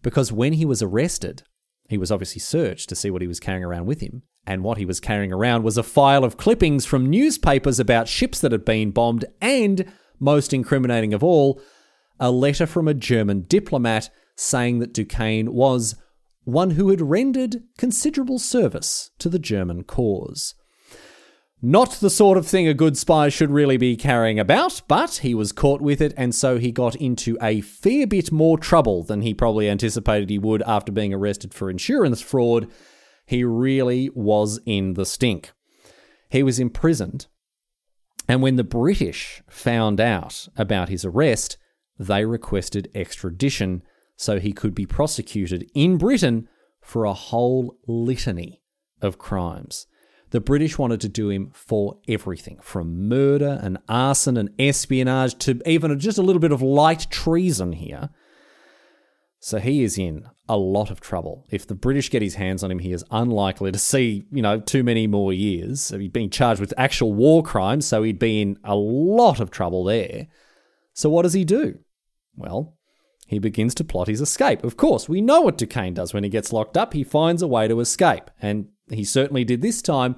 Because 0.03 0.33
when 0.33 0.55
he 0.55 0.65
was 0.65 0.83
arrested, 0.83 1.43
he 1.89 1.99
was 1.99 2.11
obviously 2.11 2.41
searched 2.41 2.89
to 2.89 2.95
see 2.95 3.11
what 3.11 3.23
he 3.23 3.29
was 3.29 3.41
carrying 3.41 3.65
around 3.65 3.87
with 3.87 4.01
him, 4.01 4.23
and 4.47 4.65
what 4.65 4.79
he 4.79 4.85
was 4.85 5.01
carrying 5.01 5.33
around 5.33 5.63
was 5.63 5.79
a 5.79 5.83
file 5.83 6.25
of 6.25 6.37
clippings 6.37 6.85
from 6.85 7.11
newspapers 7.11 7.79
about 7.79 8.09
ships 8.09 8.41
that 8.41 8.53
had 8.53 8.65
been 8.65 8.91
bombed, 8.91 9.25
and, 9.41 9.93
most 10.19 10.53
incriminating 10.53 11.13
of 11.13 11.23
all, 11.23 11.61
a 12.19 12.31
letter 12.31 12.67
from 12.67 12.89
a 12.89 12.95
German 12.95 13.43
diplomat 13.43 14.11
saying 14.37 14.79
that 14.79 14.95
Duquesne 14.95 15.53
was 15.53 15.97
one 16.45 16.71
who 16.71 16.89
had 16.91 17.01
rendered 17.01 17.63
considerable 17.79 18.39
service 18.39 19.11
to 19.19 19.29
the 19.29 19.39
German 19.39 19.85
cause. 19.85 20.55
Not 21.65 21.93
the 21.93 22.11
sort 22.11 22.39
of 22.39 22.47
thing 22.47 22.67
a 22.67 22.75
good 22.75 22.99
spy 22.99 23.29
should 23.29 23.53
really 23.53 23.77
be 23.77 23.95
carrying 23.97 24.41
about, 24.41 24.83
but 24.89 25.21
he 25.23 25.33
was 25.33 25.53
caught 25.53 25.81
with 25.81 26.01
it, 26.01 26.13
and 26.17 26.35
so 26.35 26.59
he 26.59 26.73
got 26.73 26.97
into 26.97 27.39
a 27.41 27.61
fair 27.61 28.05
bit 28.05 28.33
more 28.33 28.59
trouble 28.59 29.05
than 29.05 29.23
he 29.23 29.33
probably 29.33 29.71
anticipated 29.71 30.29
he 30.29 30.41
would 30.41 30.63
after 30.63 30.91
being 30.91 31.15
arrested 31.15 31.55
for 31.55 31.71
insurance 31.71 32.21
fraud. 32.21 32.69
He 33.27 33.45
really 33.45 34.11
was 34.13 34.59
in 34.67 34.95
the 34.95 35.07
stink. 35.07 35.53
He 36.31 36.43
was 36.43 36.59
imprisoned, 36.59 37.29
and 38.27 38.43
when 38.43 38.57
the 38.57 38.65
British 38.65 39.41
found 39.49 40.01
out 40.01 40.49
about 40.57 40.89
his 40.89 41.05
arrest, 41.05 41.59
they 41.97 42.25
requested 42.25 42.91
extradition 42.93 43.85
so 44.17 44.41
he 44.41 44.53
could 44.53 44.75
be 44.75 44.85
prosecuted 44.85 45.71
in 45.77 45.97
Britain 45.97 46.49
for 46.81 47.05
a 47.05 47.15
whole 47.15 47.79
litany 47.87 48.63
of 49.01 49.17
crimes. 49.17 49.87
The 50.33 50.41
British 50.41 50.79
wanted 50.79 51.03
to 51.03 51.11
do 51.11 51.29
him 51.29 51.51
for 51.53 51.99
everything 52.09 52.59
from 52.63 53.07
murder 53.07 53.61
and 53.63 53.77
arson 53.87 54.39
and 54.39 54.49
espionage 54.59 55.37
to 55.41 55.61
even 55.67 55.99
just 55.99 56.17
a 56.17 56.23
little 56.23 56.41
bit 56.41 56.53
of 56.53 56.63
light 56.63 57.07
treason 57.11 57.73
here. 57.73 58.09
So 59.41 59.59
he 59.59 59.83
is 59.83 59.99
in 59.99 60.27
a 60.49 60.57
lot 60.57 60.91
of 60.91 61.01
trouble. 61.01 61.47
If 61.51 61.67
the 61.67 61.75
British 61.75 62.11
get 62.11 62.23
his 62.23 62.37
hands 62.37 62.65
on 62.65 62.71
him, 62.71 62.79
he 62.79 62.93
is 62.93 63.05
unlikely 63.11 63.73
to 63.73 63.79
see, 63.79 64.25
you 64.33 64.41
know, 64.41 64.59
too 64.59 64.83
many 64.83 65.07
more 65.07 65.35
years. 65.35 65.91
He'd 65.91 66.15
been 66.15 66.31
charged 66.31 66.63
with 66.63 66.73
actual 66.79 67.13
war 67.13 67.43
crimes, 67.43 67.85
so 67.85 68.03
he'd 68.03 68.19
be 68.19 68.41
in 68.41 68.57
a 68.65 68.75
lot 68.75 69.39
of 69.39 69.51
trouble 69.51 69.85
there. 69.85 70.29
So 70.95 71.11
what 71.11 71.23
does 71.23 71.35
he 71.35 71.45
do? 71.45 71.79
Well, 72.37 72.79
he 73.27 73.39
begins 73.39 73.75
to 73.75 73.85
plot 73.85 74.09
his 74.09 74.23
escape. 74.23 74.65
Of 74.65 74.79
course, 74.79 75.11
we 75.11 75.21
know 75.21 75.43
what 75.43 75.59
Duquesne 75.59 75.93
does 75.93 76.15
when 76.15 76.25
he 76.25 76.31
gets 76.31 76.55
locked 76.55 76.79
up. 76.79 76.95
He 76.95 77.05
finds 77.05 77.43
a 77.43 77.47
way 77.47 77.69
to 77.69 77.81
escape. 77.81 78.31
And 78.41 78.69
he 78.95 79.05
certainly 79.05 79.45
did 79.45 79.63
this 79.63 79.83
time. 79.83 80.17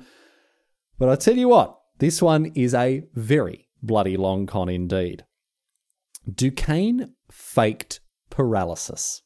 But 0.99 1.09
I 1.09 1.17
tell 1.17 1.37
you 1.37 1.49
what, 1.49 1.79
this 1.99 2.23
one 2.23 2.47
is 2.55 2.75
a 2.75 3.05
very 3.15 3.69
bloody 3.83 4.17
long 4.17 4.47
con 4.47 4.69
indeed. 4.69 5.25
Duquesne 6.33 7.15
faked 7.31 8.01
paralysis. 8.31 9.23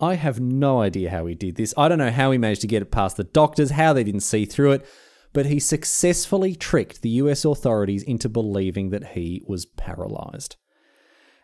I 0.00 0.14
have 0.14 0.38
no 0.38 0.80
idea 0.80 1.10
how 1.10 1.26
he 1.26 1.34
did 1.34 1.56
this. 1.56 1.74
I 1.76 1.88
don't 1.88 1.98
know 1.98 2.10
how 2.10 2.30
he 2.30 2.38
managed 2.38 2.60
to 2.60 2.66
get 2.68 2.82
it 2.82 2.90
past 2.90 3.16
the 3.16 3.24
doctors, 3.24 3.70
how 3.70 3.92
they 3.92 4.04
didn't 4.04 4.20
see 4.20 4.44
through 4.44 4.72
it. 4.72 4.86
but 5.32 5.46
he 5.46 5.60
successfully 5.60 6.54
tricked 6.54 7.02
the 7.02 7.10
US 7.10 7.44
authorities 7.44 8.02
into 8.02 8.28
believing 8.28 8.90
that 8.90 9.08
he 9.08 9.42
was 9.46 9.66
paralyzed. 9.66 10.56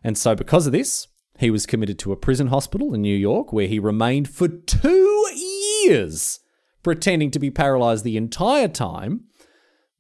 And 0.03 0.17
so, 0.19 0.35
because 0.35 0.67
of 0.67 0.73
this, 0.73 1.07
he 1.39 1.51
was 1.51 1.67
committed 1.67 1.99
to 2.01 2.13
a 2.13 2.17
prison 2.17 2.49
hospital 2.49 2.95
in 2.95 3.03
New 3.03 3.17
York 3.17 3.53
where 3.53 3.67
he 3.67 3.79
remained 3.79 4.29
for 4.29 4.49
two 4.49 5.31
years, 5.35 6.41
pretending 6.85 7.33
to 7.33 7.41
be 7.41 7.51
paralyzed 7.51 8.05
the 8.05 8.17
entire 8.17 8.69
time. 8.69 9.25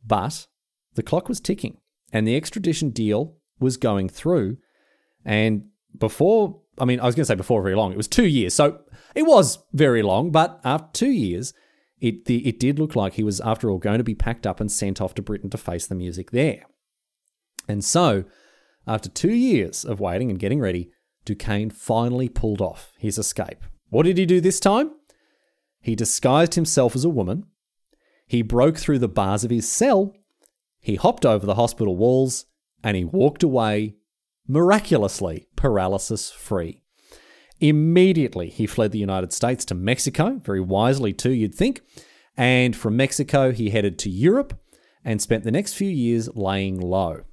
But 0.06 0.46
the 0.94 1.02
clock 1.02 1.28
was 1.28 1.40
ticking 1.40 1.78
and 2.12 2.28
the 2.28 2.36
extradition 2.36 2.90
deal 2.90 3.36
was 3.58 3.76
going 3.76 4.08
through. 4.08 4.58
And 5.24 5.64
before, 5.98 6.60
I 6.78 6.84
mean, 6.84 7.00
I 7.00 7.06
was 7.06 7.14
going 7.14 7.22
to 7.22 7.26
say 7.26 7.34
before 7.34 7.62
very 7.62 7.74
long, 7.74 7.90
it 7.90 7.96
was 7.96 8.06
two 8.06 8.26
years. 8.26 8.54
So 8.54 8.80
it 9.14 9.22
was 9.22 9.58
very 9.72 10.02
long, 10.02 10.30
but 10.30 10.60
after 10.64 10.88
two 10.92 11.10
years, 11.10 11.52
it, 12.00 12.26
the, 12.26 12.46
it 12.46 12.60
did 12.60 12.78
look 12.78 12.94
like 12.94 13.14
he 13.14 13.24
was, 13.24 13.40
after 13.40 13.70
all, 13.70 13.78
going 13.78 13.98
to 13.98 14.04
be 14.04 14.14
packed 14.14 14.46
up 14.46 14.60
and 14.60 14.70
sent 14.70 15.00
off 15.00 15.14
to 15.14 15.22
Britain 15.22 15.48
to 15.50 15.58
face 15.58 15.86
the 15.86 15.94
music 15.94 16.32
there. 16.32 16.64
And 17.66 17.82
so, 17.82 18.24
after 18.86 19.08
two 19.08 19.32
years 19.32 19.84
of 19.84 20.00
waiting 20.00 20.28
and 20.28 20.38
getting 20.38 20.60
ready, 20.60 20.90
Duquesne 21.24 21.70
finally 21.70 22.28
pulled 22.28 22.60
off 22.60 22.92
his 22.98 23.16
escape. 23.16 23.64
What 23.88 24.02
did 24.02 24.18
he 24.18 24.26
do 24.26 24.42
this 24.42 24.60
time? 24.60 24.90
He 25.84 25.94
disguised 25.94 26.54
himself 26.54 26.96
as 26.96 27.04
a 27.04 27.10
woman. 27.10 27.44
He 28.26 28.40
broke 28.40 28.78
through 28.78 29.00
the 29.00 29.06
bars 29.06 29.44
of 29.44 29.50
his 29.50 29.70
cell. 29.70 30.14
He 30.80 30.94
hopped 30.94 31.26
over 31.26 31.44
the 31.44 31.56
hospital 31.56 31.94
walls 31.94 32.46
and 32.82 32.96
he 32.96 33.04
walked 33.04 33.42
away 33.42 33.96
miraculously 34.48 35.46
paralysis 35.56 36.30
free. 36.30 36.80
Immediately, 37.60 38.48
he 38.48 38.66
fled 38.66 38.92
the 38.92 38.98
United 38.98 39.34
States 39.34 39.62
to 39.66 39.74
Mexico, 39.74 40.40
very 40.42 40.60
wisely 40.60 41.12
too, 41.12 41.32
you'd 41.32 41.54
think. 41.54 41.82
And 42.34 42.74
from 42.74 42.96
Mexico, 42.96 43.52
he 43.52 43.68
headed 43.68 43.98
to 44.00 44.10
Europe 44.10 44.58
and 45.04 45.20
spent 45.20 45.44
the 45.44 45.50
next 45.50 45.74
few 45.74 45.90
years 45.90 46.30
laying 46.34 46.80
low. 46.80 47.24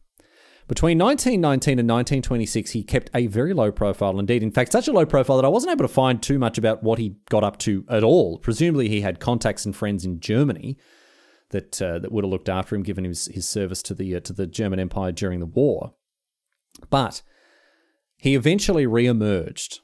Between 0.72 0.97
1919 0.99 1.80
and 1.80 1.89
1926, 1.89 2.72
he 2.72 2.82
kept 2.82 3.09
a 3.13 3.28
very 3.28 3.53
low 3.53 3.74
profile 3.74 4.17
indeed. 4.17 4.41
In 4.41 4.51
fact, 4.51 4.72
such 4.72 4.88
a 4.88 4.93
low 4.93 5.05
profile 5.05 5.36
that 5.36 5.43
I 5.43 5.49
wasn't 5.49 5.74
able 5.74 5.84
to 5.84 5.93
find 5.93 6.24
too 6.24 6.39
much 6.39 6.57
about 6.57 6.82
what 6.82 6.97
he 6.97 7.17
got 7.30 7.43
up 7.43 7.57
to 7.57 7.84
at 7.89 8.05
all. 8.05 8.38
Presumably, 8.38 8.88
he 8.88 9.01
had 9.01 9.19
contacts 9.19 9.65
and 9.65 9.76
friends 9.76 10.05
in 10.05 10.22
Germany 10.22 10.78
that 11.49 11.82
uh, 11.82 11.99
that 11.99 12.09
would 12.09 12.24
have 12.24 12.32
looked 12.32 12.47
after 12.47 12.74
him, 12.74 12.84
given 12.84 13.03
his, 13.03 13.26
his 13.26 13.49
service 13.49 13.84
to 13.84 13.93
the 13.93 14.15
uh, 14.15 14.22
to 14.22 14.32
the 14.32 14.47
German 14.47 14.80
Empire 14.80 15.11
during 15.11 15.41
the 15.41 15.45
war. 15.45 15.93
But 16.89 17.22
he 18.15 18.34
eventually 18.34 18.86
re-emerged 18.88 19.82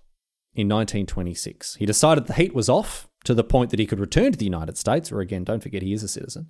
in 0.54 0.70
1926. 0.70 1.76
He 1.76 1.86
decided 1.86 2.28
the 2.28 2.34
heat 2.34 2.56
was 2.56 2.70
off 2.70 3.10
to 3.26 3.34
the 3.34 3.44
point 3.44 3.72
that 3.72 3.80
he 3.80 3.88
could 3.88 4.00
return 4.00 4.32
to 4.32 4.38
the 4.38 4.46
United 4.46 4.78
States, 4.78 5.12
where 5.12 5.20
again, 5.20 5.44
don't 5.44 5.62
forget 5.62 5.82
he 5.82 5.92
is 5.92 6.04
a 6.04 6.08
citizen. 6.08 6.48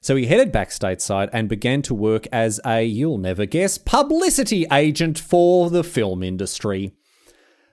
So 0.00 0.14
he 0.14 0.26
headed 0.26 0.52
back 0.52 0.70
stateside 0.70 1.28
and 1.32 1.48
began 1.48 1.82
to 1.82 1.94
work 1.94 2.26
as 2.30 2.60
a, 2.64 2.84
you'll 2.84 3.18
never 3.18 3.46
guess, 3.46 3.78
publicity 3.78 4.64
agent 4.70 5.18
for 5.18 5.70
the 5.70 5.82
film 5.82 6.22
industry. 6.22 6.92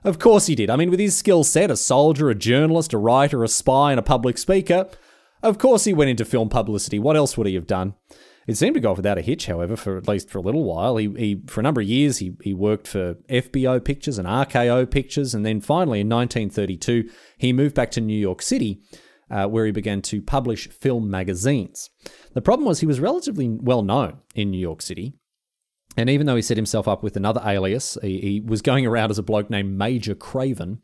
Of 0.03 0.19
course 0.19 0.47
he 0.47 0.55
did. 0.55 0.69
I 0.69 0.75
mean, 0.75 0.89
with 0.89 0.99
his 0.99 1.15
skill 1.15 1.43
set, 1.43 1.71
a 1.71 1.75
soldier, 1.75 2.29
a 2.29 2.35
journalist, 2.35 2.93
a 2.93 2.97
writer, 2.97 3.43
a 3.43 3.47
spy, 3.47 3.91
and 3.91 3.99
a 3.99 4.03
public 4.03 4.37
speaker, 4.37 4.87
of 5.41 5.57
course 5.57 5.85
he 5.85 5.93
went 5.93 6.09
into 6.09 6.25
film 6.25 6.49
publicity. 6.49 6.99
What 6.99 7.15
else 7.15 7.37
would 7.37 7.47
he 7.47 7.55
have 7.55 7.67
done? 7.67 7.93
It 8.47 8.57
seemed 8.57 8.75
to 8.75 8.79
go 8.79 8.91
off 8.91 8.97
without 8.97 9.17
a 9.17 9.23
hitch, 9.23 9.47
however, 9.47 9.75
for 9.75 9.97
at 9.97 10.07
least 10.07 10.29
for 10.29 10.37
a 10.37 10.41
little 10.41 10.63
while. 10.63 10.97
He, 10.97 11.09
he 11.17 11.41
for 11.47 11.59
a 11.59 11.63
number 11.63 11.81
of 11.81 11.87
years, 11.87 12.19
he, 12.19 12.35
he 12.43 12.53
worked 12.53 12.87
for 12.87 13.15
FBO 13.29 13.83
Pictures 13.83 14.19
and 14.19 14.27
RKO 14.27 14.89
Pictures, 14.89 15.33
and 15.33 15.43
then 15.43 15.61
finally 15.61 16.01
in 16.01 16.09
1932, 16.09 17.09
he 17.37 17.53
moved 17.53 17.73
back 17.73 17.89
to 17.91 18.01
New 18.01 18.17
York 18.17 18.43
City 18.43 18.81
uh, 19.29 19.47
where 19.47 19.65
he 19.65 19.71
began 19.71 20.01
to 20.03 20.21
publish 20.21 20.67
film 20.69 21.09
magazines. 21.09 21.89
The 22.33 22.41
problem 22.41 22.67
was 22.67 22.79
he 22.79 22.85
was 22.85 22.99
relatively 22.99 23.49
well 23.49 23.81
known 23.81 24.19
in 24.35 24.51
New 24.51 24.59
York 24.59 24.81
City. 24.81 25.15
And 25.97 26.09
even 26.09 26.27
though 26.27 26.35
he 26.35 26.41
set 26.41 26.57
himself 26.57 26.87
up 26.87 27.03
with 27.03 27.15
another 27.15 27.41
alias, 27.45 27.97
he, 28.01 28.19
he 28.19 28.41
was 28.41 28.61
going 28.61 28.85
around 28.85 29.11
as 29.11 29.17
a 29.17 29.23
bloke 29.23 29.49
named 29.49 29.77
Major 29.77 30.13
Craven. 30.13 30.81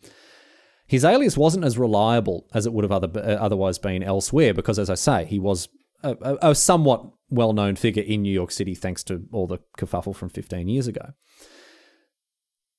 His 0.88 1.04
alias 1.04 1.38
wasn't 1.38 1.66
as 1.66 1.78
reliable 1.78 2.48
as 2.54 2.66
it 2.66 2.74
would 2.74 2.84
have 2.84 2.92
other, 2.92 3.10
uh, 3.20 3.36
otherwise 3.36 3.78
been 3.78 4.04
elsewhere 4.04 4.54
because, 4.54 4.80
as 4.80 4.90
I 4.90 4.96
say, 4.96 5.26
he 5.26 5.40
was 5.40 5.70
a, 6.04 6.16
a, 6.22 6.52
a 6.52 6.56
somewhat 6.56 7.06
well 7.30 7.54
known 7.54 7.76
figure 7.76 8.04
in 8.04 8.22
New 8.22 8.34
York 8.34 8.52
City 8.52 8.76
thanks 8.76 9.04
to 9.06 9.24
all 9.32 9.48
the 9.48 9.60
kerfuffle 9.78 10.16
from 10.16 10.30
15 10.30 10.68
years 10.68 10.88
ago. 10.88 11.14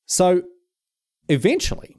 So 0.06 0.42
eventually, 1.28 1.96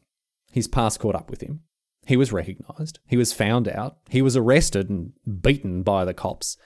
his 0.52 0.68
past 0.68 1.00
caught 1.00 1.16
up 1.16 1.30
with 1.30 1.42
him, 1.42 1.62
he 2.06 2.18
was 2.18 2.32
recognized, 2.32 3.00
he 3.06 3.18
was 3.18 3.34
found 3.34 3.68
out, 3.68 3.98
he 4.10 4.22
was 4.22 4.36
arrested 4.36 4.90
and 4.90 5.14
beaten 5.42 5.84
by 5.84 6.06
the 6.06 6.14
cops, 6.14 6.58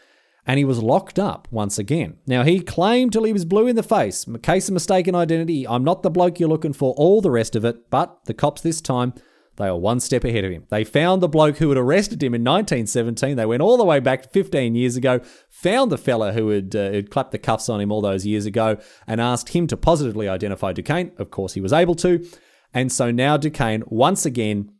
and 0.45 0.57
he 0.57 0.65
was 0.65 0.81
locked 0.81 1.19
up 1.19 1.47
once 1.51 1.77
again. 1.77 2.17
Now, 2.25 2.43
he 2.43 2.59
claimed 2.59 3.13
till 3.13 3.25
he 3.25 3.33
was 3.33 3.45
blue 3.45 3.67
in 3.67 3.75
the 3.75 3.83
face, 3.83 4.25
case 4.41 4.67
of 4.67 4.73
mistaken 4.73 5.13
identity, 5.13 5.67
I'm 5.67 5.83
not 5.83 6.03
the 6.03 6.09
bloke 6.09 6.39
you're 6.39 6.49
looking 6.49 6.73
for, 6.73 6.93
all 6.93 7.21
the 7.21 7.31
rest 7.31 7.55
of 7.55 7.65
it, 7.65 7.89
but 7.89 8.25
the 8.25 8.33
cops 8.33 8.61
this 8.61 8.81
time, 8.81 9.13
they 9.57 9.69
were 9.69 9.77
one 9.77 9.99
step 9.99 10.23
ahead 10.23 10.45
of 10.45 10.51
him. 10.51 10.65
They 10.69 10.83
found 10.83 11.21
the 11.21 11.27
bloke 11.27 11.57
who 11.57 11.69
had 11.69 11.79
arrested 11.79 12.21
him 12.21 12.35
in 12.35 12.43
1917. 12.43 13.35
They 13.35 13.45
went 13.45 13.63
all 13.63 13.75
the 13.75 13.83
way 13.83 13.99
back 13.99 14.31
15 14.31 14.75
years 14.75 14.95
ago, 14.95 15.19
found 15.49 15.91
the 15.91 15.97
fella 15.97 16.33
who 16.33 16.49
had, 16.49 16.75
uh, 16.75 16.91
had 16.91 17.09
clapped 17.09 17.31
the 17.31 17.39
cuffs 17.39 17.67
on 17.67 17.81
him 17.81 17.91
all 17.91 18.01
those 18.01 18.25
years 18.25 18.45
ago, 18.45 18.77
and 19.07 19.19
asked 19.19 19.49
him 19.49 19.65
to 19.67 19.75
positively 19.75 20.29
identify 20.29 20.73
Duquesne. 20.73 21.11
Of 21.17 21.31
course, 21.31 21.53
he 21.53 21.61
was 21.61 21.73
able 21.73 21.95
to. 21.95 22.23
And 22.71 22.91
so 22.91 23.09
now 23.09 23.35
Duquesne, 23.35 23.83
once 23.88 24.27
again, 24.27 24.71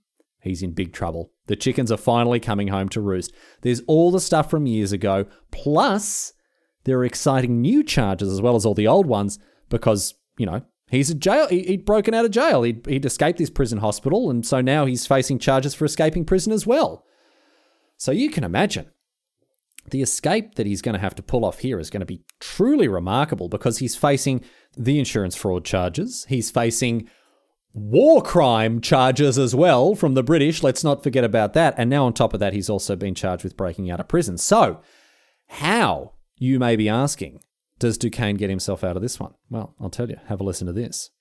he's 0.48 0.64
in 0.64 0.72
big 0.72 0.94
trouble. 0.94 1.32
The 1.48 1.56
chickens 1.56 1.92
are 1.92 1.98
finally 1.98 2.40
coming 2.40 2.70
home 2.70 2.90
to 2.90 3.02
roost. 3.02 3.34
There's 3.62 3.82
all 3.88 4.12
the 4.12 4.20
stuff 4.20 4.50
from 4.50 4.66
years 4.66 4.92
ago, 4.92 5.26
plus 5.52 6.34
there 6.84 6.98
are 6.98 7.06
exciting 7.06 7.62
new 7.62 7.84
charges 7.84 8.32
as 8.32 8.42
well 8.42 8.56
as 8.56 8.66
all 8.66 8.74
the 8.74 8.88
old 8.88 9.06
ones 9.06 9.40
because, 9.70 10.14
you 10.38 10.46
know, 10.46 10.62
he's 10.90 11.10
a 11.10 11.16
jail. 11.16 11.48
He, 11.48 11.66
would 11.70 11.86
broken 11.86 12.14
out 12.14 12.26
of 12.26 12.32
jail. 12.32 12.64
He'd, 12.64 12.86
he'd 12.88 13.06
escaped 13.06 13.38
this 13.38 13.50
prison 13.50 13.80
hospital, 13.80 14.30
and 14.30 14.46
so 14.46 14.62
now 14.62 14.86
he's 14.86 15.06
facing 15.06 15.40
charges 15.40 15.74
for 15.74 15.86
escaping 15.86 16.26
prison 16.26 16.54
as 16.54 16.66
well. 16.66 17.06
So 17.98 18.12
you 18.12 18.30
can 18.30 18.44
imagine 18.44 18.92
the 19.90 20.02
escape 20.02 20.56
that 20.56 20.66
he's 20.66 20.82
going 20.82 20.94
to 20.94 21.02
have 21.02 21.16
to 21.16 21.24
pull 21.24 21.46
off 21.46 21.60
here 21.60 21.80
is 21.80 21.90
going 21.90 22.02
to 22.02 22.06
be 22.06 22.24
truly 22.40 22.88
remarkable 22.88 23.50
because 23.50 23.80
he's 23.80 23.96
facing 23.96 24.44
the 24.76 25.00
insurance 25.00 25.36
fraud 25.36 25.66
charges. 25.66 26.26
He's 26.30 26.52
facing 26.52 27.10
war 27.74 28.22
crime 28.22 28.82
charges 28.82 29.38
as 29.38 29.54
well 29.56 29.96
from 29.96 30.14
the 30.14 30.24
British. 30.24 30.64
Let's 30.64 30.84
not 30.84 31.04
forget 31.04 31.24
about 31.24 31.54
that. 31.54 31.76
And 31.78 31.90
now, 31.90 32.06
on 32.06 32.14
top 32.14 32.34
of 32.34 32.40
that, 32.40 32.54
he's 32.54 32.70
also 32.70 32.96
been 32.96 33.16
charged 33.16 33.44
with 33.44 33.58
breaking 33.58 33.92
out 33.92 34.00
of 34.00 34.08
prison. 34.08 34.38
So, 34.38 34.82
how, 35.48 36.14
you 36.38 36.60
may 36.60 36.76
be 36.76 36.90
asking, 36.90 37.42
does 37.80 37.98
Duquesne 37.98 38.36
get 38.36 38.50
himself 38.50 38.84
out 38.84 38.96
of 38.96 39.02
this 39.02 39.20
one? 39.20 39.34
Well, 39.50 39.76
I'll 39.80 39.90
tell 39.90 40.10
you. 40.10 40.18
Have 40.26 40.42
a 40.42 40.44
listen 40.44 40.68
to 40.68 40.74
this. 40.74 41.12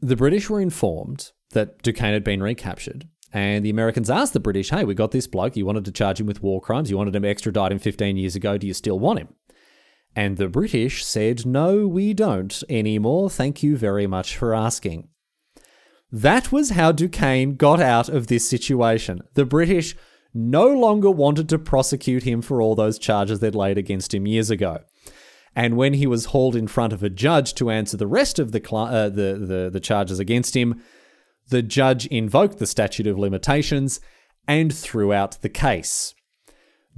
The 0.00 0.16
British 0.16 0.48
were 0.48 0.60
informed 0.60 1.32
that 1.50 1.82
Duquesne 1.82 2.14
had 2.14 2.24
been 2.24 2.42
recaptured, 2.42 3.06
and 3.32 3.64
the 3.64 3.70
Americans 3.70 4.08
asked 4.08 4.32
the 4.32 4.40
British, 4.40 4.70
hey, 4.70 4.84
we 4.84 4.94
got 4.94 5.10
this 5.10 5.26
bloke. 5.26 5.56
You 5.56 5.66
wanted 5.66 5.84
to 5.84 5.92
charge 5.92 6.20
him 6.20 6.26
with 6.26 6.42
war 6.42 6.60
crimes. 6.60 6.90
You 6.90 6.96
wanted 6.96 7.14
him 7.14 7.24
extradited 7.24 7.72
him 7.72 7.78
15 7.78 8.16
years 8.16 8.34
ago. 8.34 8.56
Do 8.56 8.66
you 8.66 8.74
still 8.74 8.98
want 8.98 9.18
him? 9.18 9.28
And 10.16 10.36
the 10.36 10.48
British 10.48 11.04
said, 11.04 11.46
no, 11.46 11.86
we 11.86 12.14
don't 12.14 12.62
anymore. 12.68 13.30
Thank 13.30 13.62
you 13.62 13.76
very 13.76 14.06
much 14.06 14.36
for 14.36 14.54
asking. 14.54 15.08
That 16.10 16.50
was 16.50 16.70
how 16.70 16.92
Duquesne 16.92 17.54
got 17.54 17.80
out 17.80 18.08
of 18.08 18.26
this 18.26 18.48
situation. 18.48 19.22
The 19.34 19.44
British 19.44 19.96
no 20.34 20.66
longer 20.66 21.10
wanted 21.10 21.48
to 21.48 21.58
prosecute 21.58 22.24
him 22.24 22.42
for 22.42 22.60
all 22.60 22.74
those 22.74 22.98
charges 22.98 23.38
they'd 23.40 23.54
laid 23.54 23.78
against 23.78 24.12
him 24.12 24.26
years 24.26 24.50
ago. 24.50 24.78
And 25.54 25.76
when 25.76 25.94
he 25.94 26.06
was 26.06 26.26
hauled 26.26 26.56
in 26.56 26.68
front 26.68 26.92
of 26.92 27.02
a 27.02 27.10
judge 27.10 27.54
to 27.54 27.70
answer 27.70 27.96
the 27.96 28.06
rest 28.06 28.38
of 28.38 28.52
the, 28.52 28.62
cl- 28.64 28.86
uh, 28.86 29.08
the, 29.08 29.34
the, 29.34 29.70
the 29.72 29.80
charges 29.80 30.18
against 30.18 30.56
him, 30.56 30.80
the 31.48 31.62
judge 31.62 32.06
invoked 32.06 32.58
the 32.58 32.66
statute 32.66 33.06
of 33.06 33.18
limitations 33.18 34.00
and 34.46 34.74
threw 34.74 35.12
out 35.12 35.40
the 35.42 35.48
case. 35.48 36.14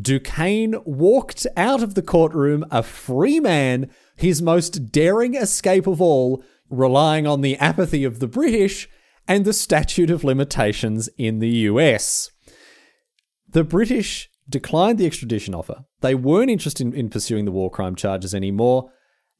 Duquesne 0.02 0.76
walked 0.84 1.46
out 1.56 1.82
of 1.82 1.94
the 1.94 2.02
courtroom 2.02 2.64
a 2.70 2.82
free 2.82 3.40
man, 3.40 3.90
his 4.16 4.42
most 4.42 4.90
daring 4.90 5.34
escape 5.34 5.86
of 5.86 6.02
all, 6.02 6.42
relying 6.68 7.26
on 7.26 7.40
the 7.40 7.56
apathy 7.58 8.04
of 8.04 8.18
the 8.18 8.26
British 8.26 8.88
and 9.28 9.44
the 9.44 9.52
statute 9.52 10.10
of 10.10 10.24
limitations 10.24 11.08
in 11.16 11.38
the 11.38 11.48
US. 11.48 12.30
The 13.48 13.64
British 13.64 14.30
declined 14.48 14.98
the 14.98 15.06
extradition 15.06 15.54
offer. 15.54 15.84
They 16.00 16.14
weren't 16.14 16.50
interested 16.50 16.86
in, 16.86 16.92
in, 16.94 17.08
pursuing 17.08 17.44
the 17.44 17.52
war 17.52 17.70
crime 17.70 17.94
charges 17.94 18.34
anymore. 18.34 18.90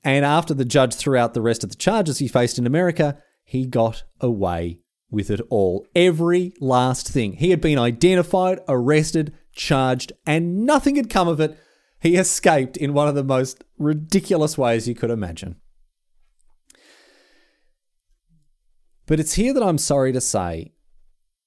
And 0.04 0.24
after 0.24 0.54
the 0.54 0.64
judge 0.64 0.94
threw 0.94 1.16
out 1.16 1.34
the 1.34 1.42
rest 1.42 1.64
of 1.64 1.70
the 1.70 1.76
charges 1.76 2.18
he 2.18 2.28
faced 2.28 2.58
in 2.58 2.66
America, 2.66 3.18
he 3.44 3.66
got 3.66 4.04
away 4.20 4.80
with 5.10 5.30
it 5.30 5.40
all. 5.50 5.86
Every 5.94 6.52
last 6.60 7.08
thing. 7.08 7.34
He 7.34 7.50
had 7.50 7.60
been 7.60 7.78
identified, 7.78 8.60
arrested, 8.68 9.34
charged, 9.52 10.12
and 10.26 10.64
nothing 10.64 10.96
had 10.96 11.10
come 11.10 11.28
of 11.28 11.40
it. 11.40 11.58
He 12.00 12.16
escaped 12.16 12.76
in 12.76 12.94
one 12.94 13.08
of 13.08 13.14
the 13.14 13.24
most 13.24 13.62
ridiculous 13.78 14.58
ways 14.58 14.88
you 14.88 14.94
could 14.94 15.10
imagine. 15.10 15.56
But 19.06 19.20
it's 19.20 19.34
here 19.34 19.52
that 19.52 19.62
I'm 19.62 19.78
sorry 19.78 20.12
to 20.12 20.20
say 20.20 20.72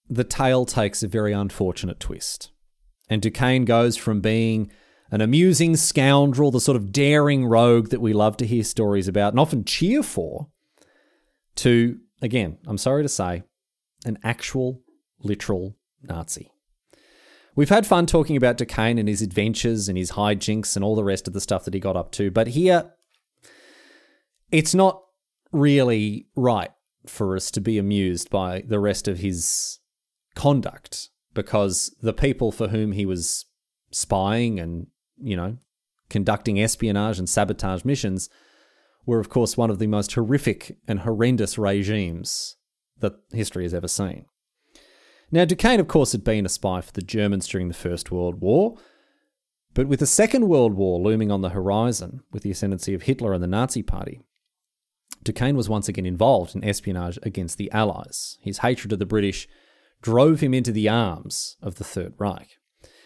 the 0.09 0.23
tale 0.23 0.65
takes 0.65 1.03
a 1.03 1.07
very 1.07 1.33
unfortunate 1.33 1.99
twist. 1.99 2.51
And 3.09 3.21
Duquesne 3.21 3.65
goes 3.65 3.97
from 3.97 4.21
being 4.21 4.71
an 5.11 5.21
amusing 5.21 5.75
scoundrel, 5.75 6.51
the 6.51 6.59
sort 6.59 6.75
of 6.75 6.91
daring 6.91 7.45
rogue 7.45 7.89
that 7.89 8.01
we 8.01 8.13
love 8.13 8.37
to 8.37 8.45
hear 8.45 8.63
stories 8.63 9.07
about 9.07 9.33
and 9.33 9.39
often 9.39 9.63
cheer 9.63 10.03
for, 10.03 10.49
to, 11.55 11.99
again, 12.21 12.57
I'm 12.67 12.77
sorry 12.77 13.03
to 13.03 13.09
say, 13.09 13.43
an 14.05 14.17
actual, 14.23 14.81
literal 15.19 15.77
Nazi. 16.01 16.51
We've 17.55 17.69
had 17.69 17.87
fun 17.87 18.05
talking 18.05 18.35
about 18.35 18.57
Duquesne 18.57 18.97
and 18.97 19.07
his 19.07 19.21
adventures 19.21 19.87
and 19.87 19.97
his 19.97 20.11
hijinks 20.11 20.75
and 20.75 20.83
all 20.83 20.95
the 20.95 21.03
rest 21.03 21.27
of 21.27 21.33
the 21.33 21.39
stuff 21.39 21.63
that 21.65 21.73
he 21.73 21.79
got 21.79 21.95
up 21.95 22.11
to, 22.13 22.29
but 22.29 22.47
here, 22.47 22.91
it's 24.51 24.75
not 24.75 25.01
really 25.51 26.27
right 26.35 26.71
for 27.07 27.35
us 27.35 27.49
to 27.51 27.61
be 27.61 27.77
amused 27.77 28.29
by 28.29 28.63
the 28.67 28.79
rest 28.79 29.07
of 29.07 29.19
his 29.19 29.79
conduct 30.35 31.09
because 31.33 31.95
the 32.01 32.13
people 32.13 32.51
for 32.51 32.69
whom 32.69 32.91
he 32.91 33.05
was 33.05 33.45
spying 33.91 34.59
and, 34.59 34.87
you 35.17 35.37
know, 35.37 35.57
conducting 36.09 36.61
espionage 36.61 37.19
and 37.19 37.29
sabotage 37.29 37.85
missions 37.85 38.29
were, 39.05 39.19
of 39.19 39.29
course, 39.29 39.55
one 39.55 39.69
of 39.69 39.79
the 39.79 39.87
most 39.87 40.13
horrific 40.13 40.77
and 40.87 41.01
horrendous 41.01 41.57
regimes 41.57 42.57
that 42.99 43.13
history 43.31 43.63
has 43.63 43.73
ever 43.73 43.87
seen. 43.87 44.25
Now, 45.31 45.45
Duquesne, 45.45 45.79
of 45.79 45.87
course, 45.87 46.11
had 46.11 46.23
been 46.23 46.45
a 46.45 46.49
spy 46.49 46.81
for 46.81 46.91
the 46.91 47.01
Germans 47.01 47.47
during 47.47 47.67
the 47.67 47.73
First 47.73 48.11
World 48.11 48.41
War, 48.41 48.77
but 49.73 49.87
with 49.87 49.99
the 49.99 50.05
Second 50.05 50.47
World 50.47 50.73
War 50.73 50.99
looming 50.99 51.31
on 51.31 51.41
the 51.41 51.49
horizon, 51.49 52.21
with 52.31 52.43
the 52.43 52.51
ascendancy 52.51 52.93
of 52.93 53.03
Hitler 53.03 53.33
and 53.33 53.43
the 53.43 53.47
Nazi 53.47 53.83
Party, 53.83 54.21
Duquesne 55.23 55.57
was 55.57 55.67
once 55.67 55.89
again 55.89 56.05
involved 56.05 56.55
in 56.55 56.63
espionage 56.63 57.17
against 57.23 57.57
the 57.57 57.71
Allies. 57.71 58.37
His 58.41 58.59
hatred 58.59 58.93
of 58.93 58.99
the 58.99 59.05
British 59.05 59.47
drove 60.01 60.39
him 60.39 60.53
into 60.53 60.71
the 60.71 60.87
arms 60.87 61.57
of 61.61 61.75
the 61.75 61.83
Third 61.83 62.13
Reich. 62.17 62.57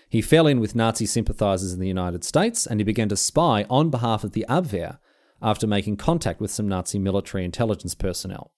He 0.09 0.21
fell 0.21 0.45
in 0.45 0.59
with 0.59 0.75
Nazi 0.75 1.05
sympathisers 1.05 1.71
in 1.71 1.79
the 1.79 1.87
United 1.87 2.23
States 2.23 2.67
and 2.67 2.79
he 2.79 2.83
began 2.83 3.09
to 3.09 3.15
spy 3.15 3.65
on 3.69 3.89
behalf 3.89 4.23
of 4.23 4.33
the 4.33 4.45
Abwehr 4.49 4.99
after 5.41 5.65
making 5.65 5.97
contact 5.97 6.41
with 6.41 6.51
some 6.51 6.67
Nazi 6.67 6.99
military 6.99 7.45
intelligence 7.45 7.95
personnel. 7.95 8.51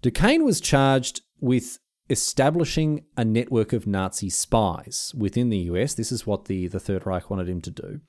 Duquesne 0.00 0.44
was 0.44 0.60
charged 0.60 1.20
with 1.40 1.78
establishing 2.10 3.04
a 3.16 3.24
network 3.24 3.72
of 3.72 3.86
Nazi 3.86 4.28
spies 4.28 5.12
within 5.16 5.48
the 5.48 5.58
US. 5.58 5.94
This 5.94 6.12
is 6.12 6.26
what 6.26 6.46
the, 6.46 6.68
the 6.68 6.80
Third 6.80 7.06
Reich 7.06 7.30
wanted 7.30 7.48
him 7.48 7.60
to 7.62 7.70
do. 7.70 8.00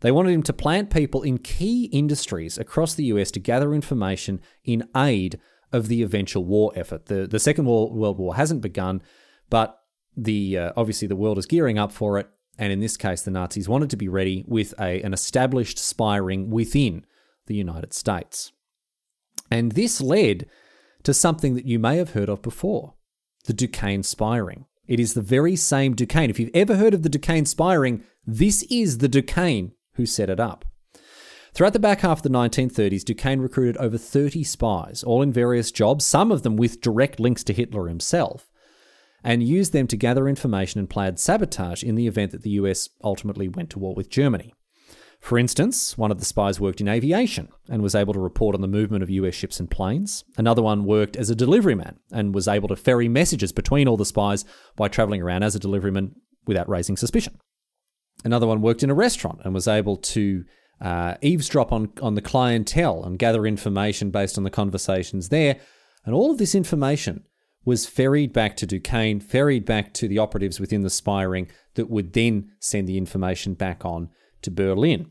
They 0.00 0.12
wanted 0.12 0.32
him 0.32 0.42
to 0.44 0.52
plant 0.52 0.90
people 0.90 1.22
in 1.22 1.38
key 1.38 1.86
industries 1.86 2.58
across 2.58 2.94
the 2.94 3.04
US 3.06 3.30
to 3.32 3.40
gather 3.40 3.74
information 3.74 4.40
in 4.64 4.88
aid 4.96 5.40
of 5.72 5.88
the 5.88 6.02
eventual 6.02 6.44
war 6.44 6.72
effort. 6.76 7.06
The, 7.06 7.26
the 7.26 7.40
Second 7.40 7.64
World 7.66 8.18
War 8.18 8.36
hasn't 8.36 8.60
begun, 8.60 9.02
but 9.50 9.78
the 10.16 10.58
uh, 10.58 10.72
obviously 10.76 11.08
the 11.08 11.16
world 11.16 11.38
is 11.38 11.46
gearing 11.46 11.78
up 11.78 11.90
for 11.90 12.18
it. 12.18 12.28
And 12.56 12.72
in 12.72 12.78
this 12.78 12.96
case, 12.96 13.22
the 13.22 13.32
Nazis 13.32 13.68
wanted 13.68 13.90
to 13.90 13.96
be 13.96 14.08
ready 14.08 14.44
with 14.46 14.74
a, 14.78 15.02
an 15.02 15.12
established 15.12 15.78
spy 15.78 16.16
ring 16.16 16.50
within 16.50 17.04
the 17.46 17.56
United 17.56 17.92
States. 17.92 18.52
And 19.50 19.72
this 19.72 20.00
led 20.00 20.46
to 21.02 21.12
something 21.12 21.54
that 21.54 21.66
you 21.66 21.78
may 21.78 21.96
have 21.96 22.10
heard 22.10 22.28
of 22.28 22.42
before 22.42 22.93
the 23.44 23.52
Duquesne 23.52 24.02
spy 24.02 24.36
ring. 24.36 24.66
It 24.86 25.00
is 25.00 25.14
the 25.14 25.22
very 25.22 25.56
same 25.56 25.94
Duquesne. 25.94 26.30
If 26.30 26.38
you've 26.38 26.50
ever 26.54 26.76
heard 26.76 26.94
of 26.94 27.02
the 27.02 27.08
Duquesne 27.08 27.46
spy 27.46 27.74
ring, 27.74 28.04
this 28.26 28.62
is 28.64 28.98
the 28.98 29.08
Duquesne 29.08 29.72
who 29.94 30.06
set 30.06 30.30
it 30.30 30.40
up. 30.40 30.64
Throughout 31.52 31.72
the 31.72 31.78
back 31.78 32.00
half 32.00 32.18
of 32.18 32.22
the 32.24 32.30
1930s, 32.30 33.04
Duquesne 33.04 33.40
recruited 33.40 33.76
over 33.76 33.96
30 33.96 34.42
spies, 34.42 35.04
all 35.04 35.22
in 35.22 35.32
various 35.32 35.70
jobs, 35.70 36.04
some 36.04 36.32
of 36.32 36.42
them 36.42 36.56
with 36.56 36.80
direct 36.80 37.20
links 37.20 37.44
to 37.44 37.52
Hitler 37.52 37.86
himself, 37.86 38.50
and 39.22 39.42
used 39.42 39.72
them 39.72 39.86
to 39.86 39.96
gather 39.96 40.28
information 40.28 40.80
and 40.80 40.90
plan 40.90 41.16
sabotage 41.16 41.84
in 41.84 41.94
the 41.94 42.08
event 42.08 42.32
that 42.32 42.42
the 42.42 42.50
US 42.50 42.88
ultimately 43.04 43.48
went 43.48 43.70
to 43.70 43.78
war 43.78 43.94
with 43.94 44.10
Germany. 44.10 44.52
For 45.24 45.38
instance, 45.38 45.96
one 45.96 46.10
of 46.10 46.18
the 46.18 46.26
spies 46.26 46.60
worked 46.60 46.82
in 46.82 46.88
aviation 46.88 47.48
and 47.70 47.80
was 47.80 47.94
able 47.94 48.12
to 48.12 48.20
report 48.20 48.54
on 48.54 48.60
the 48.60 48.68
movement 48.68 49.02
of 49.02 49.08
US 49.08 49.34
ships 49.34 49.58
and 49.58 49.70
planes. 49.70 50.22
Another 50.36 50.60
one 50.60 50.84
worked 50.84 51.16
as 51.16 51.30
a 51.30 51.34
deliveryman 51.34 51.96
and 52.12 52.34
was 52.34 52.46
able 52.46 52.68
to 52.68 52.76
ferry 52.76 53.08
messages 53.08 53.50
between 53.50 53.88
all 53.88 53.96
the 53.96 54.04
spies 54.04 54.44
by 54.76 54.86
traveling 54.88 55.22
around 55.22 55.42
as 55.42 55.56
a 55.56 55.58
deliveryman 55.58 56.10
without 56.46 56.68
raising 56.68 56.98
suspicion. 56.98 57.38
Another 58.22 58.46
one 58.46 58.60
worked 58.60 58.82
in 58.82 58.90
a 58.90 58.94
restaurant 58.94 59.40
and 59.44 59.54
was 59.54 59.66
able 59.66 59.96
to 59.96 60.44
uh, 60.82 61.14
eavesdrop 61.22 61.72
on, 61.72 61.90
on 62.02 62.16
the 62.16 62.20
clientele 62.20 63.02
and 63.02 63.18
gather 63.18 63.46
information 63.46 64.10
based 64.10 64.36
on 64.36 64.44
the 64.44 64.50
conversations 64.50 65.30
there. 65.30 65.56
And 66.04 66.14
all 66.14 66.32
of 66.32 66.36
this 66.36 66.54
information 66.54 67.24
was 67.64 67.86
ferried 67.86 68.34
back 68.34 68.58
to 68.58 68.66
Duquesne, 68.66 69.20
ferried 69.20 69.64
back 69.64 69.94
to 69.94 70.06
the 70.06 70.18
operatives 70.18 70.60
within 70.60 70.82
the 70.82 70.90
spy 70.90 71.22
ring 71.22 71.50
that 71.76 71.88
would 71.88 72.12
then 72.12 72.50
send 72.60 72.86
the 72.86 72.98
information 72.98 73.54
back 73.54 73.86
on 73.86 74.10
to 74.42 74.50
Berlin. 74.50 75.10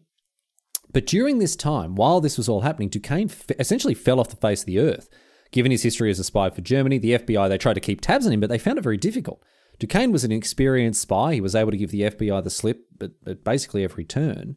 But 0.93 1.07
during 1.07 1.39
this 1.39 1.55
time, 1.55 1.95
while 1.95 2.21
this 2.21 2.37
was 2.37 2.47
all 2.47 2.61
happening, 2.61 2.89
Duquesne 2.89 3.29
f- 3.29 3.51
essentially 3.59 3.95
fell 3.95 4.19
off 4.19 4.29
the 4.29 4.35
face 4.35 4.61
of 4.61 4.67
the 4.67 4.79
earth. 4.79 5.09
Given 5.51 5.71
his 5.71 5.83
history 5.83 6.09
as 6.09 6.19
a 6.19 6.23
spy 6.23 6.49
for 6.49 6.61
Germany, 6.61 6.99
the 6.99 7.13
FBI, 7.13 7.49
they 7.49 7.57
tried 7.57 7.73
to 7.73 7.79
keep 7.79 7.99
tabs 7.99 8.25
on 8.25 8.33
him, 8.33 8.39
but 8.39 8.49
they 8.49 8.57
found 8.57 8.77
it 8.77 8.83
very 8.83 8.97
difficult. 8.97 9.43
Duquesne 9.79 10.11
was 10.11 10.23
an 10.23 10.31
experienced 10.31 11.01
spy. 11.01 11.33
He 11.33 11.41
was 11.41 11.55
able 11.55 11.71
to 11.71 11.77
give 11.77 11.91
the 11.91 12.01
FBI 12.01 12.43
the 12.43 12.49
slip 12.49 12.85
at, 13.01 13.11
at 13.25 13.43
basically 13.43 13.83
every 13.83 14.05
turn. 14.05 14.55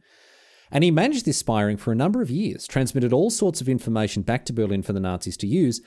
And 0.71 0.85
he 0.85 0.91
managed 0.91 1.25
this 1.25 1.39
spying 1.39 1.77
for 1.77 1.93
a 1.93 1.97
number 1.97 2.23
of 2.23 2.31
years, 2.31 2.67
transmitted 2.67 3.13
all 3.13 3.31
sorts 3.31 3.61
of 3.61 3.69
information 3.69 4.23
back 4.23 4.45
to 4.47 4.53
Berlin 4.53 4.83
for 4.83 4.93
the 4.93 5.01
Nazis 5.01 5.37
to 5.39 5.47
use, 5.47 5.81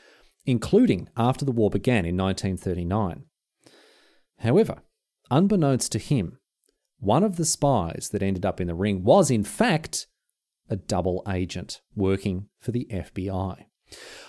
including 0.45 1.09
after 1.17 1.45
the 1.45 1.51
war 1.51 1.69
began 1.69 2.05
in 2.05 2.17
1939. 2.17 3.25
However, 4.39 4.77
unbeknownst 5.29 5.91
to 5.91 5.99
him, 5.99 6.39
one 6.99 7.23
of 7.23 7.35
the 7.35 7.45
spies 7.45 8.09
that 8.11 8.23
ended 8.23 8.45
up 8.45 8.59
in 8.59 8.67
the 8.67 8.73
ring 8.73 9.03
was, 9.03 9.29
in 9.29 9.43
fact, 9.43 10.07
a 10.69 10.75
double 10.75 11.23
agent 11.27 11.81
working 11.95 12.47
for 12.59 12.71
the 12.71 12.87
FBI. 12.91 13.65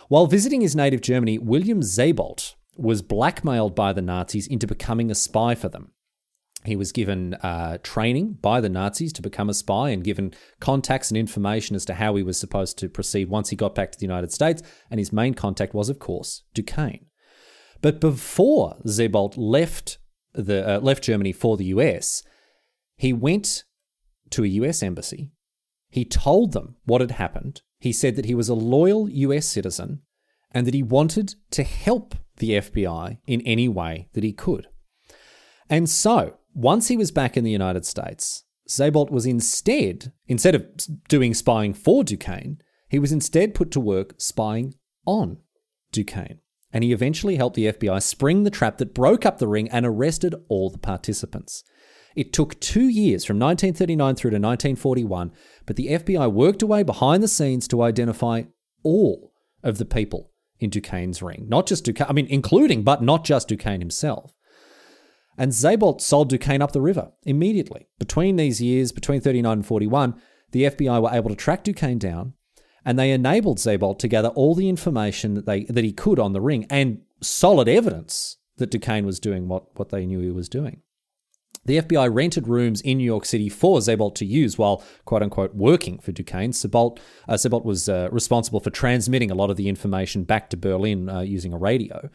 While 0.09 0.27
visiting 0.27 0.61
his 0.61 0.75
native 0.75 1.01
Germany, 1.01 1.39
William 1.39 1.83
Sebold 1.83 2.55
was 2.77 3.03
blackmailed 3.03 3.75
by 3.75 3.93
the 3.93 4.03
Nazis 4.03 4.47
into 4.47 4.67
becoming 4.67 5.11
a 5.11 5.15
spy 5.15 5.55
for 5.55 5.69
them. 5.69 5.93
He 6.65 6.77
was 6.77 6.93
given 6.93 7.35
uh, 7.35 7.79
training 7.83 8.39
by 8.43 8.61
the 8.61 8.69
Nazis 8.69 9.13
to 9.15 9.23
become 9.23 9.49
a 9.49 9.55
spy 9.55 9.91
and 9.91 10.05
given 10.05 10.35
contacts 10.61 11.11
and 11.11 11.17
information 11.17 11.75
as 11.75 11.87
to 11.87 11.95
how 11.95 12.17
he 12.17 12.23
was 12.23 12.39
supposed 12.39 12.79
to 12.79 12.89
proceed 12.89 13.31
once 13.31 13.49
he 13.49 13.57
got 13.57 13.75
back 13.75 13.93
to 13.93 13.99
the 13.99 14.05
United 14.05 14.31
States. 14.31 14.63
And 14.91 14.99
his 14.99 15.13
main 15.13 15.35
contact 15.35 15.73
was, 15.73 15.89
of 15.89 15.99
course, 15.99 16.43
Duquesne. 16.53 17.07
But 17.81 18.01
before 18.01 18.77
Sebold 18.85 19.35
left 19.37 19.99
the 20.35 20.77
uh, 20.77 20.81
left 20.81 21.03
Germany 21.03 21.33
for 21.33 21.57
the 21.57 21.65
US, 21.67 22.23
he 22.97 23.13
went 23.13 23.65
to 24.31 24.45
a 24.45 24.49
US 24.49 24.83
embassy 24.83 25.33
he 25.91 26.05
told 26.05 26.53
them 26.53 26.77
what 26.85 27.01
had 27.01 27.13
happened. 27.13 27.63
He 27.79 27.93
said 27.93 28.17
that 28.17 28.25
he 28.25 28.35
was 28.35 28.49
a 28.49 28.55
loyal 28.55 29.09
US 29.09 29.47
citizen 29.47 30.03
and 30.53 30.67
that 30.67 30.75
he 30.75 30.83
wanted 30.83 31.35
to 31.51 31.63
help 31.63 32.15
the 32.37 32.51
FBI 32.53 33.19
in 33.27 33.41
any 33.43 33.69
way 33.69 34.09
that 34.15 34.25
he 34.25 34.33
could. 34.33 34.69
And 35.69 35.89
so, 35.89 36.37
once 36.55 36.89
he 36.89 36.97
was 36.97 37.13
back 37.13 37.37
in 37.37 37.45
the 37.45 37.51
United 37.51 37.87
States, 37.87 38.45
Sebold 38.69 39.11
was 39.11 39.27
instead, 39.27 40.13
instead 40.27 40.55
of 40.55 40.67
doing 41.09 41.35
spying 41.35 41.75
for 41.75 42.05
Duquesne, 42.05 42.59
he 42.89 42.99
was 42.99 43.13
instead 43.13 43.55
put 43.55 43.71
to 43.73 43.81
work 43.81 44.15
spying 44.19 44.75
on 45.07 45.39
Duquesne. 45.93 46.41
And 46.73 46.85
he 46.85 46.93
eventually 46.93 47.37
helped 47.37 47.57
the 47.57 47.73
FBI 47.73 48.03
spring 48.03 48.45
the 48.45 48.51
trap 48.51 48.79
that 48.79 48.95
broke 48.95 49.27
up 49.27 49.39
the 49.39 49.49
ring 49.49 49.69
and 49.71 49.85
arrested 49.85 50.35
all 50.49 50.71
the 50.71 50.79
participants. 50.79 51.65
It 52.17 52.33
took 52.33 52.59
two 52.61 52.89
years 52.89 53.25
from 53.25 53.39
1939 53.39 54.15
through 54.17 54.31
to 54.31 54.37
1941, 54.37 55.33
but 55.67 55.77
the 55.77 55.89
FBI 55.89 56.31
worked 56.33 56.63
away 56.63 56.83
behind 56.83 57.23
the 57.23 57.29
scenes 57.29 57.69
to 57.69 57.83
identify 57.83 58.45
all 58.83 59.33
of 59.63 59.79
the 59.79 59.85
people 59.85 60.31
in 60.59 60.71
Duquesne's 60.71 61.23
ring. 61.23 61.47
Not 61.49 61.67
just 61.67 61.85
Duquesne, 61.85 62.09
I 62.09 62.13
mean, 62.13 62.27
including, 62.27 62.83
but 62.83 63.03
not 63.03 63.25
just 63.25 63.49
Duquesne 63.49 63.81
himself. 63.81 64.35
And 65.39 65.53
Sebold 65.53 66.01
sold 66.01 66.29
Duquesne 66.29 66.61
up 66.61 66.73
the 66.73 66.83
river 66.83 67.13
immediately. 67.25 67.89
Between 67.99 68.37
these 68.37 68.61
years, 68.61 68.93
between 68.93 69.21
39 69.21 69.53
and 69.53 69.67
41, 69.67 70.21
the 70.53 70.65
FBI 70.65 71.01
were 71.01 71.17
able 71.17 71.31
to 71.31 71.37
track 71.37 71.65
Duquesne 71.65 71.99
down, 71.99 72.35
and 72.85 72.99
they 72.99 73.11
enabled 73.11 73.59
Sebold 73.59 73.99
to 74.01 74.09
gather 74.09 74.29
all 74.29 74.55
the 74.55 74.69
information 74.69 75.35
that, 75.35 75.47
they, 75.47 75.65
that 75.65 75.85
he 75.85 75.93
could 75.93 76.19
on 76.19 76.33
the 76.33 76.41
ring 76.41 76.67
and 76.69 77.03
solid 77.23 77.69
evidence 77.69 78.37
that 78.57 78.71
Duquesne 78.71 79.07
was 79.07 79.21
doing 79.21 79.49
what, 79.49 79.79
what 79.79 79.91
they 79.91 80.05
knew 80.05 80.21
he 80.21 80.31
was 80.31 80.49
doing. 80.49 80.83
The 81.67 81.83
FBI 81.83 82.13
rented 82.13 82.49
rooms 82.49 82.81
in 82.81 82.99
New 82.99 83.05
York 83.05 83.27
City 83.27 83.51
for 83.51 83.81
Sebold 83.81 84.15
to 84.17 84.25
use 84.25 84.57
while, 84.57 84.83
quote 85.05 85.23
unquote, 85.23 85.55
working 85.55 85.99
for 85.99 86.11
Duquesne. 86.11 86.53
Sebold, 86.53 86.99
uh, 87.29 87.61
was 87.65 87.89
uh, 87.89 88.09
responsible 88.11 88.61
for 88.61 88.71
transmitting 88.71 89.31
a 89.31 89.35
lot 89.35 89.51
of 89.51 89.57
the 89.57 89.69
information 89.69 90.25
back 90.25 90.49
to 90.51 90.57
Berlin 90.57 91.09
uh, 91.11 91.21
using 91.21 91.53
a 91.53 91.59
radio. 91.59 92.09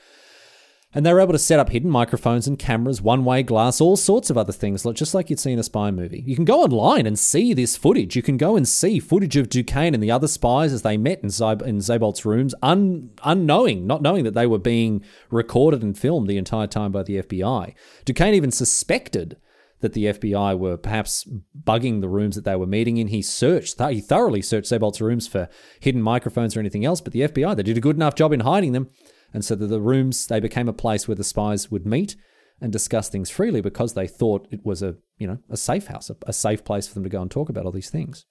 And 0.95 1.05
they 1.05 1.13
were 1.13 1.19
able 1.19 1.33
to 1.33 1.39
set 1.39 1.59
up 1.59 1.69
hidden 1.69 1.91
microphones 1.91 2.47
and 2.47 2.57
cameras, 2.57 3.01
one 3.01 3.25
way 3.25 3.43
glass, 3.43 3.81
all 3.81 3.97
sorts 3.97 4.29
of 4.29 4.37
other 4.37 4.53
things, 4.53 4.83
just 4.93 5.13
like 5.13 5.29
you'd 5.29 5.41
see 5.41 5.51
in 5.51 5.59
a 5.59 5.63
spy 5.63 5.91
movie. 5.91 6.23
You 6.25 6.35
can 6.35 6.45
go 6.45 6.63
online 6.63 7.05
and 7.05 7.19
see 7.19 7.53
this 7.53 7.75
footage. 7.75 8.15
You 8.15 8.23
can 8.23 8.37
go 8.37 8.55
and 8.55 8.65
see 8.65 8.99
footage 8.99 9.35
of 9.35 9.49
Duquesne 9.49 9.93
and 9.93 10.01
the 10.01 10.09
other 10.09 10.29
spies 10.29 10.71
as 10.71 10.83
they 10.83 10.95
met 10.95 11.21
in, 11.21 11.29
Zeb- 11.29 11.63
in 11.63 11.81
Sebold's 11.81 12.25
rooms, 12.25 12.55
un- 12.63 13.09
unknowing, 13.25 13.85
not 13.85 14.01
knowing 14.01 14.23
that 14.23 14.35
they 14.35 14.47
were 14.47 14.57
being 14.57 15.03
recorded 15.29 15.83
and 15.83 15.97
filmed 15.97 16.29
the 16.29 16.37
entire 16.37 16.67
time 16.67 16.93
by 16.93 17.03
the 17.03 17.21
FBI. 17.21 17.75
Duquesne 18.05 18.33
even 18.33 18.51
suspected 18.51 19.35
that 19.81 19.93
the 19.93 20.05
FBI 20.05 20.57
were 20.57 20.77
perhaps 20.77 21.27
bugging 21.63 22.01
the 22.01 22.07
rooms 22.07 22.35
that 22.35 22.45
they 22.45 22.55
were 22.55 22.65
meeting 22.65 22.97
in. 22.97 23.07
He 23.07 23.21
searched, 23.21 23.79
he 23.81 24.01
thoroughly 24.01 24.41
searched 24.41 24.69
Sebold's 24.69 25.01
rooms 25.01 25.27
for 25.27 25.49
hidden 25.79 26.01
microphones 26.01 26.55
or 26.55 26.61
anything 26.61 26.85
else, 26.85 27.01
but 27.01 27.13
the 27.13 27.21
FBI, 27.21 27.55
they 27.55 27.63
did 27.63 27.77
a 27.77 27.81
good 27.81 27.97
enough 27.97 28.15
job 28.15 28.31
in 28.31 28.39
hiding 28.39 28.71
them. 28.71 28.89
And 29.33 29.43
so 29.43 29.55
that 29.55 29.67
the 29.67 29.81
rooms, 29.81 30.27
they 30.27 30.39
became 30.39 30.69
a 30.69 30.73
place 30.73 31.07
where 31.07 31.15
the 31.15 31.23
spies 31.23 31.69
would 31.69 31.85
meet 31.85 32.15
and 32.61 32.71
discuss 32.71 33.09
things 33.09 33.29
freely 33.29 33.61
because 33.61 33.93
they 33.93 34.07
thought 34.07 34.47
it 34.49 34.65
was 34.65 34.81
a, 34.81 34.95
you 35.17 35.27
know, 35.27 35.39
a 35.49 35.57
safe 35.57 35.87
house, 35.87 36.09
a, 36.09 36.15
a 36.25 36.33
safe 36.33 36.63
place 36.63 36.87
for 36.87 36.93
them 36.93 37.03
to 37.03 37.09
go 37.09 37.21
and 37.21 37.29
talk 37.29 37.49
about 37.49 37.65
all 37.65 37.71
these 37.71 37.89
things. 37.89 38.25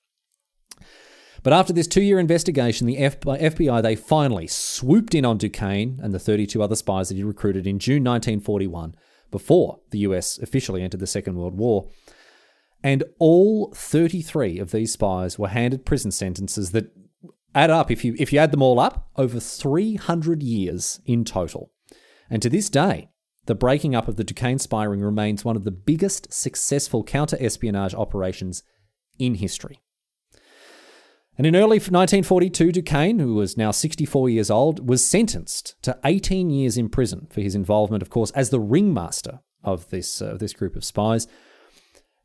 But 1.42 1.52
after 1.52 1.74
this 1.74 1.86
two 1.86 2.02
year 2.02 2.18
investigation, 2.18 2.86
the 2.86 2.96
FBI 2.96 3.82
they 3.82 3.96
finally 3.96 4.46
swooped 4.46 5.14
in 5.14 5.26
on 5.26 5.36
Duquesne 5.36 6.00
and 6.02 6.12
the 6.12 6.18
32 6.18 6.62
other 6.62 6.74
spies 6.74 7.10
that 7.10 7.16
he 7.16 7.22
recruited 7.22 7.66
in 7.66 7.78
June 7.78 8.02
1941, 8.02 8.94
before 9.30 9.80
the 9.90 9.98
US 9.98 10.38
officially 10.38 10.82
entered 10.82 11.00
the 11.00 11.06
Second 11.06 11.36
World 11.36 11.58
War. 11.58 11.88
And 12.82 13.04
all 13.18 13.72
33 13.74 14.58
of 14.58 14.70
these 14.70 14.92
spies 14.92 15.38
were 15.38 15.48
handed 15.48 15.84
prison 15.84 16.12
sentences 16.12 16.70
that 16.70 16.90
add 17.54 17.70
up, 17.70 17.90
if 17.90 18.04
you, 18.04 18.14
if 18.18 18.32
you 18.32 18.38
add 18.38 18.50
them 18.50 18.62
all 18.62 18.80
up, 18.80 19.10
over 19.16 19.40
300 19.40 20.42
years 20.42 21.00
in 21.06 21.24
total. 21.24 21.70
And 22.28 22.42
to 22.42 22.50
this 22.50 22.68
day, 22.68 23.10
the 23.46 23.54
breaking 23.54 23.94
up 23.94 24.08
of 24.08 24.16
the 24.16 24.24
Duquesne 24.24 24.58
spy 24.58 24.84
ring 24.84 25.00
remains 25.00 25.44
one 25.44 25.56
of 25.56 25.64
the 25.64 25.70
biggest 25.70 26.32
successful 26.32 27.04
counter 27.04 27.36
espionage 27.38 27.94
operations 27.94 28.62
in 29.18 29.34
history. 29.34 29.80
And 31.36 31.46
in 31.46 31.56
early 31.56 31.78
1942, 31.78 32.72
Duquesne, 32.72 33.18
who 33.18 33.34
was 33.34 33.56
now 33.56 33.72
64 33.72 34.28
years 34.30 34.50
old, 34.50 34.88
was 34.88 35.04
sentenced 35.04 35.74
to 35.82 35.98
18 36.04 36.48
years 36.48 36.78
in 36.78 36.88
prison 36.88 37.26
for 37.28 37.40
his 37.40 37.54
involvement, 37.54 38.02
of 38.02 38.10
course, 38.10 38.30
as 38.32 38.50
the 38.50 38.60
ringmaster 38.60 39.40
of 39.62 39.90
this, 39.90 40.22
uh, 40.22 40.36
this 40.38 40.52
group 40.52 40.76
of 40.76 40.84
spies. 40.84 41.26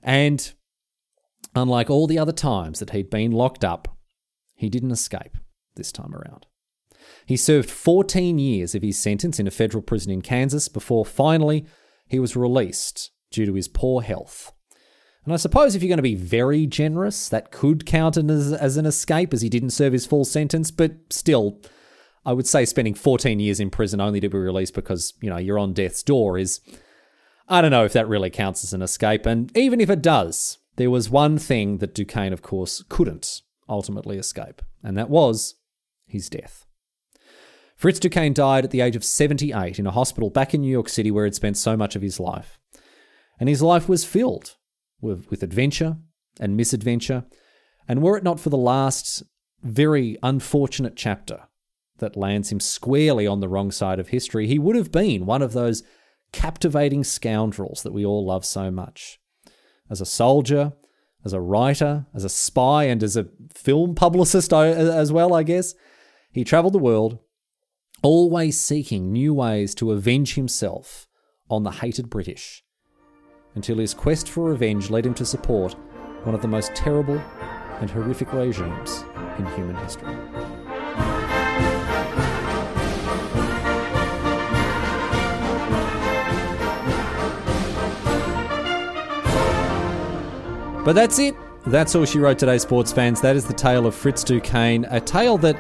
And 0.04 0.54
unlike 1.56 1.90
all 1.90 2.06
the 2.06 2.20
other 2.20 2.32
times 2.32 2.80
that 2.80 2.92
he'd 2.92 3.10
been 3.10 3.32
locked 3.32 3.66
up, 3.66 3.98
he 4.60 4.70
didn't 4.70 4.92
escape 4.92 5.38
this 5.76 5.92
time 5.94 6.14
around. 6.14 6.46
He 7.26 7.38
served 7.38 7.70
14 7.70 8.38
years 8.38 8.76
of 8.76 8.82
his 8.82 9.00
sentence 9.00 9.40
in 9.40 9.48
a 9.48 9.52
federal 9.52 9.82
prison 9.82 10.12
in 10.12 10.22
Kansas 10.22 10.68
before 10.68 11.06
finally 11.06 11.66
he 12.08 12.20
was 12.20 12.36
released 12.36 13.12
due 13.32 13.46
to 13.46 13.54
his 13.54 13.70
poor 13.70 14.02
health. 14.02 14.52
And 15.24 15.34
I 15.34 15.38
suppose 15.38 15.76
if 15.76 15.82
you're 15.82 15.88
going 15.88 15.98
to 15.98 16.04
be 16.04 16.16
very 16.16 16.68
generous, 16.68 17.30
that 17.30 17.52
could 17.52 17.86
count 17.86 18.18
as, 18.18 18.52
as 18.52 18.76
an 18.76 18.86
escape 18.86 19.34
as 19.34 19.42
he 19.42 19.48
didn't 19.48 19.70
serve 19.70 19.94
his 19.94 20.06
full 20.06 20.26
sentence, 20.26 20.72
but 20.72 20.92
still, 21.10 21.62
I 22.26 22.34
would 22.34 22.48
say 22.48 22.66
spending 22.66 22.96
14 22.96 23.40
years 23.40 23.62
in 23.62 23.70
prison 23.70 24.02
only 24.02 24.20
to 24.20 24.28
be 24.28 24.38
released 24.38 24.74
because, 24.74 25.14
you 25.22 25.30
know, 25.30 25.38
you're 25.38 25.60
on 25.60 25.74
death's 25.74 26.04
door 26.04 26.38
is. 26.38 26.60
I 27.48 27.62
don't 27.62 27.72
know 27.72 27.86
if 27.86 27.94
that 27.94 28.10
really 28.10 28.30
counts 28.30 28.64
as 28.66 28.74
an 28.74 28.82
escape. 28.82 29.26
And 29.26 29.56
even 29.58 29.80
if 29.80 29.90
it 29.90 30.02
does, 30.02 30.58
there 30.76 30.92
was 30.92 31.10
one 31.10 31.38
thing 31.38 31.78
that 31.78 31.96
Duquesne, 31.96 32.34
of 32.34 32.42
course, 32.42 32.84
couldn't 32.90 33.42
ultimately 33.70 34.18
escape, 34.18 34.62
and 34.84 34.98
that 34.98 35.10
was 35.10 35.56
his 36.06 36.30
death. 36.30 36.66
Fritz 37.76 38.00
Duquesne 38.00 38.34
died 38.34 38.66
at 38.66 38.72
the 38.72 38.82
age 38.82 38.98
of 38.98 39.06
78 39.06 39.80
in 39.80 39.88
a 39.88 39.92
hospital 39.92 40.30
back 40.30 40.54
in 40.54 40.62
New 40.62 40.72
York 40.72 40.90
City 40.90 41.12
where 41.12 41.24
he'd 41.24 41.36
spent 41.36 41.56
so 41.56 41.78
much 41.78 41.96
of 41.96 42.02
his 42.02 42.20
life. 42.20 42.60
And 43.40 43.48
his 43.48 43.62
life 43.62 43.88
was 43.88 44.04
filled 44.04 44.58
with, 45.00 45.30
with 45.32 45.44
adventure 45.44 45.96
and 46.42 46.58
misadventure. 46.58 47.24
And 47.88 48.02
were 48.02 48.18
it 48.18 48.24
not 48.24 48.40
for 48.40 48.50
the 48.50 48.58
last 48.58 49.24
very 49.64 50.18
unfortunate 50.22 50.98
chapter 50.98 51.44
that 52.00 52.18
lands 52.18 52.52
him 52.52 52.60
squarely 52.60 53.26
on 53.26 53.40
the 53.40 53.48
wrong 53.48 53.72
side 53.72 54.00
of 54.00 54.10
history, 54.10 54.46
he 54.46 54.60
would 54.60 54.76
have 54.76 54.92
been 54.92 55.26
one 55.26 55.42
of 55.42 55.54
those 55.54 55.84
captivating 56.32 57.04
scoundrels 57.06 57.84
that 57.84 57.94
we 57.94 58.06
all 58.06 58.26
love 58.26 58.46
so 58.46 58.70
much. 58.70 59.20
As 59.90 60.02
a 60.02 60.06
soldier, 60.06 60.74
as 61.26 61.34
a 61.34 61.42
writer, 61.42 62.06
as 62.14 62.24
a 62.24 62.30
spy, 62.30 62.86
and 62.86 63.04
as 63.04 63.18
a 63.18 63.28
film 63.54 63.96
publicist 63.96 64.54
as 64.54 65.12
well, 65.12 65.34
I 65.34 65.44
guess, 65.44 65.76
he 66.32 66.44
traveled 66.44 66.74
the 66.74 66.80
world, 66.80 67.20
always 68.02 68.60
seeking 68.60 69.12
new 69.12 69.34
ways 69.34 69.76
to 69.76 69.92
avenge 69.92 70.36
himself 70.36 71.08
on 71.50 71.64
the 71.64 71.72
hated 71.72 72.10
British 72.10 72.64
until 73.56 73.78
his 73.78 73.94
quest 73.94 74.30
for 74.30 74.46
revenge 74.46 74.90
led 74.90 75.06
him 75.06 75.14
to 75.16 75.26
support 75.26 75.74
one 76.24 76.36
of 76.36 76.42
the 76.42 76.48
most 76.48 76.74
terrible 76.76 77.18
and 77.82 77.90
horrific 77.90 78.32
regimes 78.32 79.04
in 79.38 79.46
human 79.48 79.76
history. 79.78 80.16
But 90.90 90.96
that's 90.96 91.20
it. 91.20 91.36
That's 91.68 91.94
all 91.94 92.04
she 92.04 92.18
wrote 92.18 92.40
today, 92.40 92.58
sports 92.58 92.92
fans. 92.92 93.22
That 93.22 93.36
is 93.36 93.46
the 93.46 93.54
tale 93.54 93.86
of 93.86 93.94
Fritz 93.94 94.24
Duquesne, 94.24 94.88
a 94.90 95.00
tale 95.00 95.38
that 95.38 95.56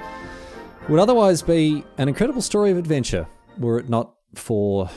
would 0.90 1.00
otherwise 1.00 1.44
be 1.44 1.84
an 2.00 2.08
incredible 2.08 2.42
story 2.42 2.72
of 2.72 2.80
adventure 2.80 3.28
were 3.60 3.78
it 3.78 3.90
not 3.90 4.16
for 4.34 4.90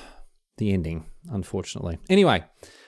the 0.57 0.73
ending, 0.73 1.05
unfortunately. 1.31 1.99
Anyway, 2.09 2.43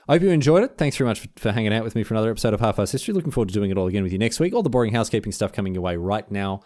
I 0.08 0.12
hope 0.14 0.22
you 0.22 0.30
enjoyed 0.30 0.64
it. 0.64 0.78
Thanks 0.78 0.96
very 0.96 1.06
much 1.06 1.20
for, 1.20 1.28
for 1.36 1.52
hanging 1.52 1.74
out 1.74 1.84
with 1.84 1.94
me 1.94 2.02
for 2.02 2.14
another 2.14 2.30
episode 2.30 2.54
of 2.54 2.60
Half-Arsed 2.60 2.92
History. 2.92 3.12
Looking 3.12 3.30
forward 3.30 3.48
to 3.48 3.54
doing 3.54 3.70
it 3.70 3.76
all 3.76 3.88
again 3.88 4.04
with 4.04 4.12
you 4.12 4.18
next 4.18 4.40
week. 4.40 4.54
All 4.54 4.62
the 4.62 4.70
boring 4.70 4.94
housekeeping 4.94 5.32
stuff 5.32 5.52
coming 5.52 5.74
your 5.74 5.82
way 5.82 5.98
right 5.98 6.30
now. 6.30 6.62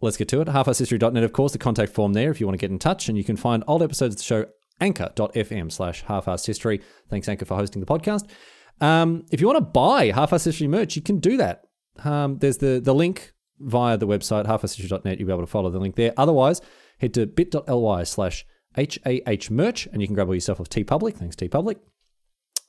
Let's 0.00 0.16
get 0.16 0.28
to 0.28 0.40
it. 0.40 0.46
Halfasshistory.net, 0.46 1.24
of 1.24 1.32
course, 1.32 1.50
the 1.50 1.58
contact 1.58 1.92
form 1.92 2.12
there 2.12 2.30
if 2.30 2.38
you 2.38 2.46
want 2.46 2.54
to 2.54 2.64
get 2.64 2.70
in 2.70 2.78
touch. 2.78 3.08
And 3.08 3.18
you 3.18 3.24
can 3.24 3.36
find 3.36 3.64
old 3.66 3.82
episodes 3.82 4.14
of 4.14 4.18
the 4.18 4.24
show 4.24 4.46
anchor.fm 4.80 5.72
slash 5.72 6.04
halfasshistory. 6.04 6.80
Thanks, 7.10 7.28
Anchor, 7.28 7.44
for 7.44 7.56
hosting 7.56 7.80
the 7.80 7.86
podcast. 7.86 8.28
Um, 8.80 9.24
if 9.30 9.40
you 9.40 9.46
want 9.46 9.58
to 9.58 9.62
buy 9.62 10.10
Half-Arsed 10.10 10.44
History 10.44 10.68
merch, 10.68 10.96
you 10.96 11.02
can 11.02 11.18
do 11.18 11.36
that. 11.36 11.64
Um, 12.04 12.38
there's 12.38 12.58
the, 12.58 12.80
the 12.82 12.94
link 12.94 13.32
via 13.58 13.96
the 13.96 14.06
website, 14.06 14.46
halfasshistory.net. 14.46 15.18
You'll 15.18 15.26
be 15.26 15.32
able 15.32 15.42
to 15.42 15.46
follow 15.46 15.70
the 15.70 15.80
link 15.80 15.96
there. 15.96 16.12
Otherwise, 16.16 16.60
head 16.98 17.14
to 17.14 17.26
bit.ly 17.26 18.04
slash 18.04 18.46
HAH 18.76 19.50
merch 19.50 19.86
and 19.92 20.00
you 20.00 20.06
can 20.06 20.14
grab 20.14 20.28
all 20.28 20.34
your 20.34 20.40
stuff 20.40 20.60
off 20.60 20.68
TeePublic. 20.68 21.14
Thanks, 21.14 21.36
TeePublic. 21.36 21.76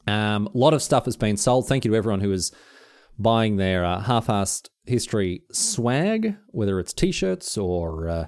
Um, 0.08 0.48
a 0.48 0.58
lot 0.58 0.74
of 0.74 0.82
stuff 0.82 1.06
has 1.06 1.18
been 1.18 1.38
sold. 1.38 1.68
Thank 1.68 1.86
you 1.86 1.92
to 1.92 1.98
everyone 1.98 2.22
who 2.22 2.32
is 2.32 2.52
buying 3.20 3.58
their 3.58 3.86
uh, 3.86 4.02
half-arsed 4.02 4.70
history 4.86 5.44
swag, 5.52 6.36
whether 6.48 6.80
it's 6.80 6.94
t-shirts 6.94 7.58
or 7.58 8.10
uh, 8.10 8.28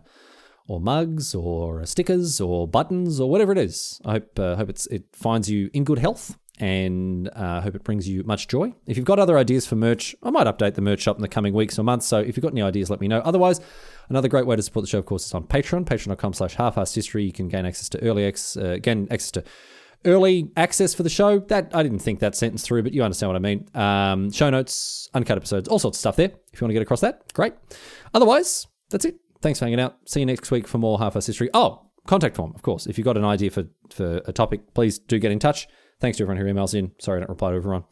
or 0.68 0.80
mugs 0.80 1.34
or 1.34 1.86
stickers 1.86 2.40
or 2.40 2.68
buttons 2.68 3.20
or 3.20 3.30
whatever 3.30 3.52
it 3.52 3.58
is. 3.58 4.00
I 4.06 4.14
hope 4.14 4.38
uh, 4.38 4.56
hope 4.58 4.70
it's 4.70 4.86
it 4.88 5.06
finds 5.14 5.50
you 5.50 5.70
in 5.74 5.84
good 5.84 6.00
health 6.00 6.38
and 6.62 7.28
uh, 7.36 7.60
hope 7.60 7.74
it 7.74 7.84
brings 7.84 8.08
you 8.08 8.24
much 8.24 8.48
joy. 8.48 8.72
If 8.86 8.96
you've 8.96 9.06
got 9.06 9.18
other 9.18 9.36
ideas 9.36 9.66
for 9.66 9.76
merch, 9.76 10.16
I 10.22 10.30
might 10.30 10.46
update 10.46 10.76
the 10.76 10.82
merch 10.82 11.02
shop 11.02 11.16
in 11.16 11.24
the 11.24 11.28
coming 11.28 11.56
weeks 11.56 11.80
or 11.80 11.84
months. 11.84 12.06
So 12.06 12.20
if 12.20 12.38
you've 12.38 12.44
got 12.44 12.52
any 12.52 12.62
ideas, 12.62 12.92
let 12.92 13.02
me 13.02 13.08
know. 13.08 13.20
Otherwise, 13.22 13.60
another 14.10 14.28
great 14.28 14.46
way 14.46 14.56
to 14.56 14.62
support 14.62 14.84
the 14.84 14.88
show, 14.88 15.00
of 15.00 15.08
course, 15.08 15.26
is 15.26 15.34
on 15.34 15.44
Patreon, 15.46 15.86
patreon.com 15.86 16.34
slash 16.34 16.54
half 16.54 16.76
history. 16.76 17.24
You 17.24 17.34
can 17.34 17.48
gain 17.48 17.66
access 17.66 17.90
to 17.90 18.04
early 18.04 18.26
ex, 18.26 18.56
uh, 18.56 18.78
gain 18.80 19.08
access 19.10 19.32
to 19.32 19.44
early 20.06 20.52
access 20.56 20.94
for 20.94 21.02
the 21.02 21.10
show. 21.10 21.40
That 21.40 21.72
I 21.74 21.82
didn't 21.82 22.00
think 22.00 22.20
that 22.20 22.36
sentence 22.36 22.62
through, 22.62 22.84
but 22.84 22.94
you 22.94 23.02
understand 23.04 23.30
what 23.32 23.38
I 23.38 23.40
mean. 23.40 23.68
Um, 23.74 24.32
show 24.32 24.52
notes, 24.52 25.10
uncut 25.16 25.38
episodes, 25.38 25.68
all 25.68 25.80
sorts 25.80 25.98
of 25.98 26.00
stuff 26.00 26.16
there. 26.16 26.32
If 26.54 26.62
you 26.62 26.66
want 26.66 26.70
to 26.70 26.74
get 26.74 26.84
across 26.84 27.02
that, 27.02 27.34
great. 27.34 27.54
Otherwise, 28.14 28.68
that's 28.92 29.06
it. 29.06 29.16
Thanks 29.42 29.58
for 29.58 29.66
hanging 29.66 29.80
out. 29.80 29.98
See 30.06 30.20
you 30.20 30.28
next 30.28 30.52
week 30.52 30.68
for 30.68 30.78
more 30.78 31.00
half 31.00 31.16
history. 31.16 31.50
Oh, 31.56 31.88
contact 32.06 32.36
form, 32.36 32.54
of 32.54 32.62
course. 32.62 32.86
If 32.86 33.00
you've 33.00 33.06
got 33.06 33.18
an 33.18 33.26
idea 33.26 33.50
for 33.50 33.66
for 33.90 34.22
a 34.26 34.32
topic, 34.32 34.76
please 34.76 35.00
do 35.00 35.18
get 35.18 35.32
in 35.32 35.40
touch. 35.40 35.68
Thanks 36.02 36.18
to 36.18 36.24
everyone 36.24 36.46
who 36.46 36.52
emails 36.52 36.74
in. 36.74 36.92
Sorry 37.00 37.18
I 37.18 37.20
don't 37.22 37.30
reply 37.30 37.52
to 37.52 37.58
everyone. 37.58 37.84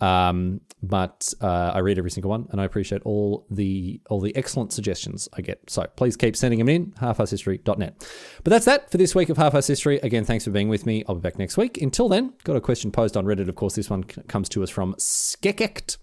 Um, 0.00 0.62
but 0.82 1.34
uh, 1.42 1.72
I 1.74 1.80
read 1.80 1.98
every 1.98 2.10
single 2.10 2.30
one, 2.30 2.46
and 2.50 2.60
I 2.60 2.64
appreciate 2.64 3.02
all 3.04 3.46
the 3.50 4.00
all 4.08 4.20
the 4.20 4.34
excellent 4.34 4.72
suggestions 4.72 5.28
I 5.34 5.42
get. 5.42 5.68
So 5.68 5.86
please 5.96 6.16
keep 6.16 6.36
sending 6.36 6.58
them 6.58 6.70
in. 6.70 6.92
Halfasshistory.net. 6.92 8.08
But 8.42 8.50
that's 8.50 8.64
that 8.64 8.90
for 8.90 8.96
this 8.96 9.14
week 9.14 9.28
of 9.28 9.36
Half-Arsed 9.36 9.68
History. 9.68 9.98
Again, 9.98 10.24
thanks 10.24 10.44
for 10.44 10.50
being 10.50 10.68
with 10.68 10.86
me. 10.86 11.04
I'll 11.06 11.16
be 11.16 11.20
back 11.20 11.38
next 11.38 11.58
week. 11.58 11.82
Until 11.82 12.08
then, 12.08 12.32
got 12.44 12.56
a 12.56 12.60
question 12.60 12.90
posed 12.90 13.16
on 13.16 13.26
Reddit. 13.26 13.48
Of 13.48 13.56
course, 13.56 13.74
this 13.74 13.90
one 13.90 14.04
comes 14.04 14.48
to 14.50 14.62
us 14.62 14.70
from 14.70 14.94
Skekekt. 14.94 15.98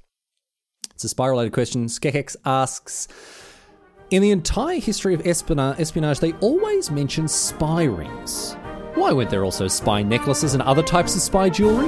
It's 0.94 1.04
a 1.04 1.10
spy-related 1.10 1.54
question. 1.54 1.88
Skekekt 1.88 2.36
asks. 2.46 3.08
In 4.10 4.22
the 4.22 4.32
entire 4.32 4.80
history 4.80 5.14
of 5.14 5.26
espionage, 5.26 6.20
they 6.20 6.34
always 6.34 6.92
mention 6.92 7.28
spy 7.28 7.84
rings. 7.84 8.56
Why 8.98 9.14
weren't 9.14 9.30
there 9.30 9.46
also 9.46 9.68
spy 9.68 10.02
necklaces 10.02 10.56
and 10.56 10.64
other 10.64 10.82
types 10.82 11.16
of 11.16 11.22
spy 11.22 11.50
jewelry? 11.50 11.88